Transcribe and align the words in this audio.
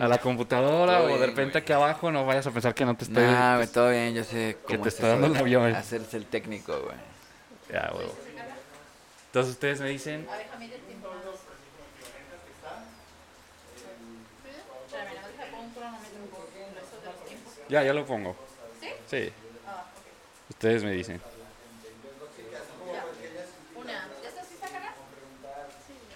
a 0.00 0.08
la 0.08 0.18
computadora 0.18 1.02
o 1.02 1.18
de 1.18 1.26
repente 1.26 1.52
güey. 1.52 1.62
aquí 1.62 1.72
abajo 1.72 2.10
no 2.10 2.24
vayas 2.26 2.46
a 2.46 2.50
pensar 2.50 2.74
que 2.74 2.84
no 2.84 2.96
te 2.96 3.04
estoy... 3.04 3.22
Nah, 3.24 3.56
güey, 3.56 3.68
todo 3.68 3.90
bien, 3.90 4.14
yo 4.14 4.24
sé 4.24 4.56
que 4.66 4.74
cómo 4.74 4.82
te 4.82 4.88
es 4.88 4.94
está 4.94 5.08
dando 5.08 5.26
el 5.28 5.36
avión. 5.36 5.74
Hacerse 5.74 6.16
el 6.16 6.26
técnico, 6.26 6.78
güey. 6.80 6.96
Ya, 7.72 7.90
huevo. 7.94 8.14
Entonces 9.26 9.52
ustedes 9.52 9.80
me 9.80 9.88
dicen... 9.90 10.26
Ya, 17.68 17.82
ya 17.82 17.92
lo 17.92 18.06
pongo. 18.06 18.34
¿Sí? 18.80 18.88
Sí, 19.10 19.32
Ah, 19.66 19.84
ok. 19.84 20.50
ustedes 20.50 20.84
me 20.84 20.92
dicen. 20.92 21.20
Ya. 22.50 23.04
Una. 23.78 24.08
¿Ya 24.22 24.28
estás 24.28 24.50
lista, 24.50 24.68
Carla? 24.68 24.94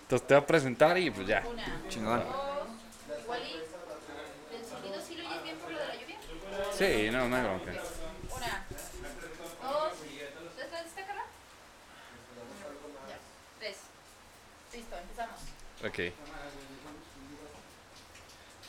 Entonces 0.00 0.26
te 0.26 0.34
voy 0.34 0.42
a 0.42 0.46
presentar 0.46 0.96
y 0.98 1.10
pues 1.10 1.26
ya. 1.26 1.44
Una. 1.46 1.82
Chingón. 1.88 2.20
Dos. 2.20 3.22
Igual 3.22 3.40
y 3.42 4.56
el 4.56 4.64
sonido 4.66 5.00
sí 5.06 5.16
lo 5.16 5.28
oyes 5.28 5.42
bien 5.42 5.58
por 5.58 5.70
lo 5.72 5.78
de 5.78 5.86
la 5.86 5.94
lluvia. 5.94 6.16
Sí, 6.76 7.10
no, 7.10 7.28
no 7.28 7.36
hay 7.36 7.42
bronca. 7.42 7.70
Una. 7.70 8.66
Dos. 9.62 9.92
¿Ya 10.56 10.64
estás 10.64 10.84
lista, 10.84 11.06
Carla? 11.06 11.24
Ya. 13.08 13.18
Tres. 13.58 13.76
Listo, 14.72 14.96
empezamos. 14.96 15.40
Ok. 15.84 16.14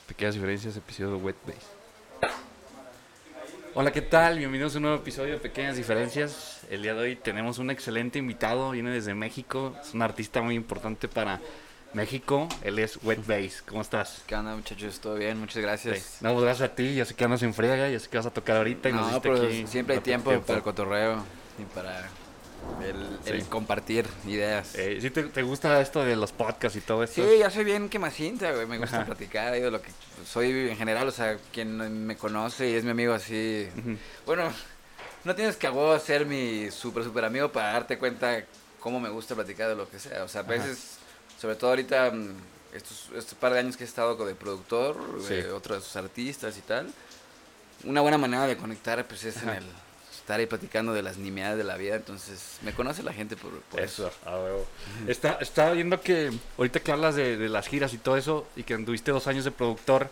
Pequeñas 0.07 0.34
diferencias, 0.35 0.76
episodio 0.76 1.17
Wet 1.17 1.38
Base. 1.45 1.84
Hola, 3.76 3.91
¿qué 3.91 4.02
tal? 4.02 4.38
Bienvenidos 4.38 4.76
a 4.76 4.77
un 4.77 4.84
nuevo 4.84 4.98
episodio 4.98 5.34
de 5.34 5.40
Pequeñas 5.40 5.77
Diferencias. 5.77 6.62
El 6.70 6.84
día 6.84 6.93
de 6.93 6.99
hoy 6.99 7.15
tenemos 7.15 7.57
un 7.57 7.71
excelente 7.71 8.20
invitado, 8.20 8.71
viene 8.71 8.91
desde 8.91 9.15
México, 9.15 9.76
es 9.81 9.93
un 9.93 10.01
artista 10.01 10.41
muy 10.41 10.55
importante 10.55 11.07
para 11.07 11.40
México, 11.94 12.48
él 12.64 12.80
es 12.80 13.00
Wet 13.04 13.26
Base. 13.26 13.62
¿Cómo 13.68 13.82
estás? 13.82 14.24
¿Qué 14.26 14.36
onda, 14.36 14.56
muchachos? 14.56 15.00
¿Todo 15.00 15.16
bien? 15.16 15.40
Muchas 15.40 15.62
gracias. 15.62 16.18
No, 16.22 16.34
pues 16.34 16.44
gracias 16.44 16.72
a 16.72 16.76
ti, 16.76 16.96
yo 16.96 17.06
sé 17.06 17.14
que 17.16 17.24
andas 17.24 17.44
en 17.44 17.54
friega, 17.54 17.90
yo 17.90 18.00
sé 18.00 18.10
que 18.10 18.18
vas 18.18 18.26
a 18.26 18.32
tocar 18.32 18.58
ahorita 18.58 18.90
y 18.90 18.94
nos 18.94 19.02
No, 19.02 19.13
diste 19.13 19.30
pero 19.30 19.46
aquí 19.46 19.68
siempre 19.68 19.96
hay 19.96 20.02
tiempo, 20.02 20.30
tiempo. 20.32 20.48
para 20.48 20.58
el 20.58 20.63
cotorreo 20.63 21.24
y 21.60 21.63
para 21.66 22.10
el, 23.26 23.46
compartir 23.48 24.08
ideas. 24.26 24.76
Eh, 24.76 24.98
¿Sí 25.02 25.10
te, 25.12 25.24
te 25.24 25.44
gusta 25.44 25.80
esto 25.82 26.04
de 26.04 26.16
los 26.16 26.32
podcasts 26.32 26.77
y 26.77 26.82
todo 26.82 27.04
esto? 27.04 27.24
Sí, 27.24 27.38
ya 27.40 27.50
soy 27.50 27.63
bien 27.63 27.90
quemacinta, 27.90 28.52
güey. 28.52 28.66
Me 28.66 28.78
gusta 28.78 28.98
Ajá. 28.98 29.05
platicar, 29.05 29.54
digo, 29.54 29.70
lo 29.70 29.82
que 29.82 29.91
soy 30.26 30.70
en 30.70 30.78
general, 30.78 31.07
o 31.07 31.12
sea, 31.12 31.38
quien 31.52 32.05
me 32.05 32.16
conoce 32.16 32.70
y 32.70 32.74
es 32.74 32.84
mi 32.84 32.91
amigo 32.91 33.13
así. 33.13 33.68
Bueno, 34.26 34.52
no 35.24 35.35
tienes 35.35 35.55
que 35.55 35.68
a 35.68 36.00
ser 36.00 36.26
mi 36.26 36.70
súper, 36.72 37.04
súper 37.04 37.26
amigo 37.26 37.52
para 37.52 37.74
darte 37.74 37.98
cuenta 37.98 38.44
cómo 38.80 39.00
me 39.00 39.10
gusta 39.10 39.35
platicar 39.35 39.70
de 39.70 39.76
lo 39.76 39.90
que 39.90 40.00
sea. 40.00 40.24
O 40.24 40.28
sea, 40.28 40.41
a 40.41 40.44
veces, 40.44 40.98
sobre 41.44 41.58
todo 41.58 41.72
ahorita, 41.72 42.10
mm, 42.12 42.30
estos, 42.74 43.10
estos 43.18 43.38
par 43.38 43.52
de 43.52 43.60
años 43.60 43.76
que 43.76 43.84
he 43.84 43.88
estado 43.88 44.16
de 44.26 44.34
productor, 44.34 44.96
Sí. 45.27 45.34
de 45.36 45.52
otros 45.52 45.94
artistas 45.98 46.58
y 46.58 46.62
tal, 46.62 46.88
una 47.84 48.00
buena 48.00 48.18
manera 48.18 48.48
de 48.48 48.55
conectar, 48.55 49.05
pues 49.05 49.26
es 49.26 49.44
en 49.44 49.50
el 49.50 49.63
estar 50.16 50.40
ahí 50.40 50.46
platicando 50.46 50.94
de 50.94 51.02
las 51.02 51.18
nimiedades 51.18 51.58
de 51.58 51.66
la 51.66 51.76
vida. 51.76 51.96
Entonces, 51.98 52.60
me 52.62 52.72
conoce 52.72 53.04
la 53.04 53.12
gente 53.12 53.35
por, 53.35 53.52
por 53.63 53.82
eso. 53.82 54.08
Eso, 54.08 54.30
a 54.30 54.38
huevo. 54.40 54.66
Está, 55.05 55.34
estaba 55.41 55.72
viendo 55.74 56.00
que 56.00 56.32
ahorita 56.58 56.80
que 56.80 56.91
hablas 56.94 57.16
de, 57.16 57.35
de 57.35 57.50
las 57.50 57.68
giras 57.68 57.94
y 57.94 57.98
todo 57.98 58.16
eso 58.16 58.48
y 58.55 58.63
que 58.63 58.74
anduviste 58.74 59.12
dos 59.12 59.28
años 59.28 59.44
de 59.44 59.52
productor, 59.52 60.10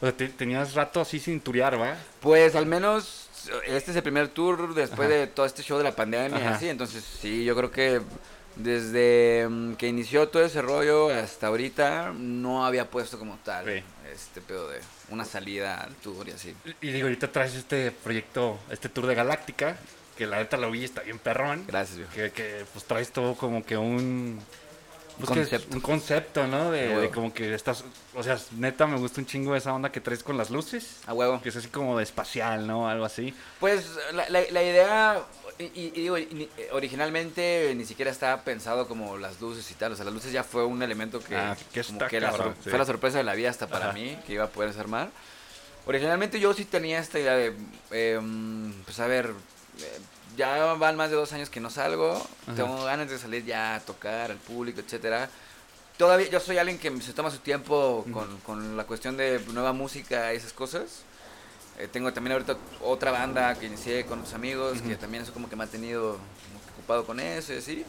o 0.00 0.06
sea, 0.06 0.16
te- 0.16 0.28
tenías 0.30 0.72
rato 0.72 0.98
así 1.02 1.20
sin 1.20 1.42
turear, 1.42 1.78
¿va? 1.78 1.94
Pues 2.22 2.56
al 2.56 2.64
menos 2.64 3.28
este 3.66 3.90
es 3.90 3.96
el 3.98 4.02
primer 4.02 4.28
tour 4.28 4.74
después 4.74 5.10
Ajá. 5.10 5.18
de 5.18 5.26
todo 5.26 5.44
este 5.44 5.62
show 5.62 5.76
de 5.76 5.84
la 5.84 5.94
pandemia, 5.94 6.38
Ajá. 6.38 6.54
así. 6.54 6.70
Entonces, 6.70 7.04
sí, 7.20 7.44
yo 7.44 7.54
creo 7.54 7.70
que 7.70 8.00
desde 8.56 9.46
mm, 9.48 9.74
que 9.74 9.88
inició 9.88 10.28
todo 10.28 10.44
ese 10.44 10.62
rollo 10.62 11.10
hasta 11.10 11.48
ahorita 11.48 12.12
no 12.16 12.64
había 12.66 12.90
puesto 12.90 13.18
como 13.18 13.36
tal 13.44 13.64
Sí. 13.66 13.82
este 14.12 14.40
pedo 14.40 14.68
de 14.68 14.80
una 15.10 15.24
salida 15.24 15.80
al 15.82 15.94
tour 15.96 16.28
y 16.28 16.32
así. 16.32 16.54
Y 16.80 16.92
digo, 16.92 17.06
ahorita 17.06 17.30
traes 17.32 17.54
este 17.54 17.90
proyecto, 17.90 18.58
este 18.70 18.88
tour 18.88 19.06
de 19.06 19.14
Galáctica, 19.14 19.76
que 20.16 20.26
la 20.26 20.36
neta 20.38 20.56
lo 20.56 20.70
vi 20.70 20.84
está 20.84 21.02
bien 21.02 21.18
perrón. 21.18 21.64
Gracias, 21.66 21.98
viejo. 21.98 22.12
Que, 22.14 22.30
que 22.30 22.64
pues 22.72 22.84
traes 22.84 23.10
todo 23.10 23.34
como 23.34 23.64
que 23.66 23.76
un... 23.76 24.40
pues, 25.18 25.28
que 25.30 25.34
concepto. 25.40 25.74
un 25.76 25.80
concepto, 25.82 26.46
¿no? 26.46 26.70
De, 26.70 27.10
como 27.12 27.34
que 27.34 27.52
estás... 27.52 27.84
O 28.14 28.22
sea, 28.22 28.38
neta 28.52 28.86
me 28.86 28.96
gusta 28.96 29.20
un 29.20 29.26
chingo 29.26 29.56
esa 29.56 29.74
onda 29.74 29.90
que 29.90 30.00
traes 30.00 30.22
con 30.22 30.36
las 30.38 30.50
luces. 30.50 31.00
A 31.06 31.12
huevo. 31.14 31.42
Que 31.42 31.48
es 31.48 31.56
así 31.56 31.66
como 31.66 31.98
de 31.98 32.04
espacial, 32.04 32.64
¿no? 32.66 32.88
Algo 32.88 33.04
así. 33.04 33.34
Pues 33.58 33.90
la, 34.12 34.28
la- 34.30 34.44
la 34.52 34.62
idea, 34.62 35.20
y, 35.58 35.90
digo, 35.90 36.16
ni- 36.18 36.48
originalmente 36.72 37.72
ni 37.76 37.84
siquiera 37.84 38.10
estaba 38.10 38.42
pensado 38.42 38.86
como 38.88 39.16
las 39.18 39.40
luces 39.40 39.70
y 39.70 39.74
tal. 39.74 39.92
O 39.92 39.96
sea, 39.96 40.04
las 40.04 40.14
luces 40.14 40.32
ya 40.32 40.44
fue 40.44 40.64
un 40.64 40.82
elemento 40.82 41.20
que, 41.20 41.36
Ah, 41.36 41.56
que 41.72 41.82
como 41.82 41.98
está 41.98 42.08
que 42.08 42.20
la 42.20 42.30
cabrón, 42.30 42.54
sor- 42.54 42.64
sí. 42.64 42.70
fue 42.70 42.78
la 42.78 42.84
sorpresa 42.86 43.18
de 43.18 43.24
la 43.24 43.34
vida 43.34 43.50
hasta 43.50 43.66
para 43.66 43.86
Ajá. 43.86 43.94
mí, 43.94 44.18
que 44.26 44.32
iba 44.34 44.44
a 44.44 44.48
poder 44.48 44.78
armar. 44.78 45.10
Originalmente 45.86 46.40
yo 46.40 46.54
sí 46.54 46.64
tenía 46.64 46.98
esta 46.98 47.18
idea 47.18 47.34
de, 47.34 47.54
em, 47.90 48.72
pues 48.84 48.98
a 49.00 49.06
ver, 49.06 49.34
eh, 49.80 49.98
ya 50.36 50.74
van 50.74 50.96
más 50.96 51.10
de 51.10 51.16
dos 51.16 51.32
años 51.32 51.50
que 51.50 51.60
no 51.60 51.70
salgo, 51.70 52.14
Ajá. 52.46 52.54
tengo 52.56 52.82
ganas 52.84 53.08
de 53.10 53.18
salir 53.18 53.44
ya 53.44 53.76
a 53.76 53.80
tocar 53.80 54.30
al 54.30 54.38
público, 54.38 54.80
etcétera. 54.80 55.28
Todavía 55.98 56.28
yo 56.28 56.40
soy 56.40 56.58
alguien 56.58 56.78
que 56.78 56.90
se 57.02 57.12
toma 57.12 57.30
su 57.30 57.38
tiempo 57.38 58.04
con, 58.12 58.38
con 58.40 58.76
la 58.76 58.84
cuestión 58.84 59.16
de 59.16 59.40
nueva 59.52 59.72
música 59.72 60.32
y 60.34 60.38
esas 60.38 60.52
cosas. 60.52 61.02
Eh, 61.78 61.88
tengo 61.90 62.12
también 62.12 62.32
ahorita 62.34 62.56
otra 62.82 63.10
banda 63.10 63.54
que 63.56 63.66
inicié 63.66 64.04
con 64.06 64.20
otros 64.20 64.34
amigos, 64.34 64.80
que 64.80 64.96
también 64.96 65.22
eso 65.24 65.32
como 65.32 65.48
que 65.48 65.56
me 65.56 65.64
ha 65.64 65.66
tenido 65.66 66.18
ocupado 66.76 67.04
con 67.04 67.18
eso 67.20 67.52
y 67.52 67.56
así. 67.58 67.84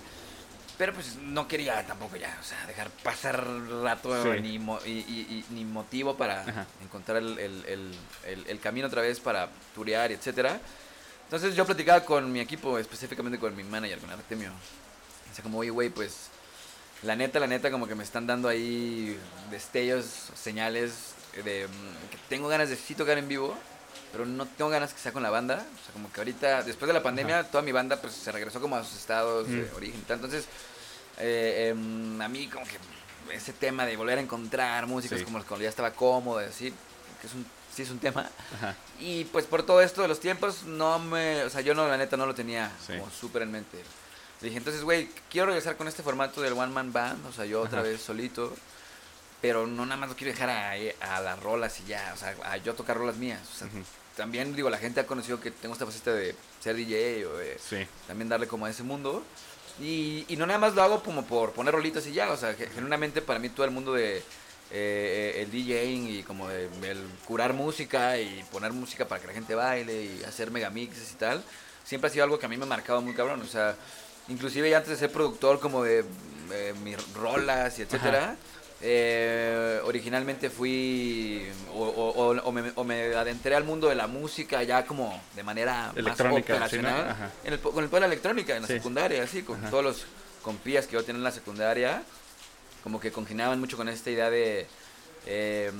Pero 0.77 0.93
pues 0.93 1.15
no 1.21 1.47
quería 1.47 1.85
tampoco 1.87 2.17
ya, 2.17 2.37
o 2.41 2.43
sea, 2.43 2.65
dejar 2.67 2.89
pasar 3.03 3.45
rato 3.81 4.23
Sí. 4.23 4.41
ni, 4.41 4.59
mo- 4.59 4.79
y, 4.85 4.89
y- 4.89 5.45
y- 5.49 5.53
ni 5.53 5.63
motivo 5.63 6.17
para 6.17 6.41
Ajá. 6.41 6.65
encontrar 6.83 7.17
el, 7.17 7.37
el- 7.39 7.95
el- 8.47 8.59
camino 8.59 8.87
otra 8.87 9.01
vez 9.01 9.19
para 9.21 9.49
turear 9.73 10.11
etcétera. 10.11 10.59
Entonces 11.25 11.55
yo 11.55 11.65
platicaba 11.65 12.01
con 12.03 12.29
mi 12.31 12.39
equipo, 12.41 12.77
específicamente 12.77 13.39
con 13.39 13.55
mi 13.55 13.63
manager, 13.63 13.99
con 13.99 14.09
Artemio. 14.09 14.51
O 15.31 15.33
sea, 15.35 15.43
como, 15.43 15.59
oye, 15.59 15.69
güey, 15.69 15.89
pues 15.89 16.27
la 17.03 17.15
neta, 17.15 17.39
la 17.39 17.47
neta, 17.47 17.71
como 17.71 17.87
que 17.87 17.95
me 17.95 18.03
están 18.03 18.27
dando 18.27 18.49
ahí 18.49 19.17
destellos, 19.51 20.05
señales 20.35 21.13
de 21.43 21.67
mm, 21.67 22.09
que 22.11 22.17
tengo 22.29 22.47
ganas 22.49 22.69
de 22.69 22.75
sí 22.75 22.95
tocar 22.95 23.17
en 23.17 23.27
vivo, 23.29 23.57
pero 24.15 24.25
no 24.25 24.45
tengo 24.45 24.69
ganas 24.71 24.93
que 24.93 24.99
sea 25.01 25.11
con 25.11 25.21
la 25.23 25.29
banda. 25.29 25.55
O 25.55 25.83
sea, 25.83 25.91
como 25.91 26.09
que 26.09 26.21
ahorita, 26.21 26.63
después 26.63 26.87
de 26.87 26.93
la 26.93 27.03
pandemia, 27.03 27.43
toda 27.43 27.61
mi 27.61 27.73
banda 27.73 27.97
pues 27.99 28.13
se 28.13 28.31
regresó 28.31 28.61
como 28.61 28.77
a 28.77 28.83
sus 28.85 28.95
estados 28.97 29.45
de 29.49 29.57
Mm. 29.63 29.75
origen. 29.75 30.05
Entonces, 30.09 30.45
eh, 31.17 31.69
em, 31.71 32.21
a 32.21 32.27
mí 32.29 32.47
como 32.47 32.65
que 32.65 32.77
ese 33.35 33.51
tema 33.51 33.85
de 33.85 33.97
volver 33.97 34.17
a 34.17 34.21
encontrar 34.21 34.85
músicos 34.87 35.19
Sí. 35.19 35.25
como 35.25 35.43
cuando 35.43 35.63
ya 35.63 35.69
estaba 35.69 35.91
cómodo, 35.91 36.39
así, 36.39 36.73
que 37.19 37.27
es 37.27 37.33
un, 37.33 37.45
sí 37.75 37.81
es 37.81 37.89
un 37.89 37.99
tema. 37.99 38.29
Ajá. 38.55 38.75
Y 38.99 39.25
pues 39.25 39.45
por 39.45 39.63
todo 39.63 39.81
esto 39.81 40.01
de 40.01 40.07
los 40.07 40.21
tiempos, 40.21 40.63
no 40.63 40.97
me. 40.99 41.43
O 41.43 41.49
sea, 41.49 41.59
yo 41.59 41.73
no, 41.73 41.85
la 41.87 41.97
neta, 41.97 42.15
no 42.15 42.25
lo 42.25 42.33
tenía 42.35 42.71
Sí. 42.87 42.93
como 42.97 43.11
súper 43.11 43.41
en 43.41 43.51
mente. 43.51 43.83
Dije, 44.39 44.57
entonces, 44.57 44.83
güey, 44.83 45.09
quiero 45.29 45.47
regresar 45.47 45.75
con 45.75 45.87
este 45.89 46.03
formato 46.03 46.41
del 46.41 46.53
One 46.53 46.71
Man 46.71 46.93
Band, 46.93 47.25
o 47.25 47.33
sea, 47.33 47.43
yo 47.45 47.61
otra 47.61 47.79
Ajá. 47.79 47.89
vez 47.89 48.01
solito. 48.01 48.55
Pero 49.41 49.67
no 49.67 49.85
nada 49.85 49.97
más 49.99 50.09
lo 50.09 50.15
quiero 50.15 50.31
dejar 50.33 50.49
a, 50.49 50.71
a 51.15 51.19
las 51.21 51.39
rolas 51.39 51.79
y 51.81 51.85
ya, 51.85 52.11
o 52.15 52.17
sea, 52.17 52.35
a 52.45 52.57
yo 52.57 52.73
tocar 52.73 52.97
rolas 52.97 53.15
mías. 53.17 53.41
O 53.53 53.57
sea. 53.57 53.67
También, 54.15 54.55
digo, 54.55 54.69
la 54.69 54.77
gente 54.77 54.99
ha 54.99 55.05
conocido 55.07 55.39
que 55.39 55.51
tengo 55.51 55.73
esta 55.73 55.85
faceta 55.85 56.13
de 56.13 56.35
ser 56.61 56.75
DJ 56.75 57.25
o 57.25 57.35
de 57.37 57.57
Sí. 57.59 57.85
también 58.07 58.29
darle 58.29 58.47
como 58.47 58.65
a 58.65 58.69
ese 58.69 58.83
mundo. 58.83 59.23
Y, 59.81 60.23
y 60.29 60.37
no 60.37 60.45
nada 60.45 60.57
más 60.59 60.73
lo 60.73 60.81
hago 60.83 61.03
como 61.03 61.25
por 61.25 61.51
poner 61.51 61.73
rolitas 61.73 62.07
y 62.07 62.13
ya, 62.13 62.31
o 62.31 62.37
sea, 62.37 62.53
ge- 62.53 62.67
genuinamente 62.73 63.21
para 63.21 63.39
mí 63.39 63.49
todo 63.49 63.65
el 63.65 63.71
mundo 63.71 63.93
de 63.93 64.23
eh, 64.71 65.41
el 65.41 65.51
DJing 65.51 66.07
y 66.19 66.23
como 66.23 66.47
de, 66.47 66.69
el 66.83 66.97
curar 67.27 67.53
música 67.53 68.17
y 68.17 68.41
poner 68.51 68.71
música 68.71 69.05
para 69.05 69.19
que 69.21 69.27
la 69.27 69.33
gente 69.33 69.53
baile 69.53 70.03
y 70.05 70.23
hacer 70.23 70.49
megamixes 70.49 71.11
y 71.11 71.15
tal, 71.15 71.43
siempre 71.83 72.09
ha 72.09 72.11
sido 72.13 72.23
algo 72.23 72.39
que 72.39 72.45
a 72.45 72.49
mí 72.49 72.55
me 72.57 72.63
ha 72.63 72.67
marcado 72.67 73.01
muy 73.01 73.13
cabrón, 73.13 73.41
o 73.41 73.47
sea, 73.47 73.75
inclusive 74.29 74.69
ya 74.69 74.77
antes 74.77 74.91
de 74.91 74.97
ser 74.97 75.11
productor 75.11 75.59
como 75.59 75.83
de 75.83 76.05
eh, 76.51 76.73
mis 76.83 76.97
rolas 77.13 77.77
y 77.77 77.81
etcétera, 77.81 78.37
eh, 78.81 79.79
originalmente 79.85 80.49
fui 80.49 81.47
o, 81.73 81.79
o- 81.83 82.09
o- 82.11 82.41
o 82.41 82.51
me, 82.51 82.71
o 82.75 82.83
me 82.83 83.15
adentré 83.15 83.55
al 83.55 83.63
mundo 83.63 83.87
de 83.89 83.95
la 83.95 84.07
música 84.07 84.61
ya 84.63 84.85
como 84.85 85.21
de 85.35 85.43
manera 85.43 85.91
Electrónica, 85.95 86.59
más 86.59 86.69
¿sí, 86.71 86.77
no? 86.77 86.89
operacional 86.89 87.31
en 87.43 87.53
el, 87.53 87.59
con 87.59 87.83
el 87.83 87.89
poder 87.89 88.03
de 88.03 88.07
la 88.09 88.13
electrónica 88.13 88.55
en 88.55 88.61
la 88.63 88.67
Sí. 88.67 88.73
secundaria, 88.75 89.23
así, 89.23 89.43
con 89.43 89.57
Ajá. 89.59 89.69
todos 89.69 89.83
los 89.83 90.05
compías 90.41 90.85
que 90.87 90.93
yo 90.93 91.03
tenía 91.03 91.19
en 91.19 91.23
la 91.23 91.31
secundaria, 91.31 92.03
como 92.83 92.99
que 92.99 93.11
congeniaban 93.11 93.59
mucho 93.59 93.77
con 93.77 93.89
esta 93.89 94.09
idea 94.11 94.29
de, 94.29 94.67
eh, 95.25 95.71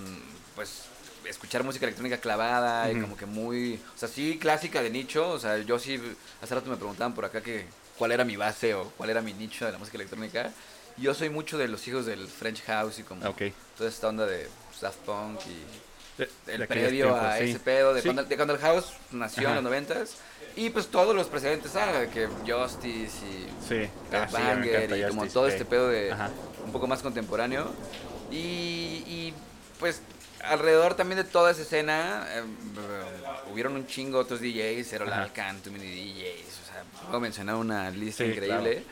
pues, 0.55 0.83
escuchar 1.25 1.63
música 1.63 1.85
electrónica 1.85 2.17
clavada 2.19 2.91
y 2.91 2.99
como 3.01 3.17
que 3.17 3.25
muy, 3.25 3.79
o 3.95 3.97
sea, 3.97 4.07
sí, 4.07 4.37
clásica 4.39 4.81
de 4.81 4.89
nicho, 4.89 5.29
o 5.31 5.39
sea, 5.39 5.57
yo 5.57 5.79
sí, 5.79 5.99
hace 6.41 6.55
rato 6.55 6.69
me 6.69 6.77
preguntaban 6.77 7.13
por 7.13 7.25
acá 7.25 7.41
que 7.41 7.65
cuál 7.97 8.11
era 8.11 8.23
mi 8.23 8.35
base 8.37 8.73
o 8.73 8.89
cuál 8.91 9.09
era 9.09 9.21
mi 9.21 9.33
nicho 9.33 9.65
de 9.65 9.71
la 9.71 9.77
música 9.77 9.97
electrónica. 9.97 10.51
Yo 10.97 11.13
soy 11.13 11.29
mucho 11.29 11.57
de 11.57 11.67
los 11.67 11.87
hijos 11.87 12.05
del 12.05 12.27
French 12.27 12.63
House 12.63 12.99
y 12.99 13.03
como 13.03 13.21
toda 13.77 13.89
esta 13.89 14.07
onda 14.07 14.25
de 14.25 14.47
Daft 14.81 14.99
Punk 14.99 15.39
y 15.47 16.21
De- 16.21 16.29
de 16.45 16.55
el 16.55 16.61
aquellos 16.63 16.67
previo 16.87 17.05
tiempos, 17.07 17.23
a 17.25 17.37
sí. 17.37 17.43
ese 17.43 17.59
pedo 17.59 17.93
de, 17.93 18.01
Sí. 18.01 18.07
cuando, 18.07 18.23
de 18.23 18.35
cuando 18.37 18.53
el 18.53 18.59
house 18.61 18.93
nació 19.11 19.41
Ajá. 19.43 19.49
en 19.49 19.55
los 19.55 19.63
noventas 19.65 20.15
y 20.55 20.69
pues 20.69 20.87
todos 20.87 21.13
los 21.13 21.27
precedentes 21.27 21.75
ah, 21.75 21.91
de 21.99 22.09
que 22.09 22.27
Justice 22.49 23.25
y 23.25 23.47
Sí. 23.67 23.89
Ah, 24.13 24.25
Banger 24.31 24.75
encanta 24.83 24.97
y 24.97 25.01
como 25.09 25.21
Justice. 25.23 25.33
todo 25.33 25.47
este 25.49 25.65
pedo 25.65 25.89
de 25.89 26.13
Ajá. 26.13 26.29
un 26.65 26.71
poco 26.71 26.87
más 26.87 27.01
contemporáneo 27.01 27.73
y, 28.31 28.35
y, 29.05 29.33
pues 29.79 30.01
alrededor 30.45 30.93
también 30.95 31.17
de 31.17 31.23
toda 31.25 31.51
esa 31.51 31.63
escena, 31.63 32.25
eh, 32.29 32.43
hubieron 33.51 33.73
un 33.75 33.85
chingo 33.87 34.19
otros 34.19 34.39
DJs, 34.39 34.93
Errol 34.93 35.11
Ajá. 35.11 35.23
Alcan, 35.23 35.59
Too 35.61 35.71
Many 35.73 35.85
DJs, 35.85 36.59
o 36.63 36.65
sea, 36.71 36.83
puedo 37.07 37.19
mencionar 37.19 37.55
una 37.55 37.89
lista 37.91 38.23
Sí, 38.23 38.29
increíble. 38.31 38.83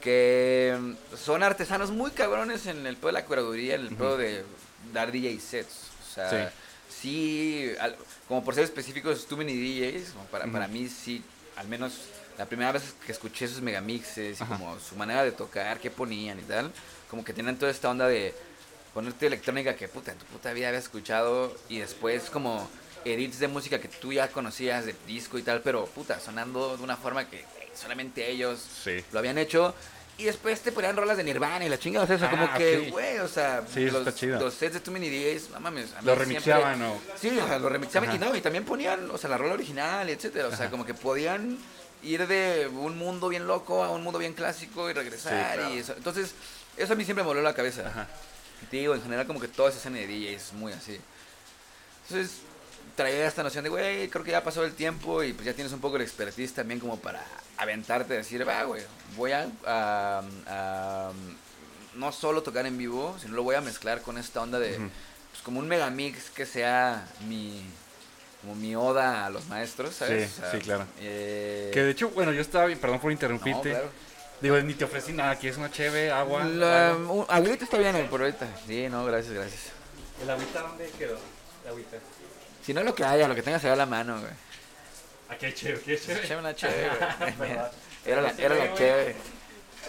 Que 0.00 0.76
mm, 0.78 1.16
son 1.16 1.42
artesanos 1.42 1.90
muy 1.90 2.10
cabrones 2.12 2.66
en 2.66 2.86
el 2.86 2.96
pedo 2.96 3.08
de 3.08 3.12
la 3.14 3.24
curaduría, 3.24 3.74
en 3.74 3.82
el 3.82 3.94
pedo 3.96 4.16
de 4.16 4.44
dar 4.92 5.10
DJ 5.12 5.38
sets. 5.40 5.88
O 6.10 6.14
sea, 6.14 6.52
sí, 6.88 7.70
al- 7.80 7.96
como 8.26 8.44
por 8.44 8.54
ser 8.54 8.64
específicos, 8.64 9.26
Too 9.26 9.36
Many 9.38 9.54
DJs, 9.54 10.10
como 10.10 10.24
para, 10.26 10.68
mí 10.68 10.88
sí, 10.88 11.22
al 11.56 11.68
menos 11.68 11.92
la 12.36 12.46
primera 12.46 12.72
vez 12.72 12.94
que 13.04 13.12
escuché 13.12 13.44
esos 13.46 13.60
megamixes 13.60 14.40
y 14.40 14.42
Ajá. 14.42 14.56
como 14.56 14.78
su 14.80 14.94
manera 14.96 15.24
de 15.24 15.32
tocar, 15.32 15.78
qué 15.80 15.90
ponían 15.90 16.38
y 16.38 16.42
tal, 16.42 16.70
como 17.10 17.24
que 17.24 17.32
tenían 17.32 17.56
toda 17.56 17.70
esta 17.70 17.90
onda 17.90 18.06
de 18.06 18.34
ponerte 18.94 19.26
electrónica 19.26 19.74
que 19.76 19.88
puta, 19.88 20.12
en 20.12 20.18
tu 20.18 20.24
puta 20.26 20.52
vida 20.52 20.68
habías 20.68 20.84
escuchado 20.84 21.54
y 21.68 21.78
después 21.78 22.30
como 22.30 22.68
edits 23.04 23.38
de 23.38 23.48
música 23.48 23.78
que 23.80 23.88
tú 23.88 24.12
ya 24.12 24.28
conocías 24.28 24.86
de 24.86 24.94
disco 25.06 25.38
y 25.38 25.42
tal, 25.42 25.60
pero 25.62 25.86
puta, 25.86 26.20
sonando 26.20 26.76
de 26.76 26.82
una 26.82 26.96
forma 26.96 27.28
que 27.28 27.44
solamente 27.78 28.28
ellos 28.30 28.60
Sí. 28.84 29.02
lo 29.12 29.18
habían 29.20 29.38
hecho. 29.38 29.74
Y 30.18 30.24
después 30.24 30.60
te 30.62 30.72
ponían 30.72 30.96
rolas 30.96 31.16
de 31.16 31.22
Nirvana 31.22 31.64
y 31.64 31.68
la 31.68 31.78
chingada, 31.78 32.12
o 32.12 32.18
sea, 32.18 32.26
Ah, 32.26 32.30
como 32.30 32.52
que, 32.54 32.90
güey, 32.90 33.18
o 33.20 33.28
sea, 33.28 33.62
Sí, 33.72 33.88
los, 33.88 34.04
los 34.04 34.54
sets 34.54 34.74
de 34.74 34.80
Too 34.80 34.90
Many 34.90 35.08
DJs, 35.08 35.50
no 35.50 35.60
mames. 35.60 35.90
Lo 35.90 35.96
siempre- 36.02 36.14
remixaban 36.16 36.82
o... 36.82 37.00
Sí, 37.20 37.38
o 37.38 37.46
sea, 37.46 37.58
lo 37.60 37.68
remixaban 37.68 38.10
y 38.10 38.16
Ajá. 38.16 38.24
no, 38.24 38.34
y 38.34 38.40
también 38.40 38.64
ponían, 38.64 39.08
o 39.12 39.16
sea, 39.16 39.30
la 39.30 39.38
rola 39.38 39.54
original, 39.54 40.08
etcétera. 40.08 40.48
O 40.48 40.50
sea, 40.50 40.62
Ajá. 40.66 40.70
como 40.70 40.84
que 40.84 40.94
podían 40.94 41.56
ir 42.02 42.26
de 42.26 42.66
un 42.66 42.98
mundo 42.98 43.28
bien 43.28 43.46
loco 43.46 43.84
a 43.84 43.90
un 43.90 44.02
mundo 44.02 44.18
bien 44.18 44.32
clásico 44.34 44.90
y 44.90 44.92
regresar. 44.92 45.32
Sí, 45.52 45.54
claro. 45.60 45.74
y 45.74 45.78
eso. 45.78 45.94
Entonces, 45.96 46.34
eso 46.76 46.92
a 46.94 46.96
mí 46.96 47.04
siempre 47.04 47.22
me 47.22 47.28
voló 47.28 47.40
la 47.40 47.54
cabeza. 47.54 47.86
Ajá. 47.86 48.08
Y 48.60 48.66
te 48.66 48.78
digo, 48.78 48.96
en 48.96 49.02
general, 49.02 49.24
como 49.24 49.38
que 49.40 49.46
toda 49.46 49.68
esa 49.68 49.78
escena 49.78 49.98
de 49.98 50.08
DJ 50.08 50.34
es 50.34 50.52
muy 50.52 50.72
así. 50.72 50.98
Entonces, 52.08 52.38
traía 52.96 53.28
esta 53.28 53.44
noción 53.44 53.62
de, 53.62 53.70
güey, 53.70 54.08
creo 54.08 54.24
que 54.24 54.32
ya 54.32 54.42
pasó 54.42 54.64
el 54.64 54.72
tiempo 54.74 55.22
y 55.22 55.32
pues 55.32 55.46
ya 55.46 55.54
tienes 55.54 55.72
un 55.72 55.80
poco 55.80 55.96
de 55.98 56.02
expertise 56.04 56.52
también 56.54 56.80
como 56.80 56.98
para 56.98 57.24
aventarte 57.58 58.14
y 58.14 58.16
decir, 58.18 58.46
va, 58.48 58.62
güey, 58.64 58.82
voy 59.16 59.32
a, 59.32 59.48
a- 59.66 60.22
a, 60.46 61.10
no 61.94 62.12
solo 62.12 62.42
tocar 62.42 62.66
en 62.66 62.78
vivo, 62.78 63.16
sino 63.20 63.34
lo 63.34 63.42
voy 63.42 63.56
a 63.56 63.60
mezclar 63.60 64.00
con 64.02 64.16
esta 64.18 64.40
onda 64.40 64.58
de, 64.58 64.76
Ujú. 64.78 64.90
pues 65.32 65.42
como 65.42 65.58
un 65.58 65.68
megamix 65.68 66.30
que 66.30 66.46
sea 66.46 67.06
mi, 67.26 67.62
como 68.40 68.54
mi 68.54 68.76
oda 68.76 69.26
a 69.26 69.30
los 69.30 69.46
maestros, 69.48 69.94
¿sabes? 69.96 70.30
Sí, 70.30 70.42
sí, 70.52 70.58
claro. 70.58 70.86
eh, 71.00 71.70
Que 71.74 71.82
de 71.82 71.90
hecho, 71.90 72.10
bueno, 72.10 72.32
yo 72.32 72.40
estaba 72.40 72.66
perdón 72.76 72.98
por 73.00 73.06
no, 73.06 73.12
interrumpirte. 73.12 73.70
claro. 73.70 73.90
Digo, 74.40 74.56
ni 74.60 74.74
te 74.74 74.84
ofrecí 74.84 75.12
nada, 75.12 75.30
aquí 75.32 75.48
es 75.48 75.56
una 75.56 75.68
cheve, 75.72 76.12
agua. 76.12 76.44
La- 76.44 76.94
un- 76.96 77.26
agüita 77.28 77.64
está 77.64 77.76
bien, 77.78 78.06
por 78.08 78.20
ahorita. 78.20 78.46
Sí, 78.68 78.86
no, 78.88 79.04
gracias, 79.04 79.32
gracias. 79.34 79.60
¿El 80.22 80.30
agüita 80.30 80.60
dónde 80.62 80.88
quedó? 80.96 81.18
El 81.64 81.70
agüita. 81.70 81.96
Si 82.64 82.72
no 82.72 82.84
lo 82.84 82.94
que 82.94 83.04
haya, 83.04 83.26
lo 83.26 83.34
que 83.34 83.42
tengas 83.42 83.64
a 83.64 83.74
la 83.74 83.86
mano, 83.86 84.20
güey. 84.20 84.32
Aquí 85.28 85.46
hay 85.46 85.52
cheve, 85.52 85.80
¿qué 85.84 85.98
cheve? 85.98 86.20
Échame 86.24 86.40
una 86.40 86.54
chévere. 86.56 86.88
Era 88.04 88.22
la, 88.22 88.32
Sí, 88.32 88.42
era 88.42 88.54
la 88.54 88.74
chévere. 88.74 89.16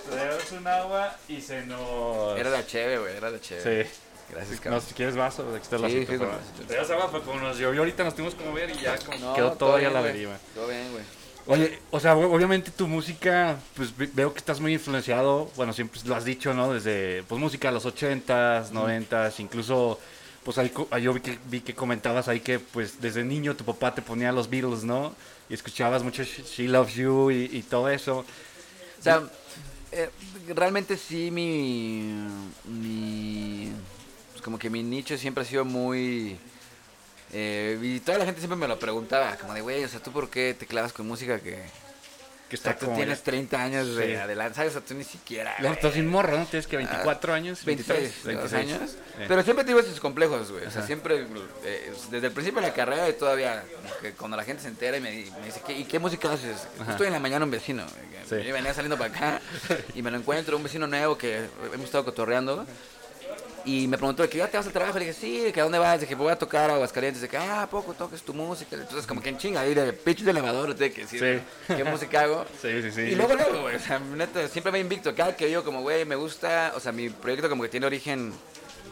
Traemos 0.10 0.52
un 0.52 0.68
agua 0.68 1.16
y 1.28 1.42
se 1.42 1.66
nos... 1.66 2.38
Era 2.40 2.50
la 2.50 2.66
chévere, 2.66 2.98
güey. 3.00 3.16
Era 3.18 3.30
la 3.32 3.40
chévere. 3.40 3.86
Sí. 3.86 3.92
Gracias, 4.32 4.58
No, 4.58 4.64
cabrón. 4.64 4.82
si 4.88 4.94
quieres 4.94 5.16
vaso, 5.16 5.48
aquí 5.56 5.64
está 5.64 5.78
Sí, 5.80 5.86
azúcar, 5.86 6.00
sí, 6.02 6.06
pero- 6.08 6.30
con- 6.30 6.68
Traemos 6.68 6.90
agua, 6.92 7.10
pero 7.12 7.24
como 7.24 7.40
nos 7.40 7.58
llovió 7.58 7.82
ahorita 7.82 8.04
nos 8.04 8.14
tuvimos 8.16 8.36
como 8.36 8.54
ver 8.54 8.70
y 8.70 8.76
ya 8.80 8.98
como 9.00 9.18
No, 9.18 9.34
quedó 9.34 9.52
todo 9.54 9.80
ya 9.80 9.90
la 9.90 10.04
deriva. 10.04 10.38
Todo 10.54 10.68
bien, 10.68 10.92
güey. 10.92 11.04
Oye, 11.48 11.80
o 11.90 12.00
sea, 12.00 12.16
ob- 12.16 12.32
obviamente 12.32 12.70
tu 12.70 12.88
música, 12.88 13.58
pues 13.76 13.96
ve- 13.98 14.10
veo 14.14 14.32
que 14.34 14.38
estás 14.38 14.60
muy 14.60 14.74
influenciado, 14.74 15.50
bueno, 15.56 15.74
siempre 15.74 16.00
lo 16.06 16.16
has 16.16 16.24
dicho, 16.26 16.54
¿no? 16.54 16.72
Desde, 16.74 17.24
pues 17.24 17.42
música 17.42 17.70
de 17.70 17.74
los 17.74 17.86
80s, 17.88 18.70
90s, 18.72 19.40
incluso, 19.40 20.00
pues 20.50 20.58
ahí, 20.58 20.74
yo 21.04 21.14
vi 21.14 21.22
que, 21.22 21.38
vi 21.46 21.62
que 21.62 21.76
comentabas 21.76 22.28
ahí 22.28 22.40
que, 22.40 22.58
pues 22.58 23.00
desde 23.00 23.24
niño 23.24 23.56
tu 23.56 23.64
papá 23.64 23.94
te 23.94 24.02
ponía 24.02 24.32
los 24.32 24.50
Beatles, 24.50 24.84
¿no? 24.84 25.14
Y 25.48 25.54
escuchabas 25.54 26.02
mucho 26.02 26.24
She, 26.24 26.68
Loves 26.68 26.96
You 26.96 27.30
y, 27.30 27.56
y 27.56 27.62
todo 27.62 27.88
eso. 27.88 28.26
O 29.00 29.04
sea, 29.04 29.22
eh, 29.92 30.10
realmente 30.48 30.98
sí 30.98 31.30
mi, 31.30 32.16
mi... 32.66 33.72
pues 34.32 34.42
como 34.42 34.58
que 34.58 34.72
mi 34.72 34.82
nicho 34.82 35.20
siempre 35.20 35.44
ha 35.44 35.46
sido 35.46 35.66
muy... 35.66 36.40
eh, 37.32 37.80
y 37.84 38.00
toda 38.00 38.18
la 38.18 38.26
gente 38.26 38.42
siempre 38.42 38.58
me 38.58 38.68
lo 38.68 38.80
preguntaba, 38.80 39.36
como 39.36 39.54
de, 39.54 39.62
güey, 39.62 39.84
o 39.84 39.88
sea, 39.88 40.02
¿tú 40.02 40.12
por 40.12 40.32
qué 40.32 40.56
te 40.58 40.66
clavas 40.66 40.94
con 40.94 41.08
música 41.08 41.40
que... 41.40 41.64
Que 42.50 42.56
O 42.56 42.60
sea, 42.60 42.72
está 42.72 42.80
tú 42.80 42.86
como... 42.88 42.98
tienes 42.98 43.22
30 43.22 43.62
años 43.64 43.96
de 43.96 44.08
Sí. 44.08 44.16
adelante, 44.16 44.56
¿sabes? 44.56 44.72
O 44.76 44.80
sea, 44.80 44.88
tú 44.88 44.96
ni 44.96 45.04
siquiera... 45.04 45.54
Ya 45.58 45.66
güey. 45.66 45.74
estás 45.74 45.94
sin 45.94 46.08
morro, 46.08 46.36
¿no? 46.38 46.46
Tienes 46.46 46.66
que 46.66 46.78
24 46.78 47.34
años, 47.34 47.64
23, 47.64 48.00
23, 48.26 48.26
26 48.26 48.54
años. 48.54 48.92
Eh. 49.20 49.26
Pero 49.28 49.44
siempre 49.44 49.64
tuve 49.66 49.82
esos 49.82 50.00
complejos, 50.00 50.52
güey. 50.52 50.66
O 50.66 50.72
sea, 50.72 50.82
siempre, 50.84 51.28
eh, 51.64 51.94
desde 52.10 52.28
el 52.28 52.34
principio 52.34 52.60
de 52.62 52.68
la 52.68 52.74
carrera 52.74 53.08
y 53.08 53.14
todavía, 53.14 53.64
que 54.02 54.14
cuando 54.14 54.36
la 54.36 54.44
gente 54.44 54.64
se 54.64 54.70
entera 54.70 54.98
y 54.98 55.02
me, 55.02 55.12
me 55.12 55.46
dice, 55.46 55.62
¿qué, 55.66 55.78
¿y 55.78 55.84
qué 55.86 56.00
música 56.00 56.32
haces? 56.32 56.68
Ajá. 56.80 56.92
Estoy 56.94 57.08
en 57.08 57.14
la 57.14 57.20
mañana 57.20 57.46
un 57.46 57.52
vecino. 57.52 57.86
Sí. 58.28 58.36
Yo 58.44 58.54
venía 58.54 58.74
saliendo 58.74 58.98
para 58.98 59.14
acá 59.16 59.42
y 59.94 60.02
me 60.02 60.10
lo 60.12 60.18
encuentro, 60.18 60.58
un 60.58 60.64
vecino 60.64 60.88
nuevo 60.88 61.18
que 61.18 61.46
hemos 61.72 61.86
estado 61.86 62.04
cotorreando. 62.06 62.66
Y 63.70 63.88
me 63.88 63.98
preguntó, 64.00 64.28
¿que 64.28 64.40
ya 64.40 64.48
te 64.48 64.58
vas 64.58 64.66
al 64.66 64.74
trabajo? 64.74 64.98
Le 64.98 65.06
dije, 65.06 65.20
sí, 65.20 65.52
¿que 65.54 65.60
a 65.60 65.64
dónde 65.64 65.78
vas? 65.78 66.00
Dije, 66.02 66.16
voy 66.16 66.32
a 66.32 66.36
tocar 66.40 66.72
a 66.72 66.74
Aguascalientes. 66.74 67.30
Que, 67.30 67.38
ah, 67.38 67.62
¿a 67.64 67.70
poco 67.70 67.94
toques 67.94 68.24
tu 68.24 68.34
música? 68.34 68.76
Entonces, 68.76 69.06
como 69.06 69.22
que 69.22 69.30
en 69.30 69.38
chinga, 69.38 69.62
ahí 69.62 69.76
de 69.76 69.94
pitch 69.94 70.22
de 70.22 70.32
elevador, 70.32 70.74
te 70.74 70.92
que 70.92 71.02
decir, 71.02 71.44
Sí. 71.68 71.76
¿qué 71.76 71.84
música 71.84 72.22
hago? 72.22 72.46
Sí, 72.62 72.82
sí, 72.82 72.92
sí. 72.92 73.02
Y 73.02 73.16
luego, 73.16 73.36
luego, 73.36 73.62
güey, 73.62 73.76
o 73.76 73.80
sea, 73.80 74.00
neta, 74.00 74.48
siempre 74.48 74.72
me 74.72 74.80
invicto. 74.80 75.14
Cada 75.14 75.36
que 75.36 75.52
yo, 75.52 75.64
como, 75.64 75.82
güey, 75.82 76.04
me 76.04 76.16
gusta, 76.16 76.74
o 76.76 76.80
sea, 76.80 76.92
mi 76.92 77.10
proyecto 77.12 77.48
como 77.48 77.62
que 77.62 77.70
tiene 77.70 77.86
origen 77.86 78.34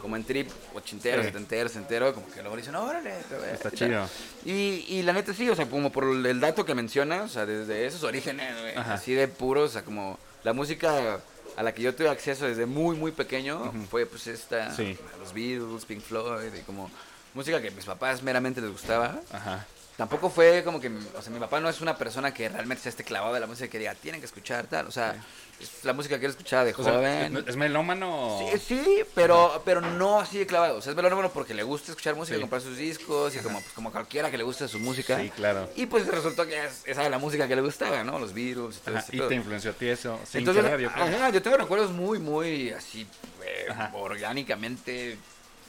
como 0.00 0.14
en 0.14 0.22
trip 0.22 0.48
ochentero, 0.76 1.22
Sí. 1.22 1.28
setentero, 1.28 1.68
centero, 1.68 2.14
como 2.14 2.30
que 2.30 2.40
luego 2.40 2.56
dicen, 2.56 2.76
órale, 2.76 3.14
güey", 3.36 3.50
Está 3.52 3.72
chido. 3.72 4.08
Y, 4.44 4.84
y 4.88 5.02
la 5.02 5.12
neta 5.12 5.34
sí, 5.34 5.50
o 5.50 5.56
sea, 5.56 5.66
como 5.66 5.90
por 5.90 6.04
el 6.04 6.38
dato 6.38 6.64
que 6.64 6.76
menciona, 6.76 7.22
o 7.22 7.28
sea, 7.28 7.44
desde 7.46 7.84
esos 7.84 8.04
orígenes, 8.04 8.54
güey, 8.60 8.76
así 8.76 9.12
de 9.14 9.26
puros, 9.26 9.70
o 9.70 9.72
sea, 9.72 9.82
como 9.82 10.16
la 10.44 10.52
música 10.52 11.18
a 11.58 11.62
la 11.64 11.74
que 11.74 11.82
yo 11.82 11.92
tuve 11.94 12.08
acceso 12.08 12.46
desde 12.46 12.66
muy, 12.66 12.96
muy 12.96 13.10
pequeño 13.10 13.72
fue 13.90 14.06
pues 14.06 14.28
esta, 14.28 14.72
Sí. 14.74 14.96
los 15.18 15.32
Beatles, 15.34 15.84
Pink 15.84 16.00
Floyd, 16.02 16.54
y 16.54 16.60
como 16.62 16.88
música 17.34 17.60
que 17.60 17.68
a 17.68 17.70
mis 17.72 17.84
papás 17.84 18.22
meramente 18.22 18.60
les 18.60 18.70
gustaba. 18.70 19.18
Ajá. 19.32 19.66
Tampoco 19.98 20.30
fue 20.30 20.62
como 20.62 20.80
que, 20.80 20.88
o 21.16 21.20
sea, 21.22 21.32
mi 21.32 21.40
papá 21.40 21.58
no 21.58 21.68
es 21.68 21.80
una 21.80 21.96
persona 21.98 22.32
que 22.32 22.48
realmente 22.48 22.84
se 22.84 22.88
esté 22.88 23.02
clavado 23.02 23.34
de 23.34 23.40
la 23.40 23.48
música 23.48 23.68
que 23.68 23.80
diga, 23.80 23.96
tienen 23.96 24.20
que 24.20 24.26
escuchar 24.26 24.68
tal, 24.68 24.86
o 24.86 24.92
sea, 24.92 25.16
es 25.60 25.84
la 25.84 25.92
música 25.92 26.20
que 26.20 26.26
él 26.26 26.30
escuchaba 26.30 26.64
de 26.64 26.70
O 26.70 26.74
joven. 26.76 27.36
¿es, 27.38 27.48
es 27.48 27.56
melómano? 27.56 28.38
Sí, 28.52 28.58
sí, 28.60 29.02
pero, 29.16 29.60
pero 29.64 29.80
no 29.80 30.20
así 30.20 30.38
de 30.38 30.46
clavado. 30.46 30.76
O 30.76 30.80
sea, 30.82 30.90
es 30.92 30.96
melómano 30.96 31.32
porque 31.32 31.52
le 31.52 31.64
gusta 31.64 31.90
escuchar 31.90 32.14
música, 32.14 32.36
Sí. 32.36 32.40
comprar 32.40 32.62
sus 32.62 32.76
discos 32.76 33.34
y 33.34 33.38
como, 33.40 33.60
pues, 33.60 33.72
como 33.72 33.90
cualquiera 33.90 34.30
que 34.30 34.38
le 34.38 34.44
guste 34.44 34.68
su 34.68 34.78
música. 34.78 35.18
Sí, 35.18 35.30
claro. 35.30 35.68
Y 35.74 35.86
pues 35.86 36.06
resultó 36.06 36.46
que 36.46 36.64
es- 36.64 36.82
esa 36.84 37.00
era 37.00 37.10
la 37.10 37.18
música 37.18 37.48
que 37.48 37.56
le 37.56 37.62
gustaba, 37.62 38.04
¿no? 38.04 38.20
Los 38.20 38.32
Beatles 38.32 38.76
y 38.76 38.80
todo 38.84 38.98
Ajá, 38.98 39.06
y 39.10 39.18
te 39.18 39.34
influenció 39.34 39.72
a 39.72 39.74
ti 39.74 39.88
eso. 39.88 40.20
Sin 40.30 40.38
Entonces, 40.42 40.62
querer, 40.62 40.78
yo 40.80 40.92
creo. 40.92 41.04
ajá, 41.06 41.30
yo 41.30 41.42
tengo 41.42 41.56
recuerdos 41.56 41.90
muy, 41.90 42.20
muy 42.20 42.70
así, 42.70 43.04
eh, 43.44 43.66
orgánicamente 43.94 45.18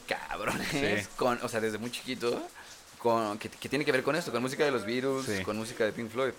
cabrones, 0.06 0.68
Sí. 1.04 1.08
con, 1.16 1.38
o 1.42 1.48
sea, 1.48 1.60
desde 1.60 1.78
muy 1.78 1.90
chiquito, 1.90 2.40
con, 3.02 3.38
que, 3.38 3.48
que 3.48 3.68
tiene 3.68 3.84
que 3.84 3.92
ver 3.92 4.02
con 4.02 4.14
esto, 4.16 4.30
con 4.30 4.42
música 4.42 4.64
de 4.64 4.70
los 4.70 4.84
Beatles, 4.84 5.24
Sí. 5.26 5.42
con 5.44 5.56
música 5.56 5.84
de 5.84 5.92
Pink 5.92 6.10
Floyd. 6.10 6.32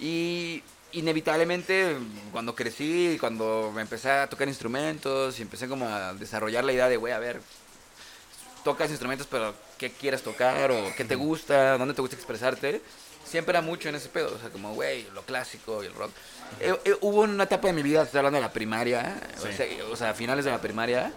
Y 0.00 0.62
inevitablemente, 0.92 1.96
cuando 2.32 2.54
crecí, 2.54 3.16
cuando 3.20 3.72
empecé 3.78 4.10
a 4.10 4.26
tocar 4.28 4.48
instrumentos 4.48 5.38
y 5.38 5.42
empecé 5.42 5.68
como 5.68 5.86
a 5.86 6.14
desarrollar 6.14 6.64
la 6.64 6.72
idea 6.72 6.88
de, 6.88 6.96
güey, 6.96 7.12
a 7.12 7.18
ver, 7.18 7.40
tocas 8.64 8.90
instrumentos, 8.90 9.26
pero 9.30 9.54
¿qué 9.78 9.90
quieres 9.90 10.22
tocar? 10.22 10.70
¿O 10.70 10.92
qué 10.96 11.04
te 11.04 11.14
gusta? 11.14 11.78
¿Dónde 11.78 11.94
te 11.94 12.00
gusta 12.00 12.16
expresarte? 12.16 12.80
Siempre 13.24 13.52
era 13.52 13.60
mucho 13.60 13.88
en 13.88 13.96
ese 13.96 14.08
pedo, 14.08 14.32
o 14.34 14.38
sea, 14.38 14.50
como, 14.50 14.74
güey, 14.74 15.06
lo 15.12 15.22
clásico 15.22 15.82
y 15.82 15.86
el 15.86 15.94
rock. 15.94 16.10
Eh, 16.60 16.74
eh, 16.84 16.96
hubo 17.00 17.22
una 17.22 17.44
etapa 17.44 17.66
de 17.68 17.72
mi 17.74 17.82
vida, 17.82 18.02
estoy 18.02 18.18
hablando 18.18 18.36
de 18.36 18.42
la 18.42 18.52
primaria, 18.52 19.20
Sí. 19.36 19.48
o, 19.48 19.52
sea, 19.52 19.66
o 19.92 19.96
sea, 19.96 20.14
finales 20.14 20.44
de 20.44 20.50
la 20.52 20.60
primaria, 20.60 21.12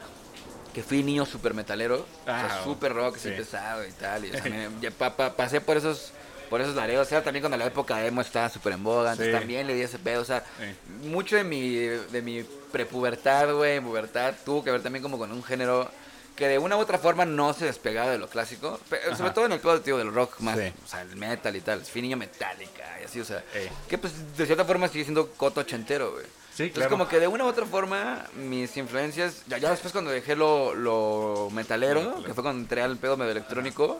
que 0.79 0.83
fui 0.87 1.03
niño 1.03 1.25
súper 1.25 1.53
metalero, 1.53 2.05
o 2.21 2.25
sea, 2.25 2.45
Ah, 2.45 2.61
súper 2.63 2.93
rock, 2.93 3.17
sí. 3.17 3.31
pesado 3.31 3.85
y 3.85 3.91
tal. 3.91 4.23
Y, 4.25 4.29
o 4.29 4.33
sea, 4.41 4.43
me- 4.49 4.69
ya 4.81 4.91
pa- 4.91 5.13
pa- 5.15 5.35
pasé 5.35 5.59
por 5.59 5.75
esos 5.75 6.13
por 6.49 6.61
esos 6.61 6.73
lareos, 6.73 7.11
era 7.11 7.21
también 7.23 7.43
cuando 7.43 7.57
la 7.57 7.65
época 7.67 8.03
emo 8.03 8.21
estaba 8.21 8.49
súper 8.49 8.73
en 8.73 8.83
boga, 8.83 9.11
entonces 9.11 9.31
Sí. 9.35 9.39
también 9.39 9.67
le 9.67 9.75
di 9.75 9.81
ese 9.81 9.99
pedo, 9.99 10.21
o 10.23 10.25
sea, 10.25 10.43
Sí. 10.57 11.07
mucho 11.07 11.35
de 11.35 11.43
mi, 11.43 11.69
de 11.75 12.21
mi 12.23 12.43
prepubertad, 12.71 13.53
güey, 13.53 13.79
pubertad, 13.81 14.33
tuvo 14.45 14.63
que 14.63 14.71
ver 14.71 14.81
también 14.81 15.03
como 15.03 15.19
con 15.19 15.31
un 15.31 15.43
género 15.43 15.91
que 16.39 16.47
de 16.47 16.57
una 16.57 16.77
u 16.77 16.79
otra 16.79 16.97
forma 16.97 17.25
no 17.25 17.53
se 17.53 17.65
despegaba 17.65 18.09
de 18.09 18.17
lo 18.17 18.27
clásico, 18.29 18.79
pe- 18.89 19.13
sobre 19.15 19.31
todo 19.31 19.45
en 19.45 19.51
el 19.51 19.59
pedo 19.59 19.81
tío, 19.81 19.97
del 19.97 20.11
rock 20.13 20.39
más, 20.39 20.57
Sí. 20.57 20.73
o 20.85 20.87
sea, 20.87 21.01
el 21.01 21.15
metal 21.17 21.53
y 21.55 21.59
tal, 21.61 21.83
niño 21.95 22.15
metálica 22.17 22.97
y 23.01 23.03
así, 23.05 23.19
o 23.19 23.25
sea, 23.25 23.43
Ey. 23.53 23.69
que 23.89 23.97
pues 23.97 24.13
de 24.37 24.45
cierta 24.45 24.63
forma 24.63 24.87
sigue 24.87 25.03
siendo 25.03 25.29
coto 25.33 25.59
ochentero, 25.61 26.13
güey. 26.13 26.25
Sí, 26.55 26.63
Entonces 26.63 26.73
claro. 26.87 26.89
como 26.91 27.07
que 27.09 27.19
de 27.19 27.27
una 27.27 27.43
u 27.43 27.47
otra 27.47 27.65
forma 27.65 28.25
mis 28.35 28.75
influencias, 28.77 29.43
ya, 29.47 29.57
ya 29.57 29.69
después 29.71 29.91
cuando 29.93 30.11
dejé 30.11 30.35
lo, 30.37 30.73
lo 30.73 31.49
metalero, 31.51 31.99
Metalero. 32.01 32.23
que 32.25 32.33
fue 32.33 32.43
cuando 32.43 32.61
entré 32.61 32.81
al 32.81 32.97
pedo 32.97 33.17
medio 33.17 33.31
electrónico, 33.31 33.99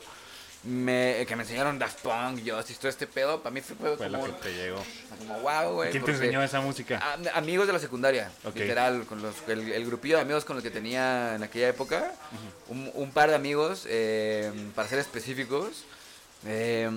me, 0.64 1.26
que 1.28 1.36
me 1.36 1.44
enseñaron 1.44 1.80
Daft 1.80 2.02
Punk, 2.02 2.40
Justice, 2.46 2.80
todo 2.80 2.90
este 2.90 3.08
pedo, 3.08 3.42
para 3.42 3.54
mí 3.54 3.62
fue, 3.62 3.76
fue 3.78 3.96
Fue 3.98 4.10
lo 4.10 4.20
como, 4.20 4.36
que 4.36 4.42
te 4.42 4.54
llegó. 4.54 4.84
como 5.20 5.40
wow, 5.40 5.74
güey. 5.74 5.92
¿Quién 5.92 6.04
te 6.04 6.12
enseñó 6.12 6.44
esa 6.44 6.60
música? 6.60 7.00
a- 7.02 7.38
amigos 7.38 7.66
de 7.68 7.74
la 7.74 7.80
secundaria, 7.80 8.30
Ok. 8.44 8.56
literal, 8.58 9.06
con 9.06 9.22
los, 9.22 9.36
el, 9.48 9.72
el 9.72 9.86
grupillo 9.86 10.18
de 10.18 10.22
amigos 10.24 10.44
con 10.46 10.58
los 10.58 10.64
que 10.64 10.70
tenía 10.72 11.36
en 11.36 11.44
aquella 11.44 11.70
época, 11.70 12.12
un, 12.68 12.92
un 12.94 13.12
par 13.12 13.30
de 13.30 13.36
amigos, 13.36 13.86
eh, 13.88 14.52
para 14.76 14.88
ser 14.90 15.00
específicos, 15.00 15.86
eh, 16.46 16.90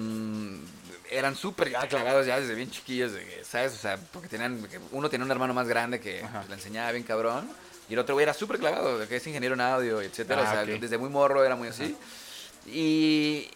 eran 1.10 1.36
súper 1.36 1.70
ya 1.70 1.86
clavados 1.88 2.26
ya 2.26 2.40
desde 2.40 2.54
bien 2.54 2.70
chiquillos, 2.70 3.12
¿sabes? 3.48 3.74
O 3.74 3.76
sea, 3.76 3.98
porque 4.12 4.28
tenían, 4.28 4.66
uno 4.92 5.08
tenía 5.10 5.24
un 5.24 5.30
hermano 5.30 5.54
más 5.54 5.68
grande 5.68 6.00
que 6.00 6.22
Ajá. 6.22 6.38
pues, 6.38 6.48
le 6.48 6.54
enseñaba 6.56 6.90
bien 6.92 7.04
cabrón, 7.04 7.48
y 7.88 7.92
el 7.92 7.98
otro 7.98 8.14
güey 8.14 8.24
era 8.24 8.34
súper 8.34 8.58
clavado, 8.58 9.06
que 9.06 9.16
es 9.16 9.26
ingeniero 9.26 9.54
en 9.54 9.60
audio, 9.60 10.00
etcétera, 10.00 10.42
Ah, 10.42 10.48
o 10.48 10.52
sea, 10.66 10.74
ok. 10.74 10.80
desde 10.80 10.96
muy 10.98 11.10
morro 11.10 11.44
era 11.44 11.54
muy 11.54 11.68
así. 11.68 11.96
Y, 12.66 13.48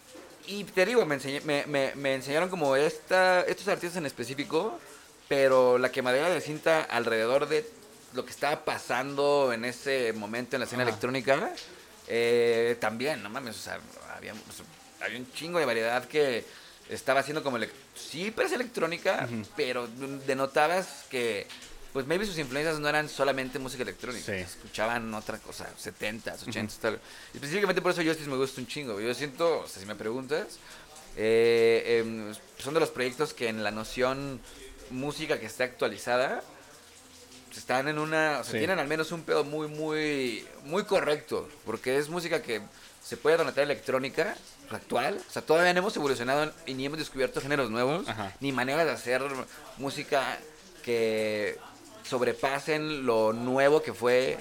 y 0.47 0.63
te 0.65 0.85
digo, 0.85 1.05
me, 1.05 1.15
enseñé- 1.19 1.41
me, 1.43 1.65
me- 1.65 1.95
me 1.95 2.15
enseñaron 2.15 2.49
como 2.49 2.75
esta, 2.75 3.41
estos 3.41 3.67
artistas 3.67 3.97
en 3.97 4.05
específico, 4.05 4.79
pero 5.27 5.77
la 5.77 5.91
quemadera 5.91 6.29
de 6.29 6.41
cinta 6.41 6.83
alrededor 6.83 7.47
de 7.47 7.69
lo 8.13 8.25
que 8.25 8.31
estaba 8.31 8.63
pasando 8.65 9.51
en 9.53 9.65
ese 9.65 10.13
momento 10.13 10.55
en 10.55 10.61
la 10.61 10.65
escena 10.65 10.83
Ajá. 10.83 10.89
electrónica, 10.91 11.51
eh, 12.07 12.77
también, 12.79 13.21
no 13.21 13.29
mames, 13.29 13.55
o 13.57 13.59
sea, 13.59 13.79
había, 14.15 14.33
o 14.33 14.37
sea, 14.53 14.65
había 15.05 15.19
un 15.19 15.31
chingo 15.33 15.59
de 15.59 15.65
variedad 15.65 16.05
que 16.05 16.45
estaba 16.89 17.19
haciendo 17.19 17.43
como, 17.43 17.57
sí, 17.95 18.31
pero 18.33 18.47
es 18.47 18.53
electrónica, 18.53 19.27
pero 19.57 19.87
denotabas 20.25 21.05
que, 21.09 21.45
pues 21.93 22.05
maybe 22.07 22.25
sus 22.25 22.37
influencias 22.37 22.79
no 22.79 22.87
eran 22.89 23.09
solamente 23.09 23.59
música 23.59 23.83
electrónica, 23.83 24.25
Sí. 24.25 24.31
escuchaban 24.33 25.13
otra 25.13 25.37
cosa, 25.39 25.67
70s, 25.77 26.43
80s, 26.45 26.77
tal. 26.79 26.99
Específicamente 27.33 27.81
por 27.81 27.91
eso 27.91 28.03
Justice 28.03 28.29
me 28.29 28.37
gusta 28.37 28.61
un 28.61 28.67
chingo. 28.67 28.99
Yo 28.99 29.13
siento, 29.13 29.61
o 29.61 29.67
sea, 29.67 29.79
si 29.81 29.87
me 29.87 29.95
preguntas, 29.95 30.59
eh, 31.15 32.01
em, 32.05 32.33
son 32.59 32.73
de 32.73 32.79
los 32.79 32.89
proyectos 32.89 33.33
que 33.33 33.47
en 33.49 33.63
la 33.63 33.71
noción 33.71 34.39
música 34.91 35.39
que 35.39 35.47
está 35.47 35.63
actualizada 35.63 36.43
están 37.55 37.87
en 37.87 37.97
una, 37.97 38.39
o 38.41 38.43
sea, 38.43 38.51
Sí. 38.51 38.57
tienen 38.59 38.77
al 38.77 38.87
menos 38.87 39.11
un 39.11 39.23
pedo 39.23 39.43
muy, 39.43 39.67
muy, 39.67 40.45
muy 40.65 40.83
correcto, 40.83 41.49
porque 41.65 41.97
es 41.97 42.07
música 42.07 42.41
que 42.43 42.61
se 43.03 43.17
puede 43.17 43.37
donatar 43.37 43.63
electrónica 43.63 44.35
actual, 44.69 45.19
o 45.27 45.31
sea, 45.31 45.41
todavía 45.41 45.73
no 45.73 45.79
hemos 45.79 45.95
evolucionado 45.95 46.53
y 46.67 46.75
ni 46.75 46.85
hemos 46.85 46.99
descubierto 46.99 47.41
géneros 47.41 47.71
nuevos, 47.71 48.07
Ajá. 48.07 48.31
ni 48.41 48.51
maneras 48.51 48.85
de 48.85 48.91
hacer 48.91 49.23
música 49.77 50.37
que 50.83 51.57
sobrepasen 52.07 53.05
lo 53.05 53.33
nuevo 53.33 53.81
que 53.81 53.93
fue 53.93 54.37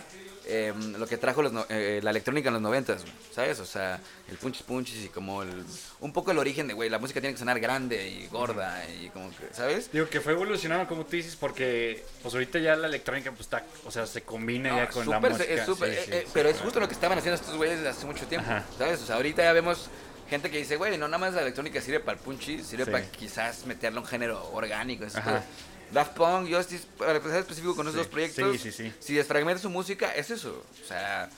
eh, 0.49 0.73
lo 0.97 1.09
que 1.09 1.17
trajo 1.17 1.43
los 1.43 1.53
no- 1.53 1.67
eh, 1.69 1.99
la 2.05 2.11
electrónica 2.11 2.51
en 2.51 2.53
los 2.55 2.63
noventas, 2.63 3.03
¿sabes? 3.35 3.59
O 3.59 3.67
sea, 3.67 3.99
el 4.31 4.37
punchis 4.37 4.63
punchis 4.63 5.05
y 5.07 5.09
como 5.09 5.43
el, 5.43 5.65
un 5.99 6.13
poco 6.13 6.31
el 6.31 6.39
origen 6.39 6.69
de, 6.69 6.75
güey, 6.75 6.89
la 6.89 7.01
música 7.01 7.21
tiene 7.21 7.35
que 7.35 7.39
sonar 7.41 7.59
grande 7.59 8.09
y 8.09 8.29
gorda 8.29 8.81
y 8.89 9.09
como 9.09 9.29
que, 9.31 9.49
¿sabes? 9.53 9.91
Digo 9.93 10.09
que 10.09 10.21
fue 10.21 10.35
evolucionando, 10.35 10.87
como 10.89 11.05
tú 11.05 11.17
dices, 11.17 11.35
porque 11.35 12.05
pues 12.23 12.33
ahorita 12.33 12.61
ya 12.61 12.77
la 12.77 12.87
electrónica 12.87 13.31
pues 13.33 13.41
está, 13.41 13.65
o 13.85 13.91
sea, 13.91 14.07
se 14.07 14.23
combina 14.23 14.69
ya 14.77 14.89
con 14.89 15.09
la 15.11 15.19
música. 15.19 15.45
es 15.53 15.67
súper, 15.67 15.91
Sí, 15.93 15.99
eh, 15.99 16.03
sí, 16.05 16.11
eh, 16.13 16.23
sí, 16.27 16.31
pero 16.33 16.49
es 16.49 16.61
justo 16.61 16.79
lo 16.79 16.87
que 16.87 16.95
estaban 16.95 17.19
haciendo 17.19 17.41
estos 17.41 17.57
güeyes 17.57 17.79
desde 17.79 17.91
hace 17.91 18.07
mucho 18.07 18.25
tiempo, 18.29 18.49
Ajá. 18.49 18.65
¿sabes? 18.79 19.03
O 19.03 19.07
sea, 19.07 19.17
ahorita 19.17 19.43
ya 19.43 19.53
vemos 19.53 19.89
gente 20.31 20.49
que 20.49 20.59
dice, 20.59 20.77
güey, 20.77 20.97
no 20.97 21.09
nada 21.09 21.19
más 21.19 21.35
la 21.35 21.43
electrónica 21.43 21.81
sirve 21.81 21.99
para 21.99 22.19
el 22.19 22.23
punchis, 22.25 22.65
sirve 22.69 22.87
para 22.87 23.05
quizás 23.11 23.67
meterle 23.67 23.99
un 23.99 24.07
género 24.07 24.49
orgánico. 24.53 25.05
eso. 25.07 25.19
Daft 25.93 26.15
Punk, 26.15 26.53
Justice, 26.53 26.87
para 26.99 27.21
ser 27.21 27.37
específico 27.41 27.75
con 27.77 27.87
esos 27.87 27.97
dos 27.97 28.07
proyectos, 28.09 28.53
Sí, 28.61 28.71
sí, 28.71 28.73
sí. 28.73 28.93
si 28.99 29.15
desfragmentas 29.15 29.63
su 29.63 29.71
música, 29.71 30.13
es 30.15 30.31
eso. 30.31 30.65
O 30.83 30.87
sea, 30.87 31.31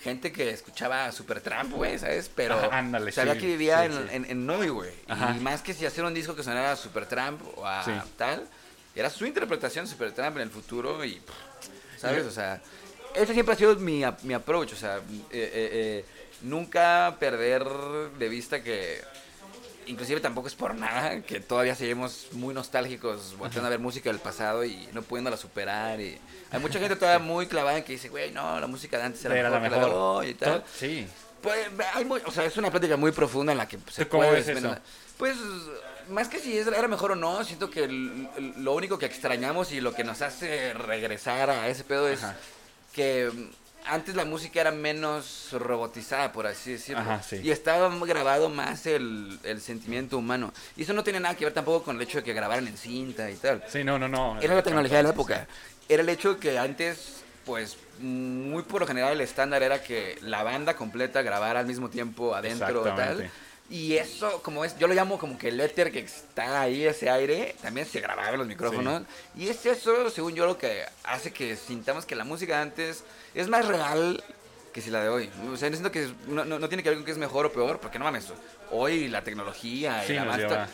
gente 0.00 0.30
que 0.32 0.50
escuchaba 0.50 1.10
Supertramp, 1.10 1.72
güey, 1.72 1.98
¿sabes? 1.98 2.30
Pero 2.34 2.54
Ajá, 2.54 2.78
ándale, 2.78 3.10
sabía 3.12 3.34
sí, 3.34 3.40
que 3.40 3.46
vivía 3.46 3.80
sí, 3.80 3.86
en, 3.86 3.92
sí. 3.92 3.98
en, 4.14 4.24
en 4.26 4.46
Novi, 4.46 4.68
güey. 4.68 4.92
Y 5.36 5.40
más 5.40 5.62
que 5.62 5.74
si 5.74 5.84
hacer 5.86 6.04
un 6.04 6.14
disco 6.14 6.36
que 6.36 6.42
sonara 6.42 6.72
a 6.72 6.76
Supertramp 6.76 7.40
o 7.58 7.66
a 7.66 8.04
tal, 8.16 8.46
era 8.94 9.10
su 9.10 9.26
interpretación 9.26 9.84
de 9.84 9.90
Supertramp 9.90 10.36
en 10.36 10.42
el 10.42 10.50
futuro 10.50 11.04
y, 11.04 11.20
¿sabes? 11.98 12.24
O 12.26 12.30
sea, 12.30 12.62
ese 13.14 13.32
siempre 13.32 13.54
ha 13.54 13.58
sido 13.58 13.74
mi, 13.76 14.02
mi 14.22 14.34
approach, 14.34 14.72
o 14.72 14.76
sea, 14.76 14.96
eh, 14.96 15.00
eh, 15.30 15.50
eh, 15.72 16.04
nunca 16.42 17.16
perder 17.18 17.64
de 18.18 18.28
vista 18.28 18.62
que, 18.62 19.02
inclusive 19.86 20.20
tampoco 20.20 20.48
es 20.48 20.54
por 20.54 20.74
nada, 20.74 21.20
que 21.22 21.40
todavía 21.40 21.74
seguimos 21.74 22.26
muy 22.32 22.52
nostálgicos 22.54 23.36
volteando 23.38 23.66
a 23.66 23.70
ver 23.70 23.78
música 23.78 24.10
del 24.10 24.18
pasado 24.20 24.64
y 24.64 24.88
no 24.92 25.02
pudiéndola 25.02 25.36
superar 25.36 26.00
y 26.00 26.18
hay 26.50 26.60
mucha 26.60 26.78
gente 26.78 26.96
todavía 26.96 27.24
muy 27.24 27.46
clavada 27.46 27.78
en 27.78 27.84
que 27.84 27.92
dice, 27.92 28.08
güey, 28.08 28.30
no, 28.32 28.58
la 28.60 28.66
música 28.66 28.98
de 28.98 29.04
antes 29.04 29.24
era, 29.24 29.38
Era 29.38 29.50
mejor, 29.50 29.62
la 29.62 29.68
que 29.68 29.70
la 29.70 29.80
de 29.80 29.86
mejor. 29.92 30.16
hoy 30.16 30.28
y 30.28 30.34
tal. 30.34 30.64
Sí. 30.78 31.06
Pues, 31.42 31.68
hay 31.94 32.04
muy- 32.04 32.20
o 32.24 32.30
sea, 32.32 32.44
es 32.44 32.56
una 32.56 32.70
plática 32.70 32.96
muy 32.96 33.12
profunda 33.12 33.52
en 33.52 33.58
la 33.58 33.68
que 33.68 33.78
se 33.90 34.04
¿Tú 34.04 34.10
cómo 34.10 34.24
puede 34.24 34.42
ves 34.42 34.48
eso? 34.48 34.76
Pues, 35.16 35.36
más 36.08 36.28
que 36.28 36.38
si 36.40 36.56
es- 36.58 36.66
era 36.66 36.88
mejor 36.88 37.12
o 37.12 37.16
no, 37.16 37.44
siento 37.44 37.70
que 37.70 37.84
el- 37.84 38.28
el- 38.36 38.54
lo 38.64 38.74
único 38.74 38.98
que 38.98 39.06
extrañamos 39.06 39.72
y 39.72 39.80
lo 39.80 39.94
que 39.94 40.04
nos 40.04 40.22
hace 40.22 40.72
regresar 40.74 41.50
a 41.50 41.68
ese 41.68 41.84
pedo 41.84 42.08
es 42.08 42.22
Ajá. 42.24 42.36
que 42.92 43.30
antes 43.88 44.14
la 44.14 44.24
música 44.24 44.60
era 44.60 44.70
menos 44.70 45.48
robotizada, 45.52 46.32
por 46.32 46.46
así 46.46 46.72
decirlo. 46.72 47.00
Ajá, 47.02 47.22
sí. 47.22 47.40
Y 47.42 47.50
estaba 47.50 47.88
grabado 48.06 48.48
más 48.48 48.86
el, 48.86 49.38
el 49.42 49.60
sentimiento 49.60 50.18
humano. 50.18 50.52
Y 50.76 50.82
eso 50.82 50.92
no 50.92 51.04
tiene 51.04 51.20
nada 51.20 51.34
que 51.34 51.44
ver 51.44 51.54
tampoco 51.54 51.84
con 51.84 51.96
el 51.96 52.02
hecho 52.02 52.18
de 52.18 52.24
que 52.24 52.32
grabaran 52.32 52.66
en 52.66 52.76
cinta 52.76 53.30
y 53.30 53.36
tal. 53.36 53.62
Sí, 53.68 53.84
no, 53.84 53.98
no, 53.98 54.08
no. 54.08 54.40
Era 54.40 54.54
la 54.54 54.62
tecnología 54.62 54.98
de 54.98 55.02
la 55.04 55.08
Sí, 55.10 55.14
época. 55.14 55.46
Era 55.88 56.02
el 56.02 56.08
hecho 56.08 56.38
que 56.38 56.58
antes, 56.58 57.22
pues, 57.44 57.76
muy 58.00 58.62
por 58.64 58.80
lo 58.82 58.86
general 58.86 59.12
el 59.12 59.20
estándar 59.20 59.62
era 59.62 59.82
que 59.82 60.18
la 60.20 60.42
banda 60.42 60.74
completa 60.76 61.22
grabara 61.22 61.60
al 61.60 61.66
mismo 61.66 61.88
tiempo 61.88 62.34
adentro 62.34 62.82
y 62.82 62.96
tal. 62.96 63.30
Y 63.68 63.96
eso, 63.96 64.42
como 64.42 64.64
es, 64.64 64.78
yo 64.78 64.86
lo 64.86 64.94
llamo 64.94 65.18
como 65.18 65.36
que 65.38 65.48
el 65.48 65.60
éter 65.60 65.90
que 65.90 65.98
está 66.00 66.60
ahí, 66.60 66.84
ese 66.86 67.10
aire, 67.10 67.56
también 67.60 67.86
se 67.86 68.00
grababa 68.00 68.30
en 68.30 68.38
los 68.38 68.46
micrófonos. 68.46 69.02
Y 69.36 69.48
es 69.48 69.66
eso, 69.66 70.08
según 70.10 70.34
yo, 70.34 70.46
lo 70.46 70.56
que 70.56 70.84
hace 71.02 71.32
que 71.32 71.56
sintamos 71.56 72.06
que 72.06 72.14
la 72.14 72.22
música 72.24 72.56
de 72.56 72.62
antes 72.62 73.02
es 73.34 73.48
más 73.48 73.66
real 73.66 74.22
que 74.72 74.80
si 74.80 74.90
la 74.90 75.00
de 75.02 75.08
hoy. 75.08 75.30
O 75.52 75.56
sea, 75.56 75.68
no 75.70 75.76
siento 75.76 75.90
que 75.90 76.08
no, 76.28 76.44
no- 76.44 76.58
no 76.60 76.68
tiene 76.68 76.82
que 76.84 76.90
ver 76.90 76.98
con 76.98 77.04
que 77.04 77.10
es 77.10 77.18
mejor 77.18 77.46
o 77.46 77.52
peor, 77.52 77.80
porque 77.80 77.98
no 77.98 78.04
mames, 78.04 78.26
hoy 78.70 79.08
la 79.08 79.24
tecnología 79.24 80.04
y 80.04 80.06
Sí, 80.08 80.12
la 80.14 80.36
lleva- 80.36 80.68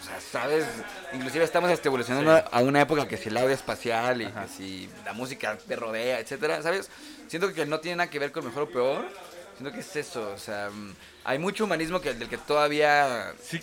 o 0.00 0.04
sea, 0.04 0.20
¿sabes? 0.30 0.64
Inclusive 1.12 1.44
estamos 1.44 1.70
hasta 1.70 1.88
evolucionando 1.88 2.30
a 2.52 2.60
una 2.60 2.80
época 2.82 3.08
que 3.08 3.16
si 3.16 3.30
el 3.30 3.36
audio 3.36 3.54
espacial 3.54 4.22
y 4.22 4.26
Ajá. 4.26 4.42
que 4.42 4.48
si 4.48 4.88
la 5.04 5.12
música 5.12 5.58
te 5.66 5.74
rodea, 5.74 6.20
etcétera, 6.20 6.62
¿sabes? 6.62 6.88
Siento 7.26 7.52
que 7.52 7.66
no 7.66 7.80
tiene 7.80 7.96
nada 7.96 8.10
que 8.10 8.18
ver 8.20 8.30
con 8.30 8.44
mejor 8.44 8.62
o 8.64 8.68
peor. 8.70 9.08
Siento 9.58 9.72
que 9.74 9.80
es 9.80 9.96
eso, 9.96 10.30
o 10.34 10.38
sea, 10.38 10.70
mm, 10.70 10.94
hay 11.24 11.38
mucho 11.38 11.64
humanismo 11.64 12.00
que, 12.00 12.14
del 12.14 12.28
que 12.28 12.38
todavía 12.38 13.32
Sí, 13.42 13.60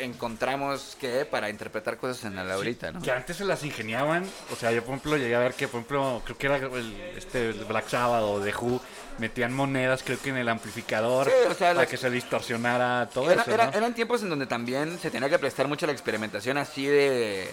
encontramos 0.00 0.96
que 1.00 1.24
para 1.24 1.50
interpretar 1.50 1.96
cosas 1.98 2.24
en 2.24 2.36
la 2.36 2.54
ahorita, 2.54 2.92
¿no? 2.92 3.02
Que 3.02 3.10
antes 3.10 3.36
se 3.36 3.44
las 3.44 3.64
ingeniaban. 3.64 4.24
O 4.52 4.56
sea, 4.56 4.70
yo, 4.72 4.82
por 4.82 4.94
ejemplo, 4.94 5.16
llegué 5.16 5.34
a 5.34 5.40
ver 5.40 5.54
que, 5.54 5.66
por 5.68 5.80
ejemplo, 5.80 6.22
creo 6.24 6.38
que 6.38 6.46
era 6.46 6.56
el, 6.56 7.00
este, 7.16 7.50
el 7.50 7.64
Black 7.64 7.88
Sabbath 7.88 8.22
o 8.22 8.40
The 8.40 8.54
Who, 8.54 8.80
metían 9.18 9.52
monedas, 9.52 10.02
creo 10.04 10.20
que 10.20 10.30
en 10.30 10.36
el 10.36 10.48
amplificador, 10.48 11.26
Sí, 11.26 11.32
o 11.50 11.54
sea, 11.54 11.68
para 11.70 11.74
las- 11.80 11.88
que 11.88 11.96
se 11.96 12.10
distorsionara 12.10 13.08
todo 13.12 13.30
Era- 13.30 13.42
eso, 13.42 13.50
era- 13.52 13.66
¿no? 13.66 13.72
Eran 13.76 13.94
tiempos 13.94 14.22
en 14.22 14.30
donde 14.30 14.46
también 14.46 14.98
se 15.00 15.10
tenía 15.10 15.28
que 15.28 15.38
prestar 15.38 15.66
mucho 15.68 15.86
la 15.86 15.92
experimentación 15.92 16.58
así 16.58 16.86
de 16.86 17.50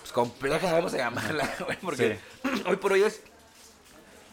pues, 0.00 0.12
compleja, 0.12 0.72
vamos 0.72 0.94
a 0.94 0.98
llamarla, 0.98 1.48
güey, 1.66 1.78
porque 1.78 2.18
hoy 2.66 2.76
por 2.76 2.92
hoy 2.92 3.02
es 3.02 3.20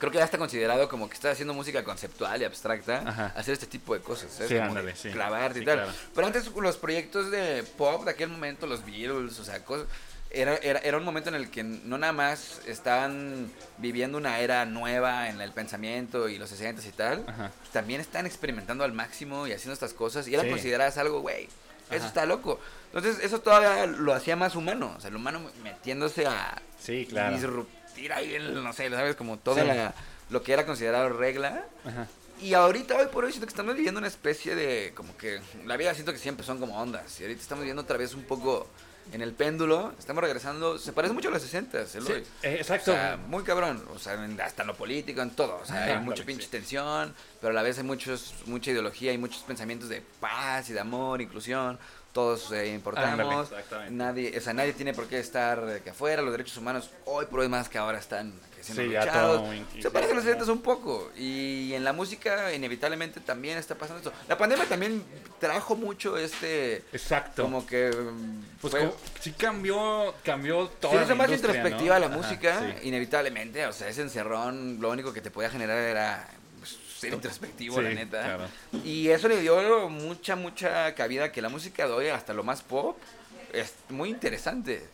creo 0.05 0.11
que 0.13 0.17
ya 0.19 0.25
está 0.25 0.37
considerado 0.37 0.87
como 0.89 1.07
que 1.07 1.13
estás 1.15 1.33
haciendo 1.33 1.53
música 1.53 1.83
conceptual 1.83 2.41
y 2.41 2.45
abstracta, 2.45 3.03
Ajá. 3.05 3.33
hacer 3.35 3.53
este 3.53 3.67
tipo 3.67 3.93
de 3.93 4.01
cosas, 4.01 4.31
¿sabes? 4.31 4.49
Sí, 4.49 4.55
Como 4.55 4.67
ándale, 4.69 4.91
de 4.91 4.97
sí. 4.97 5.09
clavarte 5.09 5.59
y 5.59 5.65
tal. 5.65 5.77
claro. 5.79 5.91
Pero 6.13 6.27
antes 6.27 6.47
los 6.55 6.77
proyectos 6.77 7.31
de 7.31 7.63
pop 7.77 8.05
de 8.05 8.11
aquel 8.11 8.29
momento, 8.29 8.67
los 8.67 8.85
Beatles, 8.85 9.39
o 9.39 9.43
sea, 9.45 9.63
cosas 9.63 9.87
era, 10.31 10.55
era, 10.57 10.79
era 10.79 10.97
un 10.97 11.05
momento 11.05 11.29
en 11.29 11.35
el 11.35 11.49
que 11.49 11.63
no 11.63 11.97
nada 11.97 12.11
más 12.11 12.59
estaban 12.67 13.49
viviendo 13.77 14.17
una 14.17 14.39
era 14.39 14.65
nueva 14.65 15.29
en 15.29 15.39
el 15.39 15.51
pensamiento 15.53 16.27
y 16.27 16.37
los 16.37 16.49
60 16.49 16.81
y 16.85 16.91
tal, 16.91 17.23
Ajá. 17.27 17.51
también 17.71 18.01
están 18.01 18.25
experimentando 18.25 18.83
al 18.83 18.91
máximo 18.91 19.47
y 19.47 19.53
haciendo 19.53 19.73
estas 19.73 19.93
cosas 19.93 20.27
y 20.27 20.33
eran 20.33 20.45
Sí. 20.47 20.51
consideradas 20.51 20.97
algo, 20.97 21.21
güey, 21.21 21.45
eso 21.89 21.97
Ajá. 21.97 22.07
está 22.07 22.25
loco. 22.25 22.59
Entonces 22.93 23.23
eso 23.23 23.39
todavía 23.39 23.85
lo 23.85 24.13
hacía 24.13 24.35
más 24.35 24.55
humano, 24.55 24.93
o 24.97 24.99
sea, 24.99 25.09
el 25.09 25.15
humano 25.15 25.39
metiéndose 25.63 26.25
a 26.25 26.61
Sí, 26.79 27.05
claro. 27.09 27.35
Disruptir 27.95 28.13
ahí, 28.13 28.35
el, 28.35 28.63
no 28.63 28.73
sé, 28.73 28.89
¿sabes? 28.89 29.15
Como 29.15 29.37
toda 29.37 29.61
Sí. 29.61 29.67
la, 29.67 29.93
lo 30.29 30.43
que 30.43 30.53
era 30.53 30.65
considerado 30.65 31.09
regla. 31.09 31.65
Ajá. 31.85 32.07
Y 32.41 32.53
ahorita, 32.53 32.97
hoy 32.97 33.07
por 33.07 33.23
hoy, 33.23 33.31
siento 33.31 33.47
que 33.47 33.51
estamos 33.51 33.75
viviendo 33.75 33.97
una 33.97 34.07
especie 34.09 34.55
de, 34.55 34.91
como 34.93 35.15
que, 35.15 35.39
la 35.65 35.77
vida 35.77 35.93
siento 35.93 36.11
que 36.11 36.19
siempre 36.19 36.45
son 36.45 36.59
como 36.59 36.77
ondas. 36.79 37.19
Y 37.19 37.23
ahorita 37.23 37.41
estamos 37.41 37.61
viviendo 37.61 37.83
otra 37.83 37.97
vez 37.97 38.13
un 38.13 38.23
poco 38.23 38.67
en 39.13 39.21
el 39.21 39.31
péndulo. 39.31 39.93
Estamos 39.97 40.21
regresando, 40.21 40.77
se 40.77 40.91
parece 40.91 41.13
mucho 41.13 41.29
a 41.29 41.31
los 41.31 41.41
60, 41.41 41.79
el 41.79 41.87
Sí, 41.87 41.99
eh, 42.43 42.57
exacto. 42.59 42.91
O 42.91 42.93
sea, 42.93 43.17
muy 43.27 43.43
cabrón. 43.43 43.81
O 43.93 43.99
sea, 43.99 44.19
hasta 44.43 44.63
en 44.63 44.67
lo 44.67 44.75
político, 44.75 45.21
en 45.21 45.29
todo. 45.29 45.59
O 45.61 45.65
sea, 45.65 45.85
hay 45.85 46.03
mucha 46.03 46.23
sí. 46.23 46.27
pinche 46.27 46.47
tensión, 46.47 47.15
pero 47.39 47.51
a 47.51 47.53
la 47.53 47.61
vez 47.63 47.77
hay 47.77 47.85
muchos, 47.85 48.33
mucha 48.47 48.71
ideología 48.71 49.13
y 49.13 49.17
muchos 49.17 49.43
pensamientos 49.43 49.87
de 49.87 50.01
paz 50.19 50.69
y 50.69 50.73
de 50.73 50.81
amor, 50.81 51.21
inclusión. 51.21 51.79
Todos 52.15 52.49
eh, 52.53 52.69
importamos. 52.73 53.51
Ándale, 53.51 53.91
nadie, 53.91 54.37
o 54.37 54.41
sea, 54.41 54.53
nadie 54.53 54.71
tiene 54.71 54.93
por 54.93 55.05
qué 55.07 55.19
estar 55.19 55.81
que 55.83 55.89
afuera. 55.89 56.21
Los 56.21 56.31
derechos 56.31 56.55
humanos 56.55 56.89
hoy 57.03 57.25
por 57.25 57.41
hoy 57.41 57.49
más 57.49 57.67
que 57.67 57.77
ahora 57.77 57.99
están 57.99 58.31
siendo 58.61 58.83
Sí, 58.83 58.87
luchados. 58.87 59.43
Se 59.81 59.91
parecen 59.91 60.15
los 60.15 60.23
70 60.23 60.49
un 60.49 60.61
poco. 60.61 61.11
Y 61.17 61.73
en 61.73 61.83
la 61.83 61.91
música, 61.91 62.53
inevitablemente, 62.53 63.19
también 63.19 63.57
está 63.57 63.75
pasando 63.75 63.97
esto. 63.97 64.13
La 64.29 64.37
pandemia 64.37 64.63
también 64.65 65.03
trajo 65.41 65.75
mucho 65.75 66.17
este. 66.17 66.77
Exacto. 66.93 67.43
Como 67.43 67.67
que. 67.67 67.91
mm, 67.91 68.43
pues 68.61 68.71
fue- 68.71 68.79
como- 68.79 68.93
sí 69.19 69.33
cambió, 69.33 70.15
cambió 70.23 70.69
todo. 70.79 70.93
Sí, 70.93 70.97
hizo 71.03 71.15
más 71.17 71.29
introspectiva 71.29 71.99
la 71.99 72.07
música, 72.07 72.75
inevitablemente. 72.81 73.67
O 73.67 73.73
sea, 73.73 73.89
ese 73.89 74.03
encerrón, 74.03 74.77
lo 74.79 74.89
único 74.89 75.11
que 75.11 75.19
te 75.19 75.31
podía 75.31 75.49
generar 75.49 75.77
era 75.79 76.29
ser 76.97 77.13
introspectivo, 77.13 77.81
la 77.81 77.89
neta. 77.89 78.21
claro. 78.23 78.47
Y 78.83 79.09
eso 79.09 79.27
le 79.27 79.39
dio 79.41 79.89
mucha, 79.89 80.35
mucha 80.35 80.93
cabida 80.95 81.31
que 81.31 81.41
la 81.41 81.49
música 81.49 81.85
de 81.87 81.93
hoy, 81.93 82.07
hasta 82.07 82.33
lo 82.33 82.43
más 82.43 82.61
pop, 82.61 82.97
es 83.53 83.73
muy 83.89 84.09
interesante. 84.09 84.85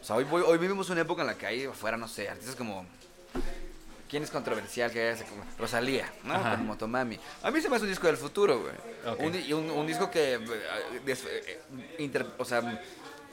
O 0.00 0.04
sea, 0.04 0.16
hoy, 0.16 0.24
voy- 0.24 0.42
hoy 0.46 0.58
vivimos 0.58 0.90
una 0.90 1.00
época 1.02 1.22
en 1.22 1.28
la 1.28 1.38
que 1.38 1.46
hay 1.46 1.64
afuera, 1.64 1.96
no 1.96 2.08
sé, 2.08 2.28
artistas 2.28 2.56
como... 2.56 2.84
¿Quién 4.08 4.24
es 4.24 4.30
controversial 4.32 4.90
que? 4.90 5.14
Como 5.28 5.44
Rosalía, 5.56 6.10
¿no? 6.24 6.34
Ajá. 6.34 6.56
Con 6.56 6.66
Motomami. 6.66 7.16
A 7.44 7.50
mí 7.52 7.60
se 7.60 7.68
me 7.68 7.76
hace 7.76 7.84
un 7.84 7.90
disco 7.90 8.08
del 8.08 8.16
futuro, 8.16 8.60
güey. 8.60 8.74
Ok. 9.06 9.20
Un, 9.76 9.86
disco 9.86 10.10
que, 10.10 10.34
eh, 10.34 10.40
eh, 11.06 11.60
inter- 11.98 12.26
o 12.36 12.44
sea, 12.44 12.82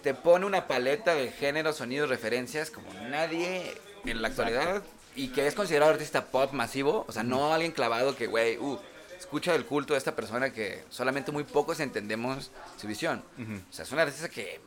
te 0.04 0.14
pone 0.14 0.46
una 0.46 0.68
paleta 0.68 1.16
de 1.16 1.32
géneros, 1.32 1.78
sonidos, 1.78 2.10
referencias 2.10 2.70
como 2.70 2.94
nadie 3.10 3.74
en 4.06 4.22
la 4.22 4.28
actualidad 4.28 4.84
y 5.18 5.30
que 5.30 5.46
es 5.48 5.54
considerado 5.56 5.92
artista 5.92 6.26
pop 6.26 6.54
masivo. 6.54 7.04
O 7.08 7.12
sea, 7.12 7.24
no 7.24 7.54
alguien 7.54 7.72
clavado 7.74 8.16
que, 8.16 8.28
güey, 8.28 8.58
uh, 8.58 8.80
escucha 9.20 9.54
el 9.56 9.66
culto 9.66 9.94
de 9.94 9.98
esta 9.98 10.16
persona 10.16 10.52
que 10.54 10.84
solamente 10.90 11.32
muy 11.32 11.44
pocos 11.44 11.80
entendemos 11.82 12.52
su 12.80 12.88
visión. 12.88 13.24
O 13.70 13.74
sea, 13.74 13.84
es 13.84 13.92
una 13.92 14.04
artista 14.04 14.30
que 14.30 14.62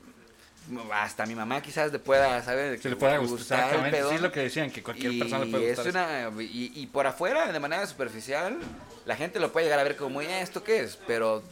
hasta 0.93 1.25
mi 1.27 1.35
mamá 1.35 1.61
quizás 1.63 1.91
le 1.91 1.99
pueda, 1.99 2.43
¿sabes? 2.43 2.81
Se 2.83 2.91
le 2.91 2.97
puede 2.97 3.17
gustar. 3.19 3.73
gustar 3.73 3.95
el. 3.95 4.09
Sí, 4.09 4.15
es 4.17 4.21
lo 4.21 4.31
que 4.31 4.41
decían, 4.41 4.71
que 4.71 4.83
cualquier 4.83 5.19
persona 5.19 5.45
le 5.45 5.51
puede 5.51 5.71
es 5.71 5.83
gustar. 5.83 6.29
una 6.31 6.43
y, 6.43 6.73
y 6.75 6.87
por 6.89 7.07
afuera 7.07 7.51
de 7.51 7.59
manera 7.61 7.87
superficial 7.87 8.59
la 9.07 9.17
gente 9.17 9.41
lo 9.41 9.51
puede 9.53 9.67
llegar 9.67 9.79
a 9.81 9.85
ver 9.85 9.97
como 9.97 10.21
"Eh, 10.21 10.41
esto 10.43 10.63
qué 10.63 10.81
es 10.81 10.99
pero 11.07 11.43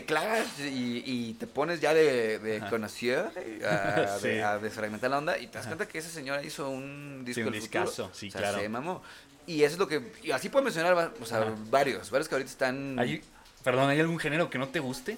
te 0.00 0.04
clavas 0.04 0.46
y, 0.60 1.02
y 1.06 1.34
te 1.34 1.46
pones 1.46 1.80
ya 1.80 1.94
de, 1.94 2.38
de 2.38 2.60
conocer 2.68 3.24
a, 3.66 4.18
Sí. 4.20 4.28
de- 4.28 4.44
a 4.44 4.58
desfragmentar 4.58 5.08
la 5.10 5.16
onda 5.18 5.38
y 5.38 5.46
te 5.46 5.56
das 5.56 5.66
cuenta 5.66 5.88
que 5.88 5.96
esa 5.98 6.10
señora 6.10 6.42
hizo 6.42 6.68
un 6.68 7.24
disco 7.24 7.40
Sí, 7.40 7.46
un 7.46 7.52
del 7.52 7.62
futuro. 7.62 7.84
discazo, 7.84 8.10
sí, 8.12 8.28
O 8.28 8.30
sea, 8.32 8.40
claro. 8.42 8.58
se 8.60 8.68
mamó 8.68 9.02
y 9.46 9.62
eso 9.62 9.74
es 9.74 9.78
lo 9.78 9.88
que 9.88 10.12
y 10.22 10.32
así 10.32 10.50
puedo 10.50 10.62
mencionar 10.64 11.14
o 11.18 11.24
sea, 11.24 11.54
varios 11.70 12.10
varios 12.10 12.28
que 12.28 12.34
ahorita 12.34 12.50
están 12.50 12.98
¿Hay, 12.98 13.22
perdón, 13.64 13.88
¿hay 13.88 13.98
algún 14.00 14.18
género 14.18 14.50
que 14.50 14.58
no 14.58 14.68
te 14.68 14.80
guste? 14.80 15.16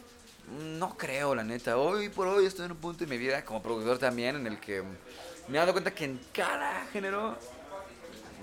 no 0.79 0.97
creo, 0.97 1.35
la 1.35 1.43
neta. 1.43 1.77
Hoy 1.77 2.09
por 2.09 2.29
hoy 2.29 2.47
estoy 2.47 2.67
en 2.67 2.73
un 2.73 2.79
punto 2.79 3.05
de 3.05 3.11
mi 3.11 3.19
vida, 3.19 3.45
como 3.45 3.61
productor 3.63 3.99
también, 3.99 4.37
en 4.37 4.47
el 4.47 4.61
que 4.61 4.83
me 5.49 5.57
he 5.57 5.61
dado 5.61 5.73
cuenta 5.73 5.91
que 5.91 6.05
en 6.05 6.21
cada 6.33 6.87
género 6.93 7.37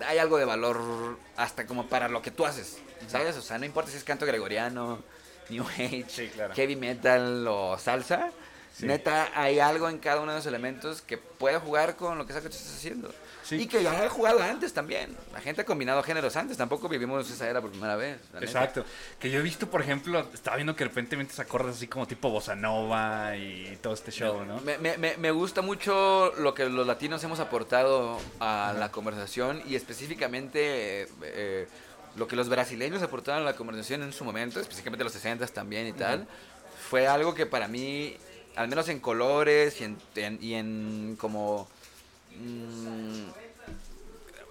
hay 0.05 0.17
algo 0.17 0.37
de 0.37 0.45
valor 0.45 1.17
hasta 1.37 1.65
como 1.65 1.87
para 1.87 2.09
lo 2.09 2.21
que 2.21 2.29
tú 2.29 2.45
haces, 2.45 2.77
¿sabes? 3.07 3.37
O 3.37 3.41
sea, 3.41 3.57
no 3.57 3.65
importa 3.65 3.89
si 3.89 3.97
es 3.97 4.03
canto 4.03 4.25
gregoriano, 4.25 5.01
New 5.49 5.63
Age, 5.63 6.05
Sí, 6.07 6.27
claro. 6.33 6.53
heavy 6.53 6.75
metal 6.75 7.47
o 7.47 7.77
salsa. 7.77 8.31
Sí. 8.73 8.85
Neta, 8.85 9.29
hay 9.33 9.59
algo 9.59 9.87
en 9.87 9.99
cada 9.99 10.19
uno 10.19 10.33
de 10.33 10.39
los 10.39 10.45
elementos 10.47 11.01
que 11.01 11.17
puede 11.17 11.57
jugar 11.59 11.95
con 11.95 12.17
lo 12.17 12.25
que 12.27 12.33
sea 12.33 12.41
que 12.41 12.49
tú 12.49 12.55
estás 12.57 12.73
haciendo. 12.75 13.09
Sí. 13.41 13.55
Y 13.55 13.67
que 13.67 13.81
ya 13.81 14.03
he 14.03 14.09
jugado 14.09 14.41
antes 14.43 14.73
también. 14.73 15.15
La 15.31 15.39
gente 15.39 15.61
ha 15.61 15.65
combinado 15.65 16.03
géneros 16.03 16.35
antes. 16.35 16.57
Tampoco 16.57 16.89
vivimos 16.89 17.29
esa 17.31 17.47
era 17.49 17.61
por 17.61 17.69
primera 17.69 17.95
vez. 17.95 18.17
neta. 18.33 18.43
Exacto. 18.43 18.83
Que 19.17 19.29
yo 19.31 19.39
he 19.39 19.43
visto, 19.43 19.69
por 19.69 19.81
ejemplo, 19.81 20.27
estaba 20.33 20.57
viendo 20.57 20.75
que 20.75 20.83
de 20.83 20.89
repente 20.89 21.15
metes 21.15 21.39
acordes 21.39 21.77
así 21.77 21.87
como 21.87 22.05
tipo 22.05 22.29
bossa 22.29 22.53
nova 22.55 23.37
y 23.37 23.77
todo 23.81 23.93
este 23.93 24.11
show, 24.11 24.43
¿no? 24.43 24.59
Me, 24.59 24.77
me- 24.79 24.97
me- 24.97 25.15
me 25.15 25.31
gusta 25.31 25.61
mucho 25.61 26.33
lo 26.39 26.53
que 26.53 26.65
los 26.65 26.85
latinos 26.85 27.23
hemos 27.23 27.39
aportado 27.39 28.19
a 28.41 28.73
la 28.77 28.91
conversación 28.91 29.61
y 29.65 29.75
específicamente 29.75 31.03
eh, 31.03 31.07
eh, 31.21 31.67
lo 32.15 32.27
que 32.27 32.35
los 32.35 32.49
brasileños 32.49 33.01
aportaron 33.01 33.41
a 33.41 33.45
la 33.45 33.55
conversación 33.55 34.03
en 34.03 34.13
su 34.13 34.23
momento, 34.23 34.59
específicamente 34.59 35.03
los 35.03 35.13
60 35.13 35.45
también 35.47 35.87
y 35.87 35.93
tal, 35.93 36.27
fue 36.89 37.07
algo 37.07 37.33
que 37.33 37.45
para 37.45 37.67
mí, 37.67 38.15
al 38.55 38.67
menos 38.67 38.87
en 38.89 38.99
colores 38.99 39.81
y 39.81 39.83
en, 39.85 39.97
en- 40.15 40.39
y 40.41 40.53
en 40.53 41.17
como 41.19 41.67
mm, 42.39 43.25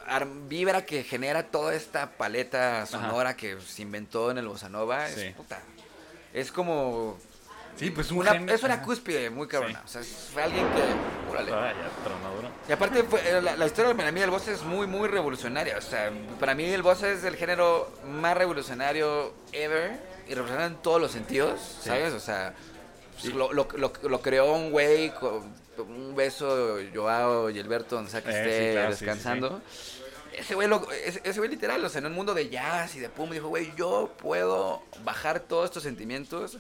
ar- 0.06 0.28
vibra 0.49 0.85
que 0.85 1.04
genera 1.04 1.44
toda 1.44 1.75
esta 1.75 2.11
paleta 2.16 2.85
sonora 2.87 3.37
que 3.37 3.59
se 3.61 3.83
inventó 3.83 4.30
en 4.30 4.38
el 4.38 4.49
bossa 4.49 4.68
nova, 4.68 5.09
Sí. 5.09 5.21
es 5.23 5.35
puta. 5.35 5.61
Es 6.33 6.50
como 6.52 7.16
Sí, 7.76 7.90
pues 7.90 8.11
un 8.12 8.19
una, 8.19 8.33
género- 8.33 8.54
es 8.54 8.62
una 8.62 8.83
cúspide 8.83 9.31
muy 9.31 9.49
cabrona. 9.49 9.83
Sí. 9.87 9.99
O 9.99 10.03
sea, 10.03 10.14
fue 10.33 10.42
alguien 10.44 10.66
que. 10.72 11.31
órale. 11.33 11.53
Ah. 11.53 11.72
Y 12.68 12.72
aparte, 12.72 13.03
fue- 13.03 13.20
eh, 13.29 13.42
la, 13.42 13.57
la 13.57 13.66
historia 13.66 13.94
para 13.94 14.12
mí 14.12 14.20
del 14.20 14.31
bossa 14.31 14.53
es 14.53 14.62
muy, 14.62 14.87
muy 14.87 15.09
revolucionaria. 15.09 15.77
O 15.79 15.83
sea, 15.83 16.12
para 16.38 16.55
mí 16.55 16.64
el 16.66 16.83
bossa 16.83 17.11
es 17.11 17.25
el 17.25 17.37
género 17.37 17.92
más 18.07 18.37
revolucionario 18.37 19.35
ever. 19.53 20.14
Y 20.27 20.31
revolucionario 20.35 20.77
en 20.77 20.83
todos 20.83 21.01
los 21.01 21.11
sentidos, 21.12 21.61
Sí. 21.83 21.88
¿sabes? 21.90 22.12
O 22.14 22.20
sea, 22.20 22.55
pues, 23.20 23.35
lo, 23.35 23.53
lo, 23.53 23.68
lo, 23.77 23.92
lo 24.03 24.20
creó 24.22 24.53
un 24.55 24.70
güey 24.70 25.12
con 25.14 25.53
un 25.77 26.14
beso, 26.16 26.79
Joao 26.94 27.51
y 27.51 27.59
Alberto, 27.59 27.96
donde 27.96 28.11
sea 28.11 28.22
que 28.22 28.31
Eh, 28.31 28.40
esté 28.40 28.72
claro, 28.72 28.90
descansando. 28.90 29.62
Ese 30.33 30.55
güey, 30.55 30.66
lo- 30.66 30.90
ese, 30.92 31.20
ese 31.25 31.38
güey 31.40 31.51
literal, 31.51 31.85
o 31.85 31.88
sea, 31.88 31.99
en 31.99 32.07
un 32.07 32.12
mundo 32.12 32.33
de 32.35 32.49
jazz 32.49 32.94
y 32.94 33.01
de 33.01 33.09
pum, 33.09 33.31
dijo, 33.31 33.49
güey, 33.49 33.72
yo 33.77 34.12
puedo 34.16 34.83
bajar 35.05 35.40
todos 35.40 35.66
estos 35.66 35.83
sentimientos 35.83 36.59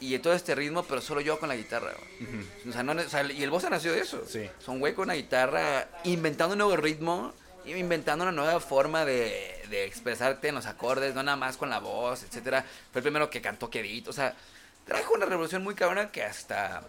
y 0.00 0.18
todo 0.18 0.32
este 0.32 0.54
ritmo, 0.54 0.82
pero 0.82 1.00
solo 1.00 1.20
yo 1.20 1.38
con 1.38 1.48
la 1.48 1.56
guitarra. 1.56 1.92
güey". 1.92 2.44
O 2.68 2.72
sea, 2.72 2.82
no, 2.82 2.92
o 2.92 3.08
sea, 3.08 3.22
y 3.30 3.42
el 3.42 3.50
bossa 3.50 3.70
nació 3.70 3.92
de 3.92 4.00
eso. 4.00 4.24
Sí. 4.26 4.48
Son 4.58 4.80
güey 4.80 4.94
con 4.94 5.04
una 5.04 5.14
guitarra 5.14 5.88
inventando 6.04 6.54
un 6.54 6.58
nuevo 6.58 6.76
ritmo 6.76 7.32
inventando 7.66 8.24
una 8.24 8.32
nueva 8.32 8.58
forma 8.60 9.04
de, 9.04 9.62
de 9.68 9.84
expresarte 9.84 10.48
en 10.48 10.54
los 10.54 10.66
acordes, 10.66 11.14
no 11.14 11.22
nada 11.22 11.36
más 11.36 11.56
con 11.56 11.70
la 11.70 11.78
voz, 11.78 12.22
etcétera. 12.22 12.64
Fue 12.92 13.00
el 13.00 13.02
primero 13.02 13.30
que 13.30 13.40
cantó 13.40 13.70
quedito, 13.70 14.10
o 14.10 14.12
sea, 14.12 14.34
trajo 14.86 15.14
una 15.14 15.26
revolución 15.26 15.62
muy 15.62 15.74
cabrona 15.74 16.10
que 16.10 16.22
hasta 16.22 16.82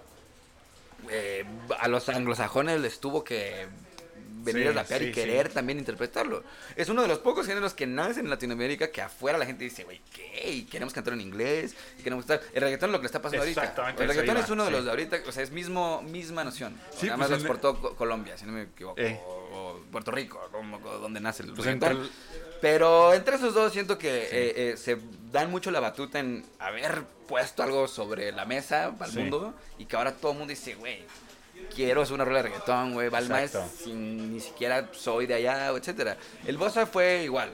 eh, 1.10 1.46
a 1.80 1.88
los 1.88 2.08
anglosajones 2.10 2.80
les 2.82 3.00
tuvo 3.00 3.24
que 3.24 3.68
venir 4.44 4.64
Sí, 4.64 4.68
a 4.70 4.72
rapear 4.74 5.02
sí, 5.02 5.08
y 5.08 5.12
querer 5.12 5.48
sí. 5.48 5.54
también 5.54 5.80
interpretarlo. 5.80 6.44
Es 6.76 6.90
uno 6.90 7.02
de 7.02 7.08
los 7.08 7.20
pocos 7.20 7.46
géneros 7.48 7.74
que 7.74 7.88
nacen 7.88 8.26
en 8.26 8.30
Latinoamérica 8.30 8.92
que 8.92 9.02
afuera 9.02 9.38
la 9.38 9.46
gente 9.46 9.64
dice, 9.64 9.84
güey, 9.84 10.02
¿qué? 10.14 10.52
Y 10.52 10.64
queremos 10.66 10.94
cantar 10.94 11.14
en 11.14 11.22
inglés, 11.22 11.76
y 12.00 12.04
queremos 12.04 12.24
estar... 12.24 12.42
El 12.54 12.62
reggaetón 12.62 12.90
es 12.90 12.92
lo 12.94 12.98
que 13.00 13.04
le 13.04 13.08
está 13.08 13.22
pasando 13.22 13.44
ahorita. 13.44 13.62
Exactamente, 13.62 14.04
El 14.04 14.10
reggaetón 14.10 14.38
es 14.38 14.50
uno 14.50 14.66
de 14.66 14.72
los 14.72 14.84
de 14.86 14.90
ahorita, 14.92 15.18
o 15.28 15.32
sea, 15.32 15.44
es 15.44 15.52
mismo, 15.52 16.02
misma 16.04 16.44
noción. 16.44 16.78
Sí, 16.96 17.06
Nada 17.08 17.18
más 17.18 17.28
pues, 17.28 17.30
lo 17.30 17.36
en- 17.48 17.52
exportó 17.52 17.82
Co- 17.82 17.96
Colombia, 17.96 18.38
si 18.38 18.46
no 18.46 18.52
me 18.54 18.64
equivoco. 18.64 19.00
Eh. 19.00 19.20
O, 19.26 19.80
Puerto 19.92 20.12
Rico, 20.12 20.40
como, 20.52 20.80
donde 20.80 21.20
nace 21.20 21.44
el 21.44 21.54
Pues 21.54 21.66
reggaetón. 21.66 21.92
entre 21.92 22.04
el- 22.06 22.12
Pero 22.62 23.14
entre 23.14 23.36
esos 23.36 23.54
dos 23.54 23.72
siento 23.74 23.98
que 23.98 24.10
eh, 24.24 24.30
eh, 24.72 24.78
se 24.78 24.98
dan 25.32 25.50
mucho 25.50 25.72
la 25.72 25.80
batuta 25.80 26.20
en 26.20 26.46
haber 26.60 27.04
puesto 27.28 27.64
algo 27.64 27.88
sobre 27.88 28.32
la 28.32 28.46
mesa 28.46 28.94
para 28.98 29.12
el 29.12 29.18
mundo 29.18 29.54
y 29.80 29.86
que 29.86 29.96
ahora 29.96 30.14
todo 30.14 30.34
el 30.34 30.38
mundo 30.38 30.52
dice, 30.52 30.76
güey, 30.76 31.04
quiero 31.74 32.02
hacer 32.02 32.14
una 32.16 32.26
rola 32.26 32.38
de 32.38 32.44
reggaetón, 32.50 32.94
güey, 32.94 33.10
Balma 33.10 33.44
es 33.44 33.58
sin 33.84 34.34
ni 34.34 34.40
siquiera 34.40 34.90
soy 34.94 35.26
de 35.28 35.36
allá, 35.36 35.68
etcétera. 35.70 36.18
El 36.46 36.58
Bossa 36.58 36.86
fue 36.86 37.24
igual. 37.24 37.52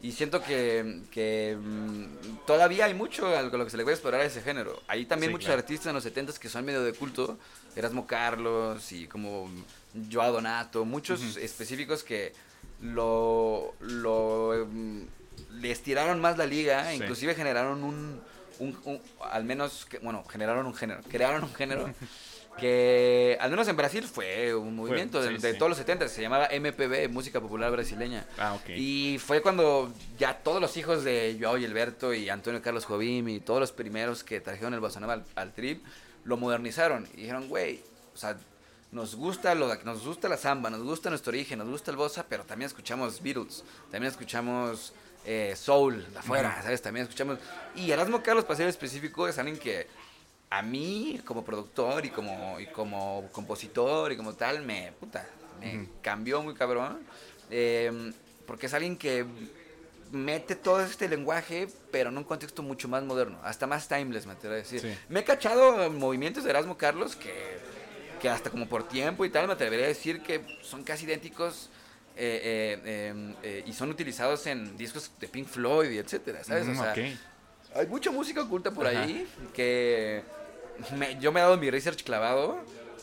Y 0.00 0.12
siento 0.12 0.40
que, 0.42 1.00
que, 1.10 1.56
mm, 1.60 2.44
todavía 2.46 2.84
hay 2.84 2.94
mucho 2.94 3.36
a 3.36 3.42
lo 3.42 3.64
que 3.64 3.70
se 3.70 3.76
le 3.76 3.82
puede 3.82 3.94
explorar 3.96 4.20
a 4.20 4.24
ese 4.24 4.42
género. 4.42 4.80
Hay 4.86 5.06
también 5.06 5.30
Sí, 5.30 5.32
muchos 5.34 5.46
claro. 5.46 5.58
artistas 5.60 5.86
en 5.88 5.94
los 5.94 6.04
70s 6.04 6.38
que 6.38 6.48
son 6.48 6.64
medio 6.64 6.82
de 6.84 6.92
culto. 6.92 7.36
Erasmo 7.74 8.06
Carlos 8.06 8.92
y 8.92 9.08
como 9.08 9.50
Joao 10.12 10.32
Donato. 10.32 10.84
Muchos 10.84 11.36
específicos 11.36 12.04
que 12.04 12.32
lo, 12.80 13.74
lo 13.80 14.66
mm, 14.70 15.02
le 15.60 15.70
estiraron 15.70 16.20
más 16.20 16.38
la 16.38 16.46
liga. 16.46 16.88
Sí. 16.90 16.96
Inclusive 16.96 17.34
generaron 17.34 17.82
un, 17.82 18.20
un- 18.60 18.78
un- 18.84 19.02
al 19.30 19.42
menos, 19.44 19.86
bueno, 20.02 20.24
generaron 20.30 20.64
un 20.66 20.74
género. 20.74 21.00
Crearon 21.10 21.42
un 21.44 21.54
género 21.54 21.92
que 22.58 23.38
al 23.40 23.50
menos 23.50 23.68
en 23.68 23.76
Brasil 23.76 24.04
fue 24.04 24.54
un 24.54 24.76
movimiento 24.76 25.22
de, 25.22 25.36
sí, 25.36 25.42
de 25.42 25.52
sí. 25.52 25.58
todos 25.58 25.70
los 25.70 25.78
70 25.78 26.08
se 26.08 26.22
llamaba 26.22 26.48
MPB, 26.48 27.08
Música 27.10 27.40
Popular 27.40 27.70
Brasileña. 27.70 28.26
Ah, 28.38 28.54
ok. 28.54 28.70
Y 28.76 29.18
fue 29.18 29.40
cuando 29.40 29.92
ya 30.18 30.34
todos 30.38 30.60
los 30.60 30.76
hijos 30.76 31.04
de 31.04 31.36
Joao 31.40 31.58
y 31.58 31.64
Alberto 31.64 32.12
y 32.12 32.28
Antonio 32.28 32.60
Carlos 32.62 32.84
Jobim 32.84 33.28
y 33.28 33.40
todos 33.40 33.60
los 33.60 33.72
primeros 33.72 34.24
que 34.24 34.40
trajeron 34.40 34.74
el 34.74 34.80
bossa 34.80 35.00
nova 35.00 35.14
al, 35.14 35.24
al 35.34 35.52
trip, 35.52 35.84
lo 36.24 36.36
modernizaron 36.36 37.08
y 37.14 37.22
dijeron, 37.22 37.48
güey, 37.48 37.80
o 38.14 38.16
sea, 38.16 38.36
nos 38.90 39.14
gusta, 39.14 39.54
lo, 39.54 39.74
nos 39.84 40.04
gusta 40.04 40.28
la 40.28 40.36
samba, 40.36 40.70
nos 40.70 40.82
gusta 40.82 41.10
nuestro 41.10 41.30
origen, 41.30 41.58
nos 41.58 41.68
gusta 41.68 41.90
el 41.90 41.96
bossa, 41.96 42.24
pero 42.28 42.44
también 42.44 42.68
escuchamos 42.68 43.22
Beatles, 43.22 43.64
también 43.90 44.10
escuchamos 44.10 44.92
eh, 45.24 45.54
soul 45.56 46.06
de 46.10 46.18
afuera, 46.18 46.60
¿sabes? 46.62 46.80
También 46.80 47.04
escuchamos... 47.04 47.38
Y 47.74 47.90
Erasmo 47.90 48.22
Carlos, 48.22 48.44
para 48.44 48.56
ser 48.56 48.68
específico, 48.68 49.28
es 49.28 49.38
alguien 49.38 49.58
que 49.58 49.86
a 50.50 50.62
mí, 50.62 51.20
como 51.24 51.44
productor 51.44 52.06
y 52.06 52.10
como, 52.10 52.58
y 52.60 52.66
como 52.66 53.28
compositor 53.32 54.12
y 54.12 54.16
como 54.16 54.34
tal, 54.34 54.64
me, 54.64 54.92
puta, 54.98 55.26
me 55.60 55.88
cambió 56.02 56.42
muy 56.42 56.54
cabrón. 56.54 57.00
eh, 57.50 58.12
porque 58.46 58.64
es 58.64 58.72
alguien 58.72 58.96
que 58.96 59.26
mete 60.10 60.56
todo 60.56 60.80
este 60.82 61.06
lenguaje, 61.06 61.68
pero 61.92 62.08
en 62.08 62.16
un 62.16 62.24
contexto 62.24 62.62
mucho 62.62 62.88
más 62.88 63.02
moderno, 63.02 63.38
hasta 63.42 63.66
más 63.66 63.88
timeless, 63.88 64.24
me 64.24 64.32
atrevo 64.32 64.54
a 64.54 64.56
decir. 64.58 64.80
Sí. 64.80 64.94
Me 65.10 65.20
he 65.20 65.24
cachado 65.24 65.90
movimientos 65.90 66.44
de 66.44 66.50
Erasmo 66.50 66.78
Carlos 66.78 67.14
que, 67.14 67.58
que 68.22 68.30
hasta 68.30 68.48
como 68.48 68.66
por 68.66 68.88
tiempo 68.88 69.26
y 69.26 69.28
tal, 69.30 69.46
me 69.48 69.52
atrevería 69.52 69.84
a 69.84 69.88
decir 69.88 70.22
que 70.22 70.40
son 70.62 70.82
casi 70.82 71.04
idénticos 71.04 71.68
eh, 72.16 72.40
eh, 72.42 72.80
eh, 72.86 73.34
eh, 73.42 73.64
y 73.66 73.72
son 73.74 73.90
utilizados 73.90 74.46
en 74.46 74.78
discos 74.78 75.10
de 75.20 75.28
Pink 75.28 75.46
Floyd 75.46 75.90
y 75.90 75.98
etcétera, 75.98 76.42
¿sabes? 76.42 76.64
Mm, 76.66 76.70
o 76.70 76.74
sea, 76.82 76.94
hay 77.74 77.86
mucha 77.86 78.10
música 78.10 78.40
oculta 78.42 78.70
por 78.70 78.86
Ajá. 78.86 79.02
ahí 79.02 79.28
que 79.52 80.22
me- 80.96 81.18
yo 81.20 81.32
me 81.32 81.40
he 81.40 81.42
dado 81.42 81.56
mi 81.56 81.70
research 81.70 82.02
clavado 82.04 82.58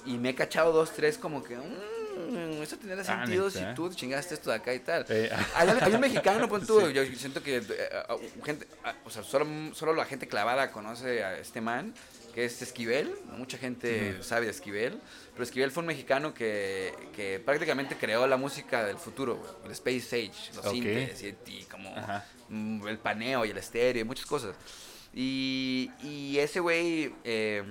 y 0.05 0.17
me 0.17 0.29
he 0.29 0.35
cachado 0.35 0.71
dos, 0.71 0.91
tres 0.91 1.17
como 1.17 1.43
que... 1.43 1.55
"Mm, 1.57 2.61
eso 2.61 2.77
tendría 2.77 3.01
Ah, 3.01 3.03
sentido 3.25 3.49
si 3.49 3.59
tú 3.75 3.93
chingaste 3.93 4.33
esto 4.35 4.49
de 4.49 4.55
acá 4.55 4.73
y 4.73 4.79
tal. 4.79 5.05
Eh, 5.09 5.29
Hay, 5.55 5.67
hay 5.81 5.93
un 5.93 5.99
mexicano, 5.99 6.47
pon 6.47 6.61
tú, 6.67 6.89
yo 6.89 7.03
siento 7.05 7.43
que 7.43 7.57
eh, 7.57 7.89
ah, 8.07 8.15
gente, 8.43 8.67
ah, 8.83 8.93
o 9.03 9.09
sea, 9.09 9.23
solo, 9.23 9.45
solo 9.73 9.93
la 9.93 10.05
gente 10.05 10.27
clavada 10.27 10.71
conoce 10.71 11.23
a 11.23 11.37
este 11.37 11.59
man, 11.61 11.93
que 12.33 12.45
es 12.45 12.61
Esquivel, 12.61 13.13
mucha 13.37 13.57
gente 13.57 14.21
sabe 14.23 14.45
de 14.45 14.51
Esquivel, 14.51 14.99
pero 15.33 15.43
Esquivel 15.43 15.71
fue 15.71 15.81
un 15.81 15.87
mexicano 15.87 16.33
que, 16.33 16.93
que 17.15 17.39
prácticamente 17.39 17.95
creó 17.97 18.27
la 18.27 18.37
música 18.37 18.83
del 18.85 18.97
futuro, 18.97 19.61
el 19.65 19.71
Space 19.71 20.15
Age, 20.15 20.53
los 20.55 20.65
Ok. 20.65 20.71
sintes 20.73 21.21
y, 21.23 21.35
y 21.47 21.63
como 21.65 21.95
Ajá. 21.97 22.25
mm, 22.49 22.87
el 22.87 22.97
paneo 22.97 23.45
y 23.45 23.51
el 23.51 23.57
estéreo 23.57 24.01
y 24.01 24.05
muchas 24.05 24.25
cosas. 24.25 24.55
Y, 25.17 25.89
y 26.03 26.37
ese 26.39 26.59
güey 26.59 27.13
eh, 27.23 27.63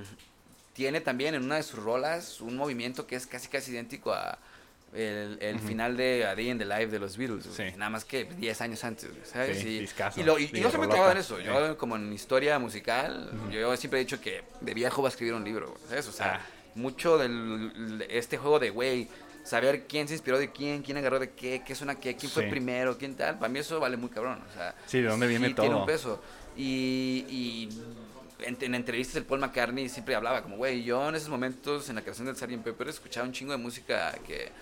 tiene 0.73 1.01
también 1.03 1.35
en 1.35 1.45
una 1.45 1.57
de 1.57 1.63
sus 1.63 1.79
rolas 1.79 2.41
un 2.41 2.57
movimiento 2.57 3.07
que 3.07 3.17
es 3.17 3.27
casi 3.27 3.49
casi 3.49 3.71
idéntico 3.71 4.13
a 4.15 4.39
el, 4.95 5.39
el 5.43 5.59
final 5.59 5.97
de 5.97 6.25
A 6.25 6.35
Day 6.37 6.51
in 6.51 6.57
the 6.59 6.65
Life 6.65 6.87
de 6.87 6.99
los 7.01 7.17
Beatles. 7.19 7.47
Sí. 7.55 7.65
nada 7.77 7.91
más 7.91 8.05
que 8.05 8.25
10 8.25 8.61
años 8.63 8.83
antes, 8.85 9.11
¿sabes? 9.25 9.59
Sí, 9.61 9.69
y, 9.69 9.79
discazo. 9.81 10.21
y, 10.21 10.23
lo, 10.25 10.39
y, 10.39 10.45
y 10.45 10.47
Digo, 10.47 10.65
no 10.67 10.71
se 10.71 10.79
me 10.79 10.85
rolota. 10.85 10.95
clavado 10.95 11.13
en 11.13 11.19
eso, 11.19 11.41
yo 11.41 11.77
como 11.77 11.97
en 11.97 12.13
historia 12.13 12.59
musical, 12.59 13.31
yo 13.51 13.77
siempre 13.77 14.01
he 14.01 14.05
dicho 14.05 14.21
que 14.21 14.43
de 14.61 14.73
viejo 14.73 15.03
va 15.03 15.09
a 15.09 15.11
escribir 15.11 15.35
un 15.35 15.45
libro, 15.45 15.77
¿sabes? 15.89 16.09
O 16.09 16.13
sea, 16.13 16.35
Ah. 16.37 16.41
mucho 16.77 17.19
de 17.19 18.07
este 18.09 18.37
juego 18.39 18.59
de, 18.61 18.71
güey, 18.71 19.09
saber 19.43 19.87
quién 19.89 20.07
se 20.09 20.15
inspiró 20.15 20.39
de 20.39 20.51
quién, 20.53 20.83
quién 20.83 20.97
agarró 20.97 21.19
de 21.19 21.31
qué, 21.33 21.63
qué 21.67 21.73
es 21.75 21.83
una 21.83 21.97
qué, 21.97 22.17
quién 22.17 22.31
fue 22.33 22.45
Sí. 22.45 22.51
primero, 22.51 22.97
quién 22.97 23.15
tal, 23.17 23.37
para 23.39 23.49
mí 23.49 23.59
eso 23.59 23.79
vale 23.81 23.97
muy 23.97 24.09
cabrón, 24.11 24.41
o 24.49 24.55
sea, 24.55 24.75
Sí, 24.87 25.01
¿de 25.03 25.09
dónde 25.09 25.27
viene 25.27 25.49
sí 25.49 25.55
tiene 25.55 25.71
todo? 25.71 25.81
un 25.81 25.87
peso. 25.87 26.23
Y, 26.57 27.25
y 27.29 27.69
en, 28.40 28.57
en 28.61 28.75
entrevistas 28.75 29.17
el 29.17 29.25
Paul 29.25 29.40
McCartney 29.40 29.88
siempre 29.88 30.14
hablaba 30.14 30.43
como, 30.43 30.57
güey, 30.57 30.83
yo 30.85 31.09
en 31.09 31.14
esos 31.14 31.29
momentos 31.29 31.88
en 31.88 31.97
la 31.97 32.03
creación 32.03 32.27
del 32.27 32.37
Sgt. 32.37 32.62
Pepper 32.62 32.88
escuchaba 32.88 33.27
un 33.27 33.33
chingo 33.33 33.53
de 33.53 33.59
música 33.59 34.12
que... 34.27 34.53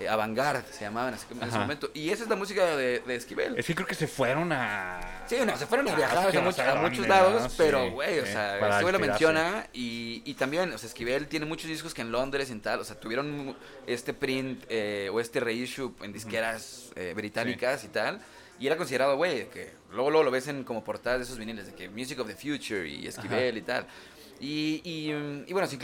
Eh, 0.00 0.08
avant-garde 0.08 0.64
se 0.72 0.80
llamaban 0.80 1.14
así 1.14 1.24
como 1.26 1.42
en 1.42 1.48
ese 1.48 1.58
momento. 1.58 1.88
Y 1.94 2.10
esa 2.10 2.24
es 2.24 2.28
la 2.28 2.34
música 2.34 2.76
de, 2.76 2.98
de 2.98 3.14
Esquivel. 3.14 3.56
Es 3.56 3.66
que 3.66 3.76
creo 3.76 3.86
que 3.86 3.94
se 3.94 4.08
fueron 4.08 4.50
a. 4.52 5.22
Sí, 5.28 5.36
no, 5.46 5.56
se 5.56 5.66
fueron 5.66 5.88
a 5.88 5.94
viajar 5.94 6.32
que 6.32 6.38
a, 6.38 6.40
muchos 6.40 7.06
lados, 7.06 7.54
pero, 7.56 7.84
sí, 7.84 7.90
güey, 7.90 8.18
o 8.18 8.26
sí, 8.26 8.32
sea, 8.32 8.70
Esquivel 8.70 8.92
lo 8.92 8.98
menciona 8.98 9.68
y, 9.72 10.22
y 10.24 10.34
también, 10.34 10.72
o 10.72 10.78
sea, 10.78 10.88
Esquivel 10.88 11.28
tiene 11.28 11.46
muchos 11.46 11.68
discos 11.68 11.94
que 11.94 12.02
en 12.02 12.10
Londres 12.10 12.50
y 12.50 12.58
tal, 12.58 12.80
o 12.80 12.84
sea, 12.84 12.98
tuvieron 12.98 13.56
este 13.86 14.12
print 14.14 14.64
eh, 14.68 15.10
o 15.12 15.20
este 15.20 15.38
reissue 15.38 15.94
en 16.02 16.12
disqueras 16.12 16.90
eh, 16.96 17.12
británicas 17.14 17.84
y 17.84 17.88
tal, 17.88 18.20
y 18.58 18.66
era 18.66 18.76
considerado, 18.76 19.16
güey, 19.16 19.48
que 19.50 19.72
luego, 19.90 20.10
luego 20.10 20.24
lo 20.24 20.30
ves 20.30 20.48
en 20.48 20.64
como 20.64 20.84
portadas 20.84 21.18
de 21.20 21.24
esos 21.24 21.38
viniles, 21.38 21.66
de 21.66 21.74
que 21.74 21.88
Music 21.88 22.18
of 22.20 22.26
the 22.28 22.34
Future 22.36 22.88
y 22.88 23.06
Esquivel 23.06 23.58
y 23.58 23.62
tal. 23.62 23.86
Y, 24.40 24.80
y, 24.84 25.10
y 25.48 25.52
bueno, 25.52 25.66
sin 25.68 25.80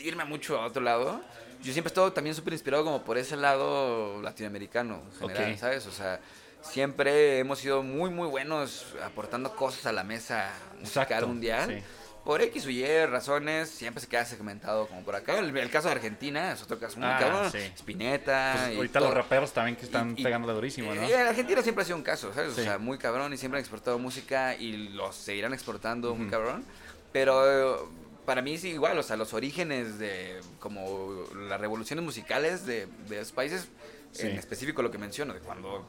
irme 0.00 0.24
mucho 0.24 0.60
a 0.60 0.66
otro 0.66 0.82
lado, 0.82 1.22
yo 1.62 1.72
siempre 1.72 1.88
he 1.90 1.92
estado 1.92 2.12
también 2.12 2.34
súper 2.34 2.52
inspirado 2.52 2.84
como 2.84 3.02
por 3.04 3.18
ese 3.18 3.36
lado 3.36 4.20
latinoamericano 4.22 5.02
en 5.20 5.28
general. 5.28 5.58
¿sabes? 5.58 5.86
O 5.86 5.92
sea, 5.92 6.20
siempre 6.62 7.38
hemos 7.38 7.58
sido 7.58 7.82
muy, 7.82 8.10
muy 8.10 8.28
buenos 8.28 8.86
aportando 9.04 9.54
cosas 9.54 9.86
a 9.86 9.92
la 9.92 10.04
mesa 10.04 10.52
musical 10.80 11.02
Exacto, 11.04 11.28
mundial. 11.28 11.68
sí. 11.78 11.84
Por 12.24 12.40
X 12.40 12.66
o 12.66 12.70
Y 12.70 12.84
razones, 13.06 13.68
siempre 13.68 14.00
se 14.00 14.06
queda 14.08 14.24
segmentado 14.24 14.86
como 14.86 15.02
por 15.02 15.16
acá. 15.16 15.38
El, 15.40 15.56
el 15.56 15.70
caso 15.70 15.88
de 15.88 15.94
Argentina 15.94 16.52
es 16.52 16.62
otro 16.62 16.78
caso 16.78 16.98
muy 16.98 17.08
Ah, 17.08 17.16
cabrón. 17.18 17.50
sí. 17.50 17.58
Spinetta. 17.76 18.54
Pues 18.58 18.72
y 18.74 18.76
ahorita 18.76 18.98
todo. 19.00 19.08
los 19.08 19.16
raperos 19.18 19.52
también 19.52 19.76
que 19.76 19.84
están 19.84 20.14
Y- 20.16 20.20
y- 20.20 20.24
pegándole 20.24 20.54
durísimo, 20.54 20.94
¿no? 20.94 21.02
Eh, 21.02 21.16
Argentina 21.16 21.62
siempre 21.62 21.82
ha 21.82 21.84
sido 21.84 21.96
un 21.96 22.04
caso, 22.04 22.32
¿sabes? 22.32 22.54
Sí. 22.54 22.60
O 22.60 22.64
sea, 22.64 22.78
muy 22.78 22.96
cabrón 22.98 23.32
y 23.32 23.36
siempre 23.36 23.58
han 23.58 23.62
exportado 23.62 23.98
música 23.98 24.54
y 24.54 24.88
los 24.90 25.16
seguirán 25.16 25.52
exportando 25.52 26.14
muy 26.14 26.28
cabrón. 26.30 26.64
Pero 27.12 27.90
para 28.24 28.40
mí 28.40 28.56
sí 28.56 28.68
igual, 28.70 28.96
o 28.98 29.02
sea, 29.02 29.16
los 29.16 29.34
orígenes 29.34 29.98
de 29.98 30.40
como 30.60 31.24
las 31.48 31.60
revoluciones 31.60 32.04
musicales 32.04 32.64
de, 32.66 32.86
de 33.08 33.20
esos 33.20 33.32
países, 33.32 33.68
Sí. 34.12 34.26
en 34.28 34.36
específico 34.36 34.82
lo 34.82 34.90
que 34.90 34.98
menciono, 34.98 35.32
de 35.34 35.40
cuando 35.40 35.88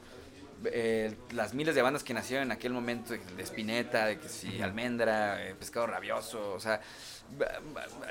eh, 0.66 1.14
las 1.32 1.54
miles 1.54 1.74
de 1.74 1.82
bandas 1.82 2.02
que 2.04 2.14
nacieron 2.14 2.44
en 2.46 2.52
aquel 2.52 2.72
momento, 2.72 3.14
de 3.14 3.42
Spinetta, 3.42 4.06
de 4.06 4.18
que 4.18 4.28
si 4.28 4.60
Almendra, 4.62 5.44
eh, 5.46 5.54
Pescado 5.54 5.86
Rabioso, 5.86 6.52
o 6.54 6.60
sea, 6.60 6.80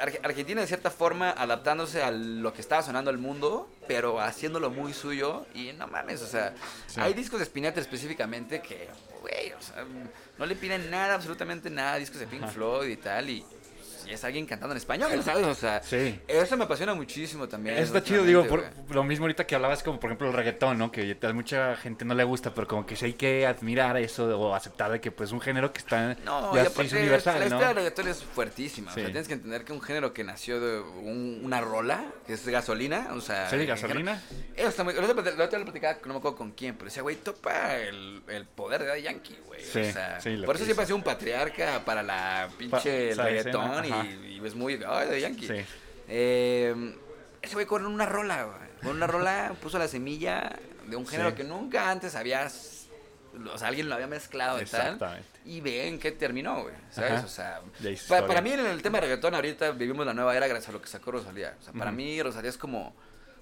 Ar- 0.02 0.20
Argentina 0.24 0.62
de 0.62 0.68
cierta 0.68 0.90
forma 0.92 1.32
adaptándose 1.32 2.02
a 2.04 2.12
lo 2.12 2.54
que 2.54 2.62
estaba 2.62 2.82
sonando 2.82 3.10
al 3.10 3.18
mundo, 3.18 3.70
pero 3.88 4.20
haciéndolo 4.20 4.70
muy 4.70 4.94
suyo 4.94 5.46
y 5.54 5.72
no 5.74 5.88
mames, 5.88 6.22
o 6.22 6.28
sea, 6.28 6.54
Sí. 6.88 7.00
hay 7.00 7.14
discos 7.14 7.40
de 7.40 7.46
Spinetta 7.46 7.80
específicamente 7.80 8.62
que, 8.62 8.88
güey, 9.22 9.52
o 9.54 9.62
sea, 9.62 9.86
no 10.38 10.46
le 10.46 10.56
piden 10.56 10.90
nada, 10.90 11.16
absolutamente 11.16 11.70
nada, 11.70 11.98
discos 11.98 12.20
de 12.20 12.28
Pink. 12.28 12.48
Floyd 12.48 12.90
y 12.90 12.98
tal, 12.98 13.30
y, 13.30 13.46
y 14.08 14.13
es 14.13 14.24
alguien 14.24 14.46
cantando 14.46 14.74
en 14.74 14.78
español, 14.78 15.12
¿sabes? 15.24 15.46
O 15.46 15.56
sea, 15.56 15.82
Sí. 15.84 16.20
eso 16.28 16.58
me 16.58 16.66
apasiona 16.66 16.94
muchísimo 16.94 17.48
también. 17.48 17.76
Eso 17.78 17.96
está 17.96 18.04
chido, 18.04 18.24
digo, 18.24 18.46
por, 18.48 18.63
lo 18.89 19.04
mismo 19.04 19.26
ahorita 19.26 19.46
que 19.46 19.56
hablabas 19.56 19.84
como 19.84 20.00
por 20.00 20.10
ejemplo 20.10 20.28
el 20.28 20.34
reggaetón, 20.34 20.78
¿no? 20.78 20.92
Que 20.92 21.18
a 21.22 21.34
mucha 21.34 21.76
gente 21.76 22.06
no 22.06 22.13
le 22.13 22.24
gusta, 22.24 22.54
pero 22.54 22.68
como 22.68 22.86
que 22.86 22.96
sí 22.96 23.06
hay 23.06 23.13
que 23.13 23.46
admirar 23.48 23.98
eso 23.98 24.26
o 24.39 24.54
aceptar 24.56 24.92
de 24.92 25.02
que 25.02 25.12
pues 25.12 25.32
un 25.32 25.42
género 25.42 25.72
que 25.74 25.80
está 25.80 26.16
No, 26.26 26.54
ya 26.56 26.63
y 26.63 26.86
hizo 26.86 26.96
universal, 26.98 27.36
la 27.36 27.39
¿no? 27.42 27.46
historia 27.46 27.68
del 27.68 27.76
reggaetón 27.78 28.08
es 28.08 28.24
fuertísima. 28.24 28.92
O 28.92 28.94
sea, 28.94 29.06
tienes 29.06 29.28
que 29.28 29.34
entender 29.34 29.63
que 29.63 29.74
un 29.74 29.82
género 29.82 30.13
que 30.13 30.24
nació 30.24 30.60
de 30.60 30.80
un- 30.80 31.42
una 31.44 31.62
rola, 31.62 32.04
que 32.28 32.34
es 32.34 32.48
gasolina, 32.48 33.10
o 33.13 33.22
sea... 33.22 33.50
¿Sí, 33.50 33.66
gasolina? 33.66 34.22
Eso 34.56 34.68
está 34.70 34.84
muy... 34.84 34.94
La 34.94 35.02
la 35.04 35.46
otra 35.46 35.60
lo 35.60 35.66
platicaba, 35.66 35.98
no 36.06 36.13
me 36.13 36.20
acuerdo 36.20 36.38
con 36.38 36.52
quién, 36.52 36.76
pero 36.76 36.86
decía, 36.86 37.02
güey, 37.04 37.16
topa 37.18 37.76
el, 37.78 38.22
el 38.28 38.46
poder 38.46 38.82
de 38.82 38.88
Daddy 38.88 39.02
Yankee, 39.04 39.38
güey. 39.46 39.62
Sí, 39.63 39.80
o 39.82 39.92
sea, 39.94 40.20
sí, 40.20 40.36
lo 40.36 40.46
por 40.46 40.56
eso 40.56 40.66
siempre 40.66 40.84
ha 40.84 40.86
sido 40.86 40.98
un 40.98 41.04
patriarca 41.04 41.84
para 41.86 42.04
la 42.04 42.50
pinche 42.58 43.10
esa 43.10 43.24
reggaetón 43.24 43.72
ajá. 43.72 43.82
Y, 44.06 44.40
y 44.42 44.46
es 44.46 44.56
muy... 44.56 44.74
Ay, 44.76 45.08
Daddy 45.08 45.22
Yankee. 45.22 45.48
Sí. 45.48 45.66
Eh, 46.08 46.96
ese 47.42 47.54
güey 47.54 47.66
con 47.66 47.86
una 47.86 48.06
rola, 48.06 48.44
güey. 48.44 48.70
Con 48.82 48.96
una 48.98 49.08
rola 49.08 49.56
puso 49.62 49.78
la 49.80 49.88
semilla 49.88 50.58
de 50.88 50.96
un 50.96 51.08
género 51.08 51.30
Sí. 51.32 51.36
que 51.38 51.44
nunca 51.44 51.90
antes 51.90 52.16
habías... 52.16 52.88
O 53.52 53.58
sea, 53.58 53.70
alguien 53.70 53.90
lo 53.90 53.96
había 53.96 54.06
mezclado 54.08 54.62
y 54.62 54.66
tal. 54.66 54.82
Exactamente. 54.94 55.28
Y 55.46 55.60
ve 55.62 55.88
en 55.88 55.98
qué 56.00 56.12
terminó, 56.12 56.62
güey. 56.64 56.76
¿Sabes? 56.92 57.12
Ajá. 57.14 57.26
O 57.26 57.28
sea, 57.28 58.28
para, 58.28 58.42
mí 58.42 58.52
en 58.52 58.60
el 58.66 58.82
tema 58.84 59.00
de 59.00 59.08
reggaetón 59.08 59.34
ahorita 59.34 59.72
vivimos 59.72 60.06
la 60.06 60.14
nueva 60.14 60.38
era 60.38 60.46
gracias 60.48 60.70
a 60.70 60.74
lo 60.74 60.82
que 60.82 60.88
sacó 60.88 61.12
Rosalía. 61.12 61.58
O 61.60 61.64
sea, 61.64 61.74
para 61.74 61.92
mí 61.92 62.22
Rosalía 62.22 62.52
es 62.52 62.58
como 62.60 62.96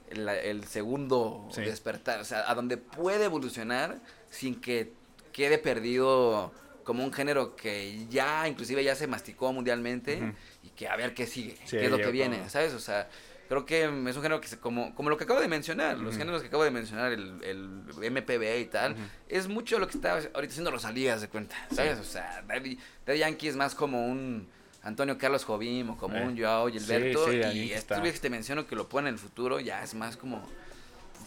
el, 0.10 0.30
el 0.30 0.64
segundo 0.66 1.50
Sí. 1.52 1.62
despertar. 1.62 2.22
O 2.22 2.26
sea, 2.26 2.50
a 2.50 2.56
donde 2.56 2.78
puede 2.78 3.26
evolucionar 3.26 3.98
sin 4.30 4.62
que 4.62 4.94
quede 5.34 5.58
perdido 5.58 6.54
como 6.84 7.04
un 7.04 7.12
género 7.14 7.56
que 7.56 8.06
ya 8.10 8.48
inclusive 8.48 8.84
ya 8.84 8.96
se 8.96 9.08
masticó 9.08 9.52
mundialmente 9.54 10.34
y 10.64 10.70
que 10.70 10.88
a 10.88 10.96
ver 10.96 11.14
qué 11.14 11.28
sigue, 11.28 11.56
Sí, 11.66 11.78
qué 11.78 11.86
es 11.86 11.92
lo 11.92 11.98
que 11.98 12.12
viene, 12.12 12.38
como- 12.38 12.50
¿sabes? 12.50 12.74
O 12.74 12.80
sea, 12.80 13.10
creo 13.48 13.66
que 13.66 13.84
es 13.84 13.90
un 13.90 14.06
género 14.22 14.40
que 14.40 14.48
se, 14.48 14.58
como, 14.60 14.96
como 14.96 15.10
lo 15.10 15.18
que 15.18 15.26
acabo 15.26 15.42
de 15.42 15.48
mencionar, 15.48 15.98
los 15.98 16.16
géneros 16.18 16.42
que 16.42 16.48
acabo 16.48 16.64
de 16.64 16.72
mencionar, 16.72 17.12
el, 17.12 17.44
el 17.44 18.12
MPB 18.12 18.60
y 18.62 18.66
tal, 18.66 18.96
es 19.28 19.48
mucho 19.48 19.78
lo 19.80 19.88
que 19.88 19.96
está 19.98 20.14
ahorita 20.14 20.52
haciendo 20.52 20.72
Rosalía, 20.72 21.18
de 21.18 21.28
cuenta, 21.28 21.56
¿sabes? 21.74 22.00
O 22.00 22.04
sea, 22.04 22.44
Daddy, 22.48 22.78
Daddy 23.06 23.20
Yankee 23.20 23.48
es 23.50 23.56
más 23.56 23.76
como 23.76 24.08
un 24.08 24.48
Antonio 24.84 25.18
Carlos 25.18 25.44
Jobim 25.44 25.92
o 25.92 25.98
como 25.98 26.16
Eh. 26.18 26.24
un 26.26 26.36
Joao 26.40 26.68
Gilberto 26.70 27.26
Sí, 27.30 27.36
y 27.36 27.42
güeyes 28.00 28.14
que 28.14 28.20
te 28.20 28.30
menciono 28.32 28.66
que 28.66 28.76
lo 28.76 28.90
ponen 28.90 29.10
en 29.10 29.14
el 29.16 29.20
futuro 29.20 29.60
ya 29.60 29.84
es 29.84 29.94
más 29.94 30.18
como 30.18 30.42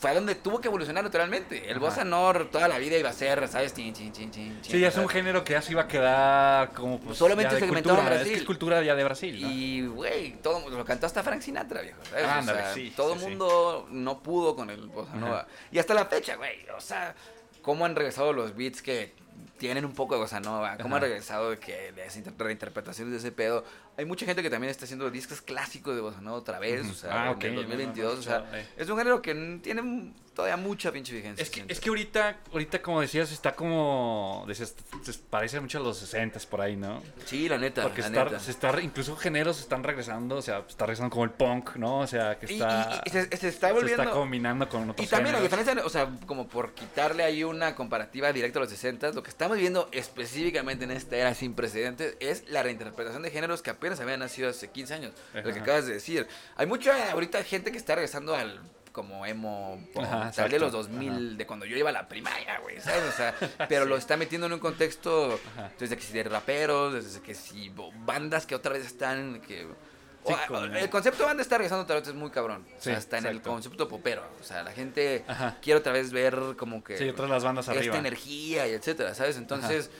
fue 0.05 0.15
donde 0.15 0.35
tuvo 0.35 0.61
que 0.61 0.69
evolucionar 0.69 1.03
naturalmente. 1.03 1.71
El 1.71 1.79
bossa 1.79 2.05
nor 2.05 2.51
toda 2.51 2.69
la 2.69 2.77
vida 2.77 2.99
iba 2.99 3.09
a 3.09 3.13
ser, 3.15 3.49
¿sabes? 3.49 3.73
Chin, 3.73 3.95
chin, 3.95 4.13
chin, 4.13 4.31
chin, 4.31 4.59
Sí, 4.61 4.79
ya 4.79 4.89
es 4.89 4.97
un 4.99 5.09
género 5.09 5.43
que 5.45 5.55
ya 5.55 5.63
se 5.63 5.73
iba 5.73 5.81
a 5.83 5.89
quedar 5.89 6.73
como 6.73 7.01
pues, 7.01 7.17
Solamente 7.17 7.59
segmentado 7.59 7.95
en 7.95 8.01
cultura, 8.01 8.03
Es 8.03 8.19
Brasil. 8.19 8.33
que 8.35 8.39
es 8.41 8.45
cultura 8.45 8.83
ya 8.83 8.95
de 8.95 9.05
Brasil, 9.05 9.41
¿no? 9.41 9.49
Y, 9.51 9.87
güey, 9.87 10.33
todo 10.43 10.69
lo 10.69 10.85
cantó 10.85 11.07
hasta 11.07 11.23
Frank 11.23 11.41
Sinatra, 11.41 11.81
viejo. 11.81 11.99
¿sabes? 12.11 12.27
Ándale, 12.27 12.59
o 12.59 12.63
sea, 12.65 12.75
sí, 12.75 12.93
todo 12.95 13.09
sí, 13.09 13.15
el 13.15 13.21
sí. 13.21 13.27
mundo 13.31 13.87
no 13.91 14.23
pudo 14.23 14.55
con 14.55 14.69
el 14.69 14.87
bossa 14.89 15.15
nova. 15.15 15.47
Y 15.73 15.79
hasta 15.79 15.95
la 15.95 16.05
fecha, 16.05 16.37
güey. 16.37 16.67
O 16.77 16.81
sea, 16.83 17.15
cómo 17.63 17.87
han 17.87 17.97
regresado 17.97 18.35
los 18.35 18.55
beats 18.55 18.83
que 18.83 19.15
tienen 19.57 19.87
un 19.87 19.95
poco 19.95 20.17
de 20.17 20.21
cosa 20.21 20.39
nueva. 20.41 20.77
Cómo 20.83 20.97
Ajá. 20.97 21.07
regresado 21.07 21.51
de 21.51 21.59
que 21.59 21.95
inter- 22.15 22.35
reinterpretaciones 22.37 23.13
de 23.13 23.19
ese 23.19 23.33
pedo. 23.33 23.65
Hay 23.97 24.05
mucha 24.05 24.27
gente 24.27 24.43
que 24.43 24.51
también 24.51 24.71
está 24.71 24.85
haciendo 24.85 25.11
discos 25.11 25.41
clásicos 25.41 25.95
de 25.95 26.01
bossa 26.01 26.21
nova 26.21 26.39
otra 26.39 26.59
vez. 26.59 26.87
O 26.91 26.95
sea, 26.95 27.11
Ah, 27.13 27.27
en 27.31 27.37
ok, 27.37 27.45
el 27.45 27.51
no, 27.55 27.63
no, 27.63 27.69
2022. 27.69 28.15
no, 28.15 28.21
o 28.21 28.23
sea, 28.23 28.45
eh. 28.53 28.67
es 28.77 28.89
un 28.89 28.99
género 28.99 29.23
que 29.23 29.35
tiene 29.63 30.13
todavía 30.35 30.57
mucha 30.57 30.91
pinche 30.91 31.13
vigencia. 31.15 31.41
Es 31.41 31.49
que, 31.51 31.65
es 31.69 31.79
que 31.79 31.89
ahorita, 31.91 32.39
ahorita, 32.53 32.83
como 32.83 33.01
decías, 33.01 33.31
está 33.31 33.55
como. 33.55 34.45
decías, 34.49 34.75
se 35.05 35.13
parece 35.31 35.61
mucho 35.61 35.79
a 35.79 35.83
los 35.83 35.97
60 35.99 36.41
por 36.51 36.61
ahí, 36.61 36.75
¿no? 36.75 37.03
Sí, 37.25 37.49
la 37.49 37.57
neta. 37.57 37.83
Porque 37.85 38.01
la 38.01 38.09
está, 38.09 38.25
neta. 38.25 38.41
se 38.41 38.51
está, 38.51 38.81
incluso 38.83 39.15
géneros 39.17 39.61
están 39.61 39.85
regresando, 39.85 40.37
o 40.37 40.43
sea, 40.43 40.65
está 40.69 40.87
regresando 40.87 41.11
como 41.13 41.23
el 41.25 41.31
punk, 41.31 41.77
¿no? 41.77 42.01
O 42.01 42.07
sea, 42.09 42.37
que 42.39 42.47
está. 42.47 43.01
y- 43.05 43.09
y 43.09 43.13
se, 43.13 43.37
se 43.37 43.49
está 43.49 43.69
se 43.69 43.73
volviendo. 43.75 44.03
está 44.03 44.15
combinando 44.15 44.69
con 44.69 44.91
otros 44.91 45.07
Y 45.07 45.09
también, 45.09 45.37
géneros. 45.37 45.57
diferencia, 45.57 45.87
o 45.87 45.91
sea, 45.91 46.11
como 46.27 46.49
por 46.49 46.73
quitarle 46.75 47.23
ahí 47.23 47.45
una 47.45 47.77
comparativa 47.77 48.33
directa 48.33 48.59
a 48.59 48.63
los 48.63 48.71
60, 48.71 49.13
lo 49.13 49.23
que 49.23 49.31
estamos 49.31 49.57
viendo 49.57 49.89
específicamente 49.93 50.83
en 50.85 50.91
esta 50.91 51.17
era 51.17 51.33
sin 51.35 51.55
precedentes 51.55 52.17
es 52.19 52.49
la 52.49 52.65
reinterpretación 52.65 53.23
de 53.23 53.31
géneros 53.31 53.63
que 53.63 53.71
apenas 53.71 53.84
habían 54.01 54.21
nacido 54.21 54.49
hace 54.51 54.69
15 54.71 54.95
años. 54.95 55.13
Lo 55.35 55.43
que 55.45 55.51
Ajá. 55.51 55.61
acabas 55.63 55.87
de 55.87 55.95
decir. 55.95 56.27
Hay 56.57 56.67
mucha 56.67 57.13
ahorita 57.13 57.43
gente 57.45 57.71
que 57.73 57.79
está 57.79 57.95
regresando 57.95 58.35
al 58.35 58.61
como 58.93 59.27
emo, 59.27 59.85
Ajá, 60.01 60.31
tal 60.31 60.49
de 60.51 60.59
los 60.61 60.71
2000, 60.71 61.37
de 61.37 61.47
cuando 61.47 61.67
yo 61.67 61.77
iba 61.77 61.89
a 61.91 61.93
la 61.93 62.07
primaria, 62.07 62.61
güey, 62.61 62.81
¿sabes? 62.81 63.03
O 63.09 63.13
sea, 63.13 63.35
pero 63.69 63.87
lo 63.87 63.97
está 63.97 64.17
metiendo 64.17 64.47
en 64.47 64.53
un 64.53 64.61
contexto 64.61 65.41
Ajá. 65.57 65.73
desde 65.81 65.97
que 65.97 66.03
si 66.03 66.13
de 66.13 66.23
raperos, 66.23 66.95
desde 66.95 67.21
que 67.21 67.35
si 67.35 67.73
bandas 68.05 68.47
que 68.47 68.55
otra 68.55 68.73
vez 68.73 68.87
están 68.87 69.41
que 69.41 69.65
o- 69.65 70.29
Sí, 70.29 70.35
con- 70.49 70.75
el 70.75 70.89
concepto 70.89 71.27
banda 71.27 71.43
está 71.43 71.59
regresando 71.59 71.83
otra 71.83 71.97
vez 71.97 72.07
es 72.09 72.15
muy 72.15 72.31
cabrón. 72.31 72.65
O 72.79 72.81
sea, 72.81 72.95
Sí, 72.95 72.99
hasta 72.99 73.19
en 73.19 73.27
el 73.27 73.43
concepto 73.43 73.89
popero. 73.89 74.23
O 74.41 74.45
sea, 74.45 74.63
la 74.63 74.71
gente 74.73 75.23
Ajá. 75.29 75.59
quiere 75.61 75.81
otra 75.81 75.93
vez 75.93 76.13
ver 76.13 76.39
como 76.57 76.83
que 76.85 76.97
Sí, 76.97 77.09
otras 77.11 77.29
las 77.29 77.43
bandas 77.45 77.67
esta 77.69 77.79
arriba. 77.79 77.99
energía 77.99 78.67
y 78.69 78.73
etcétera, 78.75 79.13
¿sabes? 79.15 79.37
Entonces, 79.37 79.91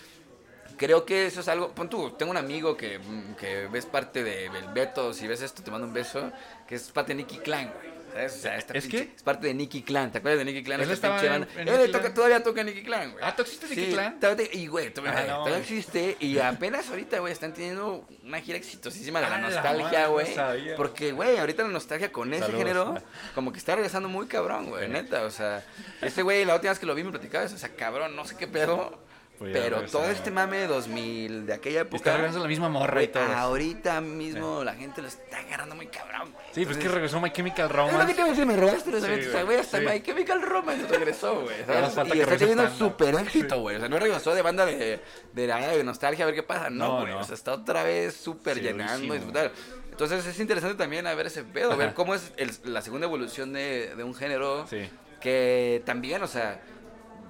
creo 0.77 1.05
que 1.05 1.27
eso 1.27 1.41
es 1.41 1.49
algo. 1.49 1.71
Pon 1.75 1.89
tú, 1.89 2.11
tengo 2.13 2.31
un 2.31 2.37
amigo 2.37 2.77
que, 2.77 2.99
mm, 2.99 3.35
que 3.35 3.67
ves 3.69 3.87
parte 3.87 4.23
de 4.25 4.49
del 4.51 4.69
Beto, 4.75 5.13
si 5.13 5.27
ves 5.27 5.41
esto, 5.43 5.63
te 5.63 5.71
mando 5.71 5.87
un 5.87 5.93
beso, 5.95 6.33
que 6.67 6.75
es 6.77 6.91
parte 6.91 7.13
de 7.13 7.17
Nicky 7.17 7.39
Clan, 7.39 7.73
güey. 7.73 7.95
¿Sabes? 8.15 8.35
O 8.35 8.39
sea, 8.39 8.57
esta 8.57 8.75
¿Es 8.75 8.85
pinche- 8.85 8.91
qué? 9.09 9.13
Es 9.17 9.23
parte 9.25 9.49
de 9.49 9.55
Nicky 9.55 9.83
Clan. 9.83 10.13
¿Te 10.13 10.19
acuerdas 10.19 10.39
de 10.39 10.45
Nicky 10.45 10.63
Clan? 10.63 10.81
Él 10.81 10.89
Esta 10.89 11.17
estaba 11.19 11.35
en- 11.37 11.49
en 11.59 11.67
Él 11.69 11.79
Nicky 11.81 11.91
toca- 11.91 12.15
todavía 12.15 12.41
toca 12.45 12.63
Nicky 12.63 12.85
Clan, 12.85 13.11
güey. 13.11 13.25
Ah, 13.27 13.35
¿tú 13.35 13.43
existe 13.43 13.67
Nicky 13.69 13.87
Sí, 13.87 13.91
Clan? 13.93 14.21
todavía- 14.21 14.47
Y, 14.53 14.67
güey, 14.69 14.95
todavía, 14.95 15.19
Ah, 15.19 15.27
no, 15.27 15.37
todavía 15.39 15.59
existe. 15.59 16.17
Y 16.21 16.39
apenas 16.39 16.89
ahorita, 16.91 17.19
güey, 17.19 17.33
están 17.33 17.53
teniendo 17.55 18.07
una 18.23 18.41
gira 18.41 18.57
exitosísima 18.57 19.21
de 19.21 19.29
la 19.29 19.35
Ah, 19.35 19.39
nostalgia, 19.41 20.07
no 20.07 20.13
güey. 20.13 20.33
sabía. 20.33 20.77
porque, 20.77 21.11
güey, 21.11 21.39
ahorita 21.39 21.65
la 21.65 21.71
nostalgia 21.71 22.13
con 22.13 22.33
ese 22.33 22.43
Saludos. 22.45 22.59
género, 22.61 23.03
como 23.35 23.51
que 23.51 23.59
está 23.59 23.75
regresando 23.75 24.09
muy 24.09 24.29
cabrón, 24.29 24.67
güey, 24.71 24.87
neta. 24.89 25.25
O 25.25 25.31
sea, 25.33 25.65
este 26.01 26.23
güey, 26.23 26.45
la 26.45 26.55
última 26.55 26.71
vez 26.71 26.79
que 26.79 26.87
lo 26.87 26.95
vi 26.95 27.03
me 27.03 27.11
platicaba 27.11 27.43
eso. 27.43 27.57
O 27.57 27.59
sea, 27.59 27.71
cabrón, 27.75 28.15
no 28.15 28.25
sé 28.25 28.37
qué 28.37 28.47
pedo. 28.47 29.03
Pues 29.39 29.53
pero 29.53 29.83
todo 29.83 30.03
güey. 30.03 30.15
este 30.15 30.31
mame 30.31 30.59
de 30.59 30.67
2000, 30.69 31.47
de 31.47 31.55
aquella 31.55 31.81
época. 31.81 31.97
Está 31.97 32.13
regresando 32.13 32.45
la 32.45 32.49
misma 32.49 32.69
morra 32.69 33.03
y 33.03 33.09
todo. 33.09 33.25
ahorita 33.25 34.01
mismo 34.01 34.63
la 34.63 34.75
gente 34.75 35.03
lo 35.03 35.09
está 35.09 35.39
agarrando 35.39 35.75
muy 35.75 35.89
cabrón, 35.89 36.33
güey. 36.33 36.45
Sí, 36.53 36.65
pues 36.65 36.77
que 36.79 36.85
Entonces, 36.85 36.93
regresó 36.93 37.21
My 37.21 37.33
Chemical 37.33 37.67
es 37.67 37.73
lo 37.77 37.83
que 37.85 37.91
Romance. 37.91 38.15
te 38.15 38.25
decir, 38.31 38.47
me 38.47 38.57
robaste 38.57 38.91
los 38.93 39.45
güey, 39.45 39.59
hasta 39.59 39.79
sí. 39.81 39.85
My 39.85 40.01
Chemical 40.03 40.41
Romance 40.43 40.87
regresó, 40.87 41.41
güey. 41.41 41.57
Y 41.61 42.11
que 42.13 42.23
está 42.23 42.37
teniendo 42.37 42.71
súper 42.71 43.15
éxito, 43.17 43.61
güey. 43.61 43.77
O 43.77 43.81
sea, 43.81 43.89
no 43.89 43.99
regresó 43.99 44.35
de 44.35 44.43
banda 44.43 44.65
de, 44.67 45.01
de, 45.33 45.47
la- 45.49 45.67
de 45.69 45.83
nostalgia 45.83 46.25
a 46.25 46.27
ver 46.27 46.37
qué 46.37 46.43
pasa. 46.45 46.71
No, 46.71 46.87
No, 46.87 47.01
güey. 47.01 47.13
no. 47.13 47.19
O 47.21 47.25
sea, 47.25 47.35
está 47.35 47.53
otra 47.55 47.83
vez 47.83 48.15
súper 48.15 48.55
Sí, 48.59 48.63
llenando 48.63 49.17
y 49.17 49.21
tal. 49.21 49.51
Entonces 49.91 50.25
es 50.27 50.39
interesante 50.41 50.77
también 50.77 51.07
a 51.09 51.15
ver 51.15 51.27
ese 51.27 51.43
pedo, 51.43 51.77
ver 51.77 51.89
Ajá. 51.89 51.95
cómo 51.97 52.15
es 52.15 52.33
el- 52.37 52.53
la 52.65 52.83
segunda 52.83 53.07
evolución 53.07 53.53
de, 53.53 53.95
de 53.97 54.05
un 54.05 54.15
género 54.15 54.67
Sí. 54.69 54.89
que 55.21 55.83
también, 55.85 56.23
o 56.23 56.27
sea, 56.29 56.61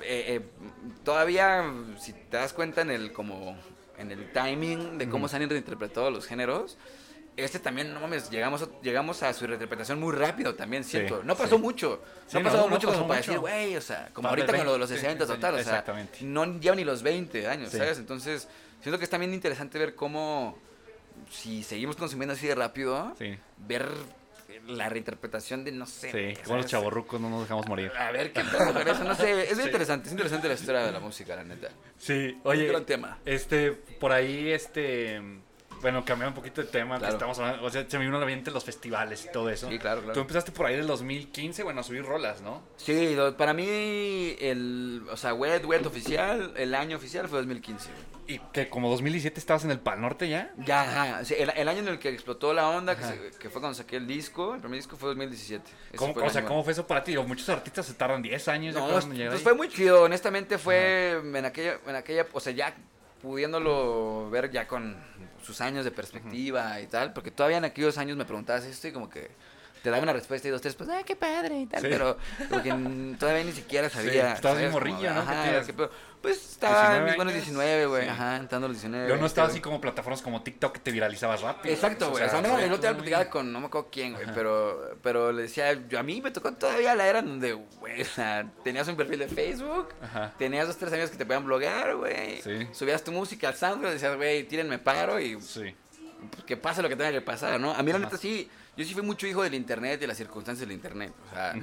eh, 0.01 0.37
eh, 0.37 0.41
todavía, 1.05 1.65
si 1.99 2.13
te 2.13 2.37
das 2.37 2.53
cuenta 2.53 2.83
en 2.83 2.91
el 2.91 3.13
como 3.13 3.57
en 3.99 4.11
el 4.11 4.33
timing 4.33 4.99
de 4.99 5.09
cómo 5.09 5.27
Ujú. 5.27 5.31
se 5.31 5.43
han 5.43 5.49
reinterpretado 5.49 6.11
los 6.11 6.27
géneros, 6.27 6.77
este 7.37 7.59
también, 7.59 7.93
no 7.93 8.01
mames, 8.01 8.31
llegamos 8.31 8.63
a, 8.63 8.69
llegamos 8.81 9.23
a 9.23 9.33
su 9.33 9.47
reinterpretación 9.47 9.99
muy 9.99 10.13
rápido 10.15 10.55
también, 10.55 10.85
siento. 10.85 11.21
Sí, 11.21 11.27
no 11.27 11.37
pasó 11.37 11.57
sí. 11.57 11.63
mucho. 11.63 12.03
Sí, 12.27 12.39
no 12.39 12.51
no 12.51 12.69
mucho 12.69 12.89
pasó 12.89 12.99
como 12.99 13.09
para 13.09 13.21
decir, 13.21 13.39
güey, 13.39 13.77
o 13.77 13.81
sea, 13.81 14.11
como 14.13 14.29
ahorita 14.29 14.53
de 14.53 14.59
con 14.59 14.67
lo 14.67 14.73
de 14.75 14.79
los 14.79 14.91
20, 14.91 15.07
60 15.07 15.27
sí, 15.27 15.33
o 15.33 15.39
tal, 15.39 15.55
o 15.55 15.63
sea, 15.63 15.85
no 16.23 16.61
llevan 16.61 16.79
ni 16.79 16.85
los 16.85 17.03
20 17.03 17.49
años. 17.49 17.71
¿sabes? 17.73 17.99
Entonces, 17.99 18.49
siento 18.83 18.99
que 18.99 19.05
es 19.05 19.11
también 19.11 19.35
interesante 19.35 19.79
ver 19.79 19.95
cómo, 19.95 20.57
si 21.31 21.65
seguimos 21.65 21.97
consumiendo 21.97 22.35
así 22.35 22.47
de 22.47 22.55
rápido, 22.55 23.15
ver 23.59 23.89
la 24.67 24.89
reinterpretación 24.89 25.65
de, 25.65 25.73
no 25.73 25.87
sé, 25.87 26.11
sí. 26.35 26.43
Como 26.45 26.57
los 26.59 26.67
chavorrucos 26.67 27.21
no 27.21 27.31
nos 27.31 27.43
dejamos 27.43 27.67
morir. 27.69 27.93
A 27.99 28.11
ver 28.13 28.33
qué 28.33 28.43
pasa 28.45 28.73
con 28.73 28.87
eso, 28.89 29.05
no 29.05 29.15
sé, 29.15 29.51
es 29.51 29.57
Sí. 29.59 29.63
interesante, 29.65 30.07
es 30.07 30.13
interesante 30.13 30.49
la 30.49 30.55
historia 30.55 30.81
de 30.83 30.93
la 30.93 31.01
música, 31.01 31.37
la 31.37 31.45
neta. 31.45 31.69
Sí, 31.99 32.33
Un 32.45 32.51
oye, 32.51 32.67
gran 32.67 32.85
tema. 32.85 33.19
este, 33.25 33.73
por 33.73 34.13
ahí, 34.13 34.51
este, 34.53 35.21
bueno, 35.85 36.03
cambiando 36.03 36.31
un 36.31 36.35
poquito 36.43 36.63
de 36.63 36.69
tema, 36.69 36.99
que 36.99 37.07
estamos 37.09 37.39
hablando, 37.39 37.63
o 37.63 37.69
sea, 37.69 37.85
se 37.87 37.99
me 37.99 38.07
vino 38.07 38.17
a 38.17 38.21
la 38.21 38.25
mente 38.25 38.51
los 38.51 38.65
festivales 38.65 39.27
y 39.27 39.31
todo 39.33 39.51
eso. 39.51 39.69
Sí, 39.69 39.79
claro, 39.79 40.01
claro. 40.01 40.15
Tú 40.15 40.21
empezaste 40.21 40.51
por 40.51 40.65
ahí 40.65 40.75
en 40.75 40.81
el 40.81 40.87
2015, 40.87 41.63
bueno, 41.63 41.81
a 41.81 41.83
subir 41.85 42.03
rolas, 42.07 42.41
¿no? 42.41 42.63
Sí, 42.77 43.15
lo- 43.15 43.37
para 43.37 43.53
mí, 43.53 44.35
el, 44.41 45.03
o 45.11 45.17
sea, 45.19 45.35
Wet, 45.35 45.65
Wet 45.67 45.85
oficial, 45.85 46.55
el 46.57 46.75
año 46.75 46.97
oficial 46.97 47.29
fue 47.29 47.39
2015. 47.41 47.91
güey. 47.91 48.15
Y 48.27 48.39
que 48.55 48.71
como 48.71 48.89
2017 48.89 49.39
estabas 49.39 49.65
en 49.65 49.71
el 49.71 49.79
Pal 49.81 50.01
Norte 50.01 50.27
ya. 50.31 50.51
Ya, 50.65 50.81
ajá, 50.81 51.25
sí, 51.27 51.35
el, 51.39 51.51
el 51.55 51.69
año 51.69 51.81
en 51.81 51.89
el 51.89 51.99
que 51.99 52.09
explotó 52.09 52.55
la 52.55 52.71
onda, 52.71 52.97
que, 52.97 53.05
se- 53.05 53.31
que 53.39 53.51
fue 53.51 53.61
cuando 53.61 53.75
saqué 53.77 53.97
el 53.97 54.07
disco, 54.07 54.55
el 54.55 54.61
primer 54.63 54.79
disco 54.79 54.97
fue 54.97 55.11
2017. 55.11 55.63
Ese 55.89 55.97
¿Cómo, 55.99 56.15
fue 56.15 56.23
o 56.23 56.31
sea, 56.31 56.39
año- 56.41 56.49
¿cómo 56.49 56.65
fue 56.65 56.73
eso 56.73 56.87
para 56.87 57.05
ti? 57.05 57.15
O 57.19 57.25
muchos 57.25 57.47
artistas 57.51 57.85
se 57.85 57.93
tardan 57.93 58.23
10 58.23 58.49
años. 58.49 58.75
No, 58.75 58.89
pues, 58.89 59.05
pues 59.05 59.43
fue 59.43 59.53
muy 59.53 59.69
chido, 59.69 60.03
honestamente 60.05 60.57
fue 60.57 61.21
en 61.23 61.45
aquella, 61.45 61.79
en 61.87 61.97
aquella, 61.97 62.27
o 62.33 62.41
sea, 62.41 62.55
ya 62.55 62.75
pudiéndolo 63.25 64.29
ver 64.31 64.51
ya 64.51 64.69
con 64.69 64.97
sus 65.43 65.61
años 65.61 65.85
de 65.85 65.91
perspectiva 65.91 66.81
y 66.81 66.87
tal, 66.87 67.13
porque 67.13 67.31
todavía 67.31 67.59
en 67.59 67.65
aquellos 67.65 67.99
años 67.99 68.17
me 68.17 68.25
preguntabas 68.25 68.65
esto 68.65 68.89
y 68.89 68.93
como 68.93 69.09
que 69.11 69.31
te 69.83 69.91
daba 69.91 70.03
una 70.03 70.15
respuesta 70.15 70.49
y 70.49 70.51
dos, 70.51 70.63
tres, 70.63 70.75
pues, 70.77 70.89
ah, 70.89 71.03
qué 71.05 71.15
padre 71.15 71.61
y 71.61 71.67
tal, 71.67 71.83
Sí. 71.83 71.89
pero 71.91 72.17
como 72.49 72.63
que 72.63 72.71
n- 72.71 73.19
todavía 73.19 73.45
ni 73.45 73.53
siquiera 73.53 73.91
sabía. 73.91 74.33
estabas 74.33 74.57
bien 74.59 74.71
¿sabes? 74.73 74.83
Como, 74.85 74.93
morrillo, 74.95 75.13
¿no? 75.13 75.21
ajá, 75.21 75.35
¿Qué 75.43 75.43
tenías? 75.49 75.67
qué 75.67 75.73
pedo. 75.75 75.91
pues 76.23 76.53
estaba 76.53 76.97
en 76.97 77.05
19 77.05 77.05
mis 77.11 77.17
buenos 77.17 77.35
años. 77.35 77.45
19, 77.45 77.87
güey, 77.87 78.03
Sí. 78.05 78.09
ajá, 78.09 78.37
entrando 78.37 78.69
los 78.69 78.77
19. 78.79 79.09
Yo 79.11 79.17
no 79.19 79.27
estaba 79.27 79.47
20. 79.49 79.59
así 79.59 79.61
como 79.63 79.83
plataformas 79.83 80.23
como 80.23 80.43
TikTok 80.43 80.73
que 80.73 80.79
te 80.81 80.91
viralizabas 80.91 81.43
rápido. 81.43 81.75
Exacto, 81.75 82.11
güey. 82.13 82.25
O 82.25 82.31
sea, 82.31 82.41
no, 82.41 82.49
no 82.49 82.57
te 82.57 82.63
como 82.63 82.77
voy 82.79 82.87
a 82.87 82.93
muy- 82.93 82.97
platicar 83.03 83.29
con 83.29 83.53
no 83.53 83.61
me 83.61 83.67
acuerdo 83.67 83.89
quién, 83.93 84.15
güey. 84.15 84.25
Pero, 84.35 84.97
pero 85.03 85.33
le 85.33 85.43
decía, 85.43 85.75
yo, 85.87 85.99
a 85.99 86.03
mí 86.03 86.23
me 86.23 86.31
tocó 86.31 86.51
todavía 86.55 86.95
la 86.95 87.07
era 87.07 87.21
donde, 87.21 87.53
o 88.03 88.05
sea, 88.05 88.51
tenías 88.63 88.87
un 88.89 88.97
perfil 88.97 89.19
de 89.21 89.29
Facebook, 89.29 89.89
Ajá. 90.03 90.33
tenías 90.39 90.67
dos, 90.67 90.77
tres 90.77 90.93
amigos 90.93 91.11
que 91.11 91.17
te 91.17 91.27
podían 91.27 91.45
bloguear, 91.45 91.97
güey. 91.97 92.41
Sí. 92.43 92.69
Subías 92.73 93.03
tu 93.05 93.13
música 93.13 93.49
al 93.49 93.55
SoundCloud 93.57 93.91
y 93.91 93.95
decías, 93.95 94.17
güey, 94.17 94.45
tírenme 94.45 94.79
paro 94.79 95.21
y 95.21 95.41
Sí. 95.41 95.75
pues, 96.31 96.45
que 96.45 96.57
pase 96.57 96.83
lo 96.83 96.89
que 96.89 96.97
tenga 96.97 97.13
que 97.13 97.21
pasar, 97.21 97.61
¿no? 97.61 97.73
A 97.73 97.83
mí, 97.83 97.93
la 97.93 97.99
neta, 97.99 98.17
sí, 98.17 98.49
yo 98.77 98.85
sí 98.85 98.95
fui 98.95 99.03
mucho 99.03 99.27
hijo 99.27 99.43
del 99.43 99.55
internet 99.55 99.95
y 99.99 100.01
de 100.03 100.07
las 100.07 100.17
circunstancias 100.17 100.67
del 100.69 100.75
internet. 100.75 101.13
O 101.31 101.35
sea, 101.35 101.55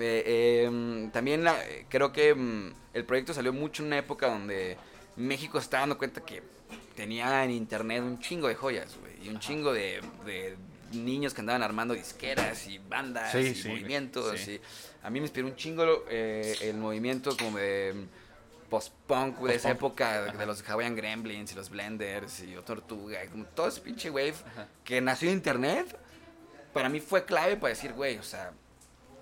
eh, 0.00 1.08
también 1.12 1.44
la- 1.44 1.58
creo 1.88 2.12
que 2.12 2.34
mm, 2.34 2.72
el 2.94 3.04
proyecto 3.04 3.34
salió 3.34 3.52
mucho 3.52 3.82
en 3.82 3.88
una 3.88 3.98
época 3.98 4.26
donde 4.28 4.76
México 5.16 5.58
estaba 5.58 5.82
dando 5.82 5.98
cuenta 5.98 6.20
que 6.24 6.42
tenía 6.96 7.44
en 7.44 7.50
internet 7.50 8.02
un 8.02 8.18
chingo 8.20 8.48
de 8.48 8.54
joyas, 8.54 8.96
güey, 9.00 9.12
y 9.26 9.28
un 9.28 9.38
chingo 9.40 9.72
de, 9.72 10.00
de 10.24 10.56
niños 10.92 11.34
que 11.34 11.40
andaban 11.40 11.62
armando 11.62 11.94
disqueras 11.94 12.66
y 12.68 12.78
bandas 12.78 13.32
Sí, 13.32 13.38
y 13.38 13.54
sí, 13.54 13.68
movimientos. 13.68 14.38
sí. 14.40 14.52
Y 14.52 14.60
a 15.04 15.10
mí 15.10 15.20
me 15.20 15.26
inspiró 15.26 15.46
un 15.46 15.54
chingo 15.54 16.04
eh, 16.08 16.56
el 16.62 16.78
movimiento 16.78 17.36
como 17.36 17.58
de 17.58 17.94
post-punk 18.70 19.38
de 19.40 19.54
esa 19.54 19.70
época, 19.70 20.22
de, 20.22 20.28
Ajá. 20.30 20.38
de 20.38 20.46
los 20.46 20.66
Hawaiian 20.66 20.96
Gremlins 20.96 21.52
y 21.52 21.54
los 21.54 21.68
Blenders 21.68 22.40
y 22.40 22.54
Tortuga, 22.64 23.22
y 23.22 23.28
como 23.28 23.44
todo 23.44 23.68
ese 23.68 23.82
pinche 23.82 24.08
wave 24.08 24.34
Ajá. 24.52 24.66
que 24.82 25.02
nació 25.02 25.28
en 25.28 25.36
internet, 25.36 25.94
para 26.72 26.88
mí 26.88 27.00
fue 27.00 27.26
clave 27.26 27.56
para 27.56 27.68
decir, 27.68 27.92
güey, 27.92 28.16
o 28.16 28.22
sea, 28.22 28.52